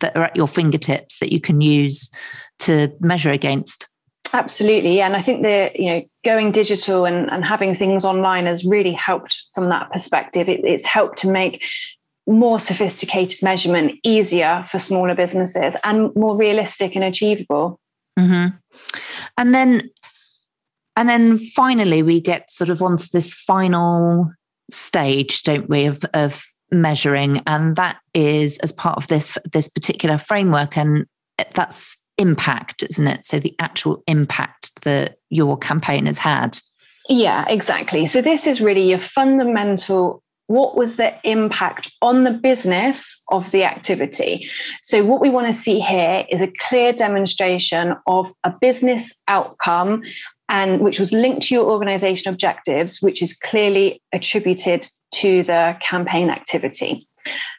that 0.00 0.16
are 0.16 0.24
at 0.24 0.34
your 0.34 0.48
fingertips 0.48 1.20
that 1.20 1.32
you 1.32 1.40
can 1.40 1.60
use 1.60 2.10
to 2.58 2.92
measure 2.98 3.30
against 3.30 3.86
absolutely 4.32 4.96
yeah. 4.96 5.06
and 5.06 5.14
i 5.14 5.20
think 5.20 5.44
the 5.44 5.70
you 5.76 5.88
know 5.88 6.02
going 6.24 6.50
digital 6.50 7.04
and, 7.04 7.30
and 7.30 7.44
having 7.44 7.72
things 7.72 8.04
online 8.04 8.46
has 8.46 8.64
really 8.64 8.90
helped 8.90 9.46
from 9.54 9.68
that 9.68 9.88
perspective 9.92 10.48
it, 10.48 10.64
it's 10.64 10.86
helped 10.86 11.16
to 11.16 11.30
make 11.30 11.64
more 12.30 12.58
sophisticated 12.58 13.42
measurement 13.42 13.98
easier 14.04 14.64
for 14.68 14.78
smaller 14.78 15.14
businesses 15.14 15.76
and 15.84 16.14
more 16.14 16.36
realistic 16.36 16.94
and 16.94 17.04
achievable 17.04 17.80
mm-hmm. 18.18 18.56
and 19.36 19.54
then 19.54 19.80
and 21.00 21.08
then 21.08 21.38
finally, 21.38 22.02
we 22.02 22.20
get 22.20 22.50
sort 22.50 22.68
of 22.68 22.82
onto 22.82 23.06
this 23.12 23.32
final 23.32 24.30
stage, 24.70 25.42
don't 25.44 25.68
we, 25.68 25.86
of, 25.86 26.02
of 26.12 26.44
measuring, 26.70 27.42
and 27.46 27.74
that 27.76 27.98
is 28.12 28.58
as 28.58 28.70
part 28.70 28.98
of 28.98 29.08
this 29.08 29.36
this 29.50 29.68
particular 29.68 30.18
framework, 30.18 30.76
and 30.76 31.06
that's 31.54 31.96
impact, 32.18 32.82
isn't 32.90 33.06
it? 33.06 33.24
So 33.24 33.38
the 33.38 33.54
actual 33.58 34.02
impact 34.06 34.82
that 34.82 35.16
your 35.30 35.56
campaign 35.56 36.04
has 36.06 36.18
had. 36.18 36.58
Yeah, 37.08 37.46
exactly. 37.48 38.04
So 38.04 38.20
this 38.20 38.46
is 38.46 38.60
really 38.60 38.90
your 38.90 38.98
fundamental 38.98 40.22
what 40.50 40.76
was 40.76 40.96
the 40.96 41.14
impact 41.22 41.92
on 42.02 42.24
the 42.24 42.32
business 42.32 43.22
of 43.28 43.52
the 43.52 43.62
activity? 43.62 44.50
So, 44.82 45.04
what 45.04 45.20
we 45.20 45.30
want 45.30 45.46
to 45.46 45.52
see 45.52 45.78
here 45.78 46.26
is 46.28 46.42
a 46.42 46.52
clear 46.58 46.92
demonstration 46.92 47.94
of 48.08 48.32
a 48.42 48.52
business 48.60 49.14
outcome 49.28 50.02
and 50.48 50.80
which 50.80 50.98
was 50.98 51.12
linked 51.12 51.42
to 51.46 51.54
your 51.54 51.70
organization 51.70 52.32
objectives, 52.32 53.00
which 53.00 53.22
is 53.22 53.32
clearly 53.32 54.02
attributed 54.12 54.88
to 55.12 55.44
the 55.44 55.76
campaign 55.80 56.30
activity. 56.30 56.98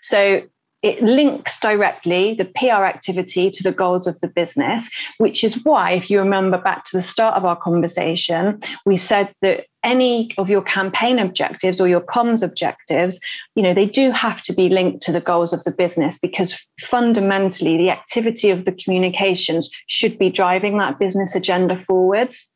So 0.02 0.42
it 0.82 1.02
links 1.04 1.60
directly 1.60 2.34
the 2.34 2.46
PR 2.46 2.84
activity 2.86 3.52
to 3.52 3.64
the 3.64 3.72
goals 3.72 4.08
of 4.08 4.20
the 4.20 4.28
business, 4.28 4.90
which 5.20 5.44
is 5.44 5.64
why, 5.64 5.92
if 5.92 6.10
you 6.10 6.20
remember 6.20 6.58
back 6.58 6.86
to 6.86 6.98
the 6.98 7.04
start 7.04 7.36
of 7.36 7.46
our 7.46 7.56
conversation, 7.56 8.60
we 8.86 8.98
said 8.98 9.34
that 9.42 9.66
any 9.84 10.32
of 10.38 10.50
your 10.50 10.62
campaign 10.62 11.18
objectives 11.18 11.82
or 11.82 11.88
your 11.88 12.02
comms 12.02 12.44
objectives, 12.44 13.20
you 13.56 13.64
know, 13.64 13.74
they 13.74 13.86
do 13.86 14.12
have 14.12 14.42
to 14.44 14.54
be 14.54 14.70
linked 14.70 15.02
to 15.02 15.12
the 15.12 15.22
goals 15.22 15.54
of 15.54 15.64
the 15.64 15.72
business 15.72 16.20
because 16.20 16.60
fundamentally 16.80 17.78
the 17.78 17.90
activity 17.90 18.50
of 18.50 18.66
the 18.66 18.72
communications 18.72 19.70
should 19.88 20.18
be 20.20 20.30
driving 20.30 20.78
that 20.78 21.00
business 21.00 21.36
agenda 21.36 21.80
forwards. 21.80 22.48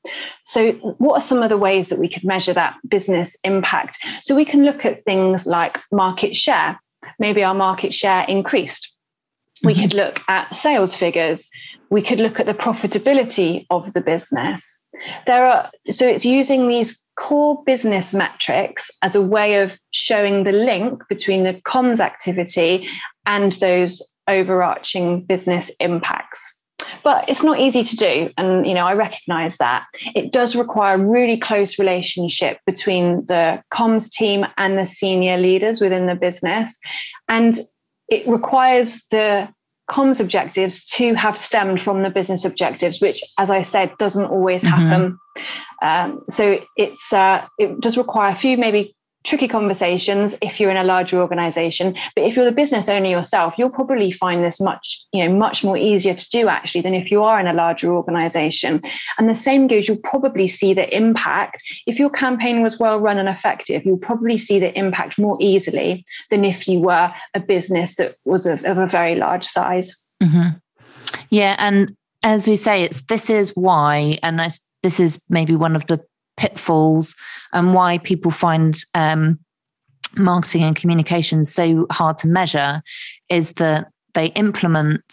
So, 0.45 0.73
what 0.99 1.15
are 1.15 1.21
some 1.21 1.41
of 1.41 1.49
the 1.49 1.57
ways 1.57 1.89
that 1.89 1.99
we 1.99 2.07
could 2.07 2.23
measure 2.23 2.53
that 2.53 2.75
business 2.87 3.35
impact? 3.43 3.97
So, 4.21 4.35
we 4.35 4.45
can 4.45 4.63
look 4.63 4.85
at 4.85 5.03
things 5.03 5.47
like 5.47 5.79
market 5.91 6.35
share 6.35 6.79
maybe 7.19 7.43
our 7.43 7.53
market 7.53 7.93
share 7.93 8.25
increased. 8.27 8.95
We 9.63 9.73
mm-hmm. 9.73 9.81
could 9.81 9.93
look 9.93 10.19
at 10.27 10.53
sales 10.55 10.95
figures. 10.95 11.49
We 11.89 12.01
could 12.01 12.19
look 12.19 12.39
at 12.39 12.45
the 12.45 12.53
profitability 12.53 13.65
of 13.69 13.93
the 13.93 14.01
business. 14.01 14.83
There 15.27 15.45
are 15.45 15.69
so 15.91 16.07
it's 16.07 16.25
using 16.25 16.67
these 16.67 17.01
core 17.17 17.63
business 17.65 18.13
metrics 18.13 18.91
as 19.01 19.15
a 19.15 19.21
way 19.21 19.61
of 19.61 19.79
showing 19.91 20.43
the 20.43 20.51
link 20.51 21.03
between 21.07 21.43
the 21.43 21.61
comms 21.61 21.99
activity 21.99 22.89
and 23.25 23.53
those 23.53 24.01
overarching 24.27 25.23
business 25.23 25.71
impacts 25.79 26.54
but 27.05 27.29
it's 27.29 27.43
not 27.43 27.59
easy 27.59 27.83
to 27.83 27.95
do 27.95 28.29
and 28.37 28.67
you 28.67 28.73
know 28.73 28.85
i 28.85 28.93
recognize 28.93 29.57
that 29.57 29.85
it 30.13 30.33
does 30.33 30.55
require 30.55 30.95
a 30.95 31.09
really 31.09 31.37
close 31.37 31.79
relationship 31.79 32.59
between 32.65 33.25
the 33.27 33.63
comms 33.71 34.11
team 34.11 34.45
and 34.57 34.77
the 34.77 34.85
senior 34.85 35.37
leaders 35.37 35.79
within 35.79 36.07
the 36.07 36.15
business 36.15 36.77
and 37.29 37.59
it 38.09 38.27
requires 38.27 39.05
the 39.11 39.47
comms 39.89 40.19
objectives 40.19 40.83
to 40.83 41.13
have 41.13 41.37
stemmed 41.37 41.81
from 41.81 42.01
the 42.01 42.09
business 42.09 42.43
objectives 42.43 42.99
which 42.99 43.23
as 43.37 43.49
i 43.49 43.61
said 43.61 43.91
doesn't 43.99 44.25
always 44.25 44.63
mm-hmm. 44.63 44.81
happen 44.81 45.17
um, 45.81 46.21
so 46.29 46.59
it's 46.75 47.13
uh, 47.13 47.45
it 47.59 47.79
does 47.81 47.97
require 47.97 48.31
a 48.31 48.35
few 48.35 48.57
maybe 48.57 48.95
tricky 49.25 49.47
conversations 49.47 50.35
if 50.41 50.59
you're 50.59 50.71
in 50.71 50.77
a 50.77 50.83
larger 50.83 51.19
organization. 51.19 51.95
But 52.15 52.23
if 52.23 52.35
you're 52.35 52.45
the 52.45 52.51
business 52.51 52.87
owner 52.87 53.07
yourself 53.07 53.55
you'll 53.57 53.69
probably 53.69 54.11
find 54.11 54.43
this 54.43 54.61
much 54.61 55.05
you 55.11 55.23
know 55.23 55.35
much 55.35 55.63
more 55.63 55.77
easier 55.77 56.13
to 56.13 56.29
do 56.29 56.47
actually 56.47 56.81
than 56.81 56.93
if 56.93 57.11
you 57.11 57.23
are 57.23 57.39
in 57.39 57.47
a 57.47 57.53
larger 57.53 57.93
organization. 57.93 58.81
And 59.17 59.29
the 59.29 59.35
same 59.35 59.67
goes 59.67 59.87
you'll 59.87 59.97
probably 60.03 60.47
see 60.47 60.73
the 60.73 60.95
impact. 60.95 61.63
If 61.87 61.99
your 61.99 62.09
campaign 62.09 62.61
was 62.61 62.79
well 62.79 62.99
run 62.99 63.17
and 63.17 63.27
effective 63.27 63.85
you'll 63.85 63.97
probably 63.97 64.37
see 64.37 64.59
the 64.59 64.77
impact 64.77 65.17
more 65.17 65.37
easily 65.41 66.05
than 66.29 66.45
if 66.45 66.67
you 66.67 66.79
were 66.79 67.13
a 67.33 67.39
business 67.39 67.95
that 67.95 68.13
was 68.23 68.45
of, 68.45 68.63
of 68.65 68.77
a 68.77 68.87
very 68.87 69.15
large 69.15 69.43
size. 69.43 70.01
Mm-hmm. 70.23 70.57
yeah 71.29 71.57
and 71.59 71.93
as 72.23 72.47
we 72.47 72.55
say 72.55 72.83
it's 72.83 73.01
this 73.03 73.29
is 73.29 73.51
why 73.55 74.17
and 74.23 74.39
this 74.81 74.99
is 74.99 75.21
maybe 75.29 75.55
one 75.55 75.75
of 75.75 75.85
the 75.87 75.99
pitfalls 76.37 77.15
and 77.53 77.73
why 77.73 77.97
people 77.99 78.31
find 78.31 78.77
um, 78.93 79.39
marketing 80.17 80.63
and 80.63 80.75
communications 80.75 81.53
so 81.53 81.85
hard 81.91 82.17
to 82.19 82.27
measure 82.27 82.81
is 83.29 83.53
that 83.53 83.87
they 84.13 84.27
implement 84.27 85.03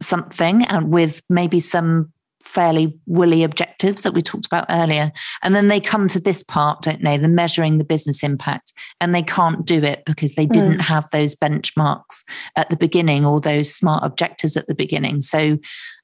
something 0.00 0.64
and 0.66 0.92
with 0.92 1.22
maybe 1.28 1.60
some 1.60 2.12
fairly 2.42 2.98
woolly 3.06 3.44
objectives 3.44 4.02
that 4.02 4.14
we 4.14 4.20
talked 4.20 4.46
about 4.46 4.66
earlier. 4.68 5.12
And 5.42 5.54
then 5.54 5.68
they 5.68 5.80
come 5.80 6.08
to 6.08 6.20
this 6.20 6.42
part, 6.42 6.82
don't 6.82 7.02
they? 7.02 7.16
The 7.16 7.28
measuring 7.28 7.78
the 7.78 7.84
business 7.84 8.22
impact. 8.22 8.72
And 9.00 9.14
they 9.14 9.22
can't 9.22 9.64
do 9.64 9.82
it 9.82 10.02
because 10.04 10.34
they 10.34 10.46
didn't 10.46 10.78
mm. 10.78 10.82
have 10.82 11.08
those 11.10 11.34
benchmarks 11.34 12.22
at 12.56 12.68
the 12.68 12.76
beginning 12.76 13.24
or 13.24 13.40
those 13.40 13.72
smart 13.72 14.04
objectives 14.04 14.56
at 14.56 14.66
the 14.66 14.74
beginning. 14.74 15.20
So 15.20 15.58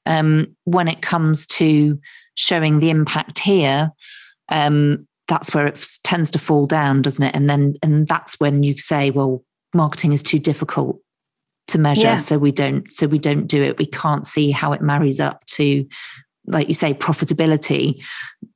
um, 0.05 0.55
when 0.63 0.87
it 0.87 1.01
comes 1.01 1.45
to 1.47 1.99
showing 2.35 2.79
the 2.79 2.89
impact 2.89 3.39
here, 3.39 3.91
um, 4.49 5.07
that's 5.27 5.53
where 5.53 5.65
it 5.65 5.83
tends 6.03 6.31
to 6.31 6.39
fall 6.39 6.65
down, 6.65 7.01
doesn't 7.01 7.23
it? 7.23 7.35
And 7.35 7.49
then 7.49 7.75
and 7.83 8.07
that's 8.07 8.39
when 8.39 8.63
you 8.63 8.77
say, 8.77 9.11
well, 9.11 9.43
marketing 9.73 10.13
is 10.13 10.23
too 10.23 10.39
difficult 10.39 10.99
to 11.67 11.77
measure, 11.77 12.01
yeah. 12.01 12.17
so 12.17 12.37
we 12.37 12.51
don't 12.51 12.91
so 12.91 13.07
we 13.07 13.19
don't 13.19 13.47
do 13.47 13.63
it. 13.63 13.77
We 13.77 13.85
can't 13.85 14.25
see 14.25 14.51
how 14.51 14.73
it 14.73 14.81
marries 14.81 15.19
up 15.19 15.45
to 15.47 15.85
like 16.49 16.67
you 16.67 16.73
say, 16.73 16.93
profitability, 16.93 18.01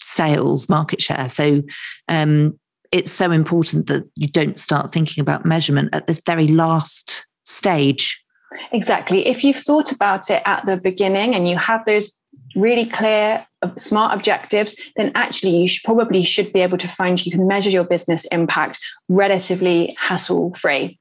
sales, 0.02 0.68
market 0.68 1.02
share. 1.02 1.30
So 1.30 1.62
um, 2.08 2.60
it's 2.91 3.12
so 3.12 3.32
important 3.32 3.88
that 3.88 4.10
you 4.16 4.28
don't 4.28 4.60
start 4.60 4.91
thinking 4.91 5.22
about 5.22 5.46
measurement 5.46 5.89
at 5.94 6.08
this 6.08 6.22
very 6.26 6.48
last 6.48 7.26
stage. 7.44 8.24
Exactly. 8.72 9.28
If 9.28 9.44
you've 9.44 9.58
thought 9.58 9.91
about 9.91 10.30
it 10.30 10.41
at 10.46 10.66
the 10.66 10.78
beginning 10.78 11.36
and 11.36 11.48
you 11.48 11.58
have 11.58 11.86
those 11.86 12.20
really 12.56 12.88
clear 12.88 13.46
smart 13.78 14.14
objectives 14.14 14.80
then 14.95 15.11
actually 15.16 15.55
you 15.57 15.68
should 15.68 15.84
probably 15.84 16.24
should 16.24 16.51
be 16.53 16.61
able 16.61 16.78
to 16.78 16.88
find 16.88 17.26
you 17.26 17.32
can 17.32 17.47
measure 17.47 17.70
your 17.70 17.84
business 17.84 18.26
impact 18.26 18.80
relatively 19.09 19.95
hassle 19.99 20.53
free 20.55 20.99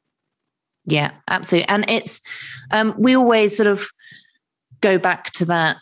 yeah 0.85 1.13
absolutely. 1.29 1.69
And 1.69 1.85
it's 1.89 2.21
um, 2.71 2.95
we 2.99 3.17
always 3.17 3.57
sort 3.57 3.69
of 3.69 3.89
go 4.81 4.99
back 4.99 5.31
to 5.33 5.45
that 5.45 5.77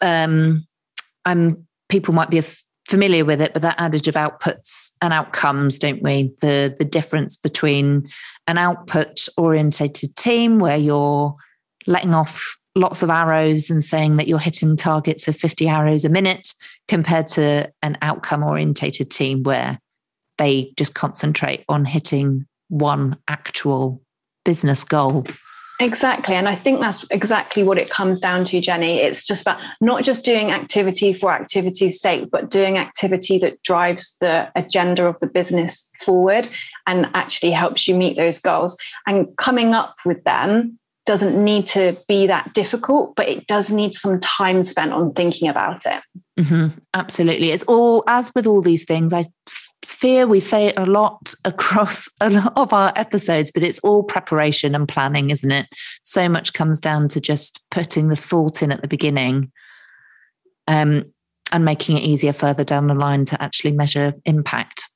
um, 0.00 0.66
i'm 1.24 1.66
people 1.88 2.14
might 2.14 2.30
be 2.30 2.40
familiar 2.88 3.24
with 3.24 3.40
it 3.40 3.52
but 3.52 3.62
that 3.62 3.74
adage 3.78 4.08
of 4.08 4.14
outputs 4.14 4.92
and 5.00 5.12
outcomes 5.12 5.78
don't 5.78 6.02
we? 6.02 6.34
The 6.40 6.74
the 6.78 6.84
difference 6.84 7.36
between 7.36 8.08
an 8.46 8.58
output 8.58 9.26
orientated 9.36 10.14
team 10.16 10.58
where 10.58 10.76
you're 10.76 11.34
letting 11.86 12.14
off 12.14 12.56
lots 12.76 13.02
of 13.02 13.10
arrows 13.10 13.70
and 13.70 13.82
saying 13.82 14.16
that 14.16 14.26
you're 14.26 14.38
hitting 14.38 14.76
targets 14.76 15.28
of 15.28 15.36
50 15.36 15.68
arrows 15.68 16.04
a 16.04 16.08
minute 16.08 16.54
compared 16.88 17.28
to 17.28 17.72
an 17.82 17.96
outcome 18.02 18.42
orientated 18.42 19.10
team 19.10 19.42
where 19.42 19.78
they 20.38 20.72
just 20.76 20.94
concentrate 20.94 21.64
on 21.68 21.84
hitting 21.84 22.46
one 22.68 23.16
actual 23.28 24.02
business 24.44 24.82
goal. 24.84 25.24
Exactly. 25.80 26.36
And 26.36 26.48
I 26.48 26.54
think 26.54 26.80
that's 26.80 27.04
exactly 27.10 27.64
what 27.64 27.78
it 27.78 27.90
comes 27.90 28.20
down 28.20 28.44
to, 28.44 28.60
Jenny. 28.60 28.98
It's 28.98 29.26
just 29.26 29.42
about 29.42 29.60
not 29.80 30.04
just 30.04 30.24
doing 30.24 30.52
activity 30.52 31.12
for 31.12 31.32
activity's 31.32 32.00
sake, 32.00 32.30
but 32.30 32.48
doing 32.48 32.78
activity 32.78 33.38
that 33.38 33.60
drives 33.62 34.16
the 34.20 34.48
agenda 34.54 35.04
of 35.06 35.18
the 35.18 35.26
business 35.26 35.88
forward 36.00 36.48
and 36.86 37.08
actually 37.14 37.50
helps 37.50 37.88
you 37.88 37.94
meet 37.96 38.16
those 38.16 38.38
goals. 38.38 38.78
And 39.06 39.36
coming 39.36 39.74
up 39.74 39.96
with 40.04 40.22
them 40.22 40.78
doesn't 41.06 41.42
need 41.42 41.66
to 41.66 41.96
be 42.08 42.26
that 42.26 42.52
difficult, 42.54 43.14
but 43.16 43.28
it 43.28 43.46
does 43.46 43.70
need 43.70 43.94
some 43.94 44.20
time 44.20 44.62
spent 44.62 44.92
on 44.92 45.12
thinking 45.12 45.48
about 45.48 45.84
it. 45.86 46.02
Mm-hmm. 46.38 46.78
Absolutely. 46.94 47.50
It's 47.50 47.64
all, 47.64 48.04
as 48.06 48.32
with 48.34 48.46
all 48.46 48.62
these 48.62 48.84
things, 48.84 49.12
I 49.12 49.24
fear 49.84 50.26
we 50.26 50.40
say 50.40 50.66
it 50.66 50.78
a 50.78 50.86
lot 50.86 51.34
across 51.44 52.08
a 52.20 52.30
lot 52.30 52.52
of 52.56 52.72
our 52.72 52.92
episodes, 52.96 53.50
but 53.50 53.62
it's 53.62 53.78
all 53.80 54.02
preparation 54.02 54.74
and 54.74 54.88
planning, 54.88 55.30
isn't 55.30 55.50
it? 55.50 55.66
So 56.02 56.28
much 56.28 56.52
comes 56.52 56.80
down 56.80 57.08
to 57.08 57.20
just 57.20 57.60
putting 57.70 58.08
the 58.08 58.16
thought 58.16 58.62
in 58.62 58.72
at 58.72 58.82
the 58.82 58.88
beginning 58.88 59.52
um, 60.66 61.12
and 61.52 61.64
making 61.64 61.98
it 61.98 62.02
easier 62.02 62.32
further 62.32 62.64
down 62.64 62.86
the 62.86 62.94
line 62.94 63.24
to 63.26 63.42
actually 63.42 63.72
measure 63.72 64.14
impact. 64.24 64.88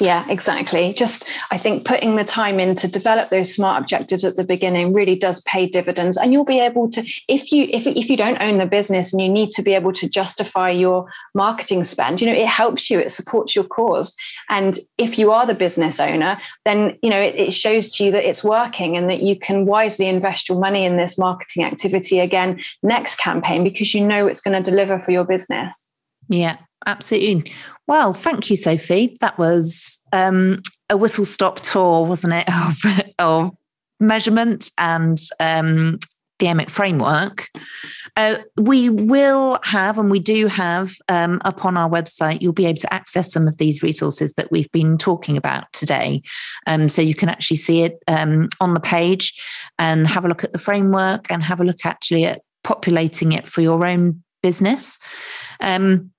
Yeah, 0.00 0.26
exactly. 0.28 0.92
Just 0.92 1.24
I 1.50 1.56
think 1.56 1.86
putting 1.86 2.16
the 2.16 2.24
time 2.24 2.60
in 2.60 2.74
to 2.76 2.88
develop 2.88 3.30
those 3.30 3.54
smart 3.54 3.80
objectives 3.80 4.24
at 4.24 4.36
the 4.36 4.44
beginning 4.44 4.92
really 4.92 5.14
does 5.14 5.40
pay 5.42 5.66
dividends. 5.66 6.18
And 6.18 6.32
you'll 6.32 6.44
be 6.44 6.60
able 6.60 6.90
to, 6.90 7.02
if 7.28 7.50
you 7.50 7.66
if 7.72 7.86
if 7.86 8.10
you 8.10 8.16
don't 8.16 8.42
own 8.42 8.58
the 8.58 8.66
business 8.66 9.12
and 9.12 9.22
you 9.22 9.28
need 9.28 9.50
to 9.52 9.62
be 9.62 9.74
able 9.74 9.94
to 9.94 10.08
justify 10.08 10.68
your 10.68 11.06
marketing 11.34 11.84
spend, 11.84 12.20
you 12.20 12.26
know, 12.26 12.34
it 12.34 12.46
helps 12.46 12.90
you, 12.90 12.98
it 12.98 13.10
supports 13.10 13.56
your 13.56 13.64
cause. 13.64 14.14
And 14.50 14.78
if 14.98 15.18
you 15.18 15.32
are 15.32 15.46
the 15.46 15.54
business 15.54 15.98
owner, 15.98 16.38
then 16.66 16.98
you 17.02 17.08
know 17.08 17.20
it, 17.20 17.34
it 17.36 17.54
shows 17.54 17.88
to 17.96 18.04
you 18.04 18.12
that 18.12 18.28
it's 18.28 18.44
working 18.44 18.98
and 18.98 19.08
that 19.08 19.22
you 19.22 19.38
can 19.38 19.64
wisely 19.64 20.08
invest 20.08 20.48
your 20.48 20.58
money 20.58 20.84
in 20.84 20.98
this 20.98 21.16
marketing 21.16 21.64
activity 21.64 22.20
again 22.20 22.60
next 22.82 23.16
campaign 23.16 23.64
because 23.64 23.94
you 23.94 24.06
know 24.06 24.26
it's 24.26 24.42
going 24.42 24.62
to 24.62 24.70
deliver 24.70 24.98
for 24.98 25.10
your 25.10 25.24
business. 25.24 25.88
Yeah, 26.28 26.56
absolutely. 26.86 27.52
Well, 27.86 28.12
thank 28.12 28.50
you, 28.50 28.56
Sophie. 28.56 29.16
That 29.20 29.38
was 29.38 29.98
um, 30.12 30.62
a 30.90 30.96
whistle 30.96 31.24
stop 31.24 31.60
tour, 31.60 32.04
wasn't 32.04 32.34
it, 32.34 32.48
of, 32.52 32.78
of 33.18 33.54
measurement 34.00 34.70
and 34.78 35.20
um, 35.40 35.98
the 36.38 36.46
AMEC 36.46 36.70
framework. 36.70 37.48
Uh, 38.16 38.38
we 38.56 38.88
will 38.88 39.58
have, 39.62 39.98
and 39.98 40.10
we 40.10 40.18
do 40.18 40.46
have 40.46 40.94
um, 41.08 41.40
up 41.44 41.64
on 41.64 41.76
our 41.76 41.88
website, 41.88 42.40
you'll 42.40 42.52
be 42.52 42.66
able 42.66 42.78
to 42.78 42.92
access 42.92 43.30
some 43.30 43.46
of 43.46 43.58
these 43.58 43.82
resources 43.82 44.32
that 44.34 44.50
we've 44.50 44.70
been 44.72 44.96
talking 44.96 45.36
about 45.36 45.64
today. 45.72 46.22
Um, 46.66 46.88
so 46.88 47.02
you 47.02 47.14
can 47.14 47.28
actually 47.28 47.58
see 47.58 47.82
it 47.82 47.98
um, 48.08 48.48
on 48.60 48.74
the 48.74 48.80
page 48.80 49.38
and 49.78 50.06
have 50.06 50.24
a 50.24 50.28
look 50.28 50.44
at 50.44 50.52
the 50.52 50.58
framework 50.58 51.30
and 51.30 51.42
have 51.42 51.60
a 51.60 51.64
look 51.64 51.84
actually 51.84 52.24
at 52.24 52.40
populating 52.64 53.32
it 53.32 53.48
for 53.48 53.60
your 53.60 53.86
own 53.86 54.22
business. 54.42 54.98
Um, 55.60 56.10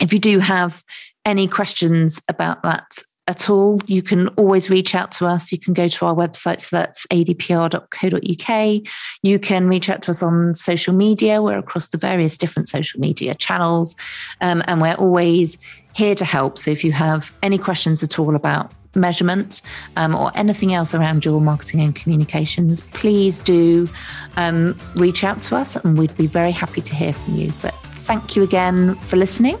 if 0.00 0.12
you 0.12 0.18
do 0.18 0.38
have 0.38 0.82
any 1.24 1.46
questions 1.46 2.20
about 2.28 2.62
that 2.62 2.98
at 3.30 3.48
all, 3.48 3.80
you 3.86 4.02
can 4.02 4.26
always 4.30 4.68
reach 4.70 4.92
out 4.94 5.12
to 5.12 5.26
us. 5.26 5.52
You 5.52 5.58
can 5.58 5.72
go 5.72 5.86
to 5.86 6.06
our 6.06 6.14
website, 6.14 6.60
so 6.60 6.76
that's 6.76 7.06
adpr.co.uk. 7.08 8.82
You 9.22 9.38
can 9.38 9.68
reach 9.68 9.88
out 9.88 10.02
to 10.02 10.10
us 10.10 10.20
on 10.20 10.54
social 10.54 10.92
media. 10.92 11.40
We're 11.40 11.58
across 11.58 11.86
the 11.88 11.98
various 11.98 12.36
different 12.36 12.68
social 12.68 12.98
media 12.98 13.36
channels, 13.36 13.94
um, 14.40 14.64
and 14.66 14.80
we're 14.80 14.94
always 14.94 15.58
here 15.92 16.16
to 16.16 16.24
help. 16.24 16.58
So 16.58 16.72
if 16.72 16.82
you 16.82 16.90
have 16.90 17.32
any 17.42 17.56
questions 17.56 18.02
at 18.02 18.18
all 18.18 18.34
about 18.34 18.72
measurement 18.96 19.62
um, 19.96 20.16
or 20.16 20.32
anything 20.34 20.74
else 20.74 20.92
around 20.92 21.24
your 21.24 21.40
marketing 21.40 21.82
and 21.82 21.94
communications, 21.94 22.80
please 22.80 23.38
do 23.38 23.88
um, 24.38 24.76
reach 24.96 25.22
out 25.22 25.40
to 25.42 25.54
us, 25.54 25.76
and 25.76 25.96
we'd 25.96 26.16
be 26.16 26.26
very 26.26 26.50
happy 26.50 26.80
to 26.80 26.94
hear 26.96 27.12
from 27.12 27.36
you. 27.36 27.52
But 27.62 27.74
thank 27.74 28.34
you 28.34 28.42
again 28.42 28.96
for 28.96 29.16
listening 29.16 29.60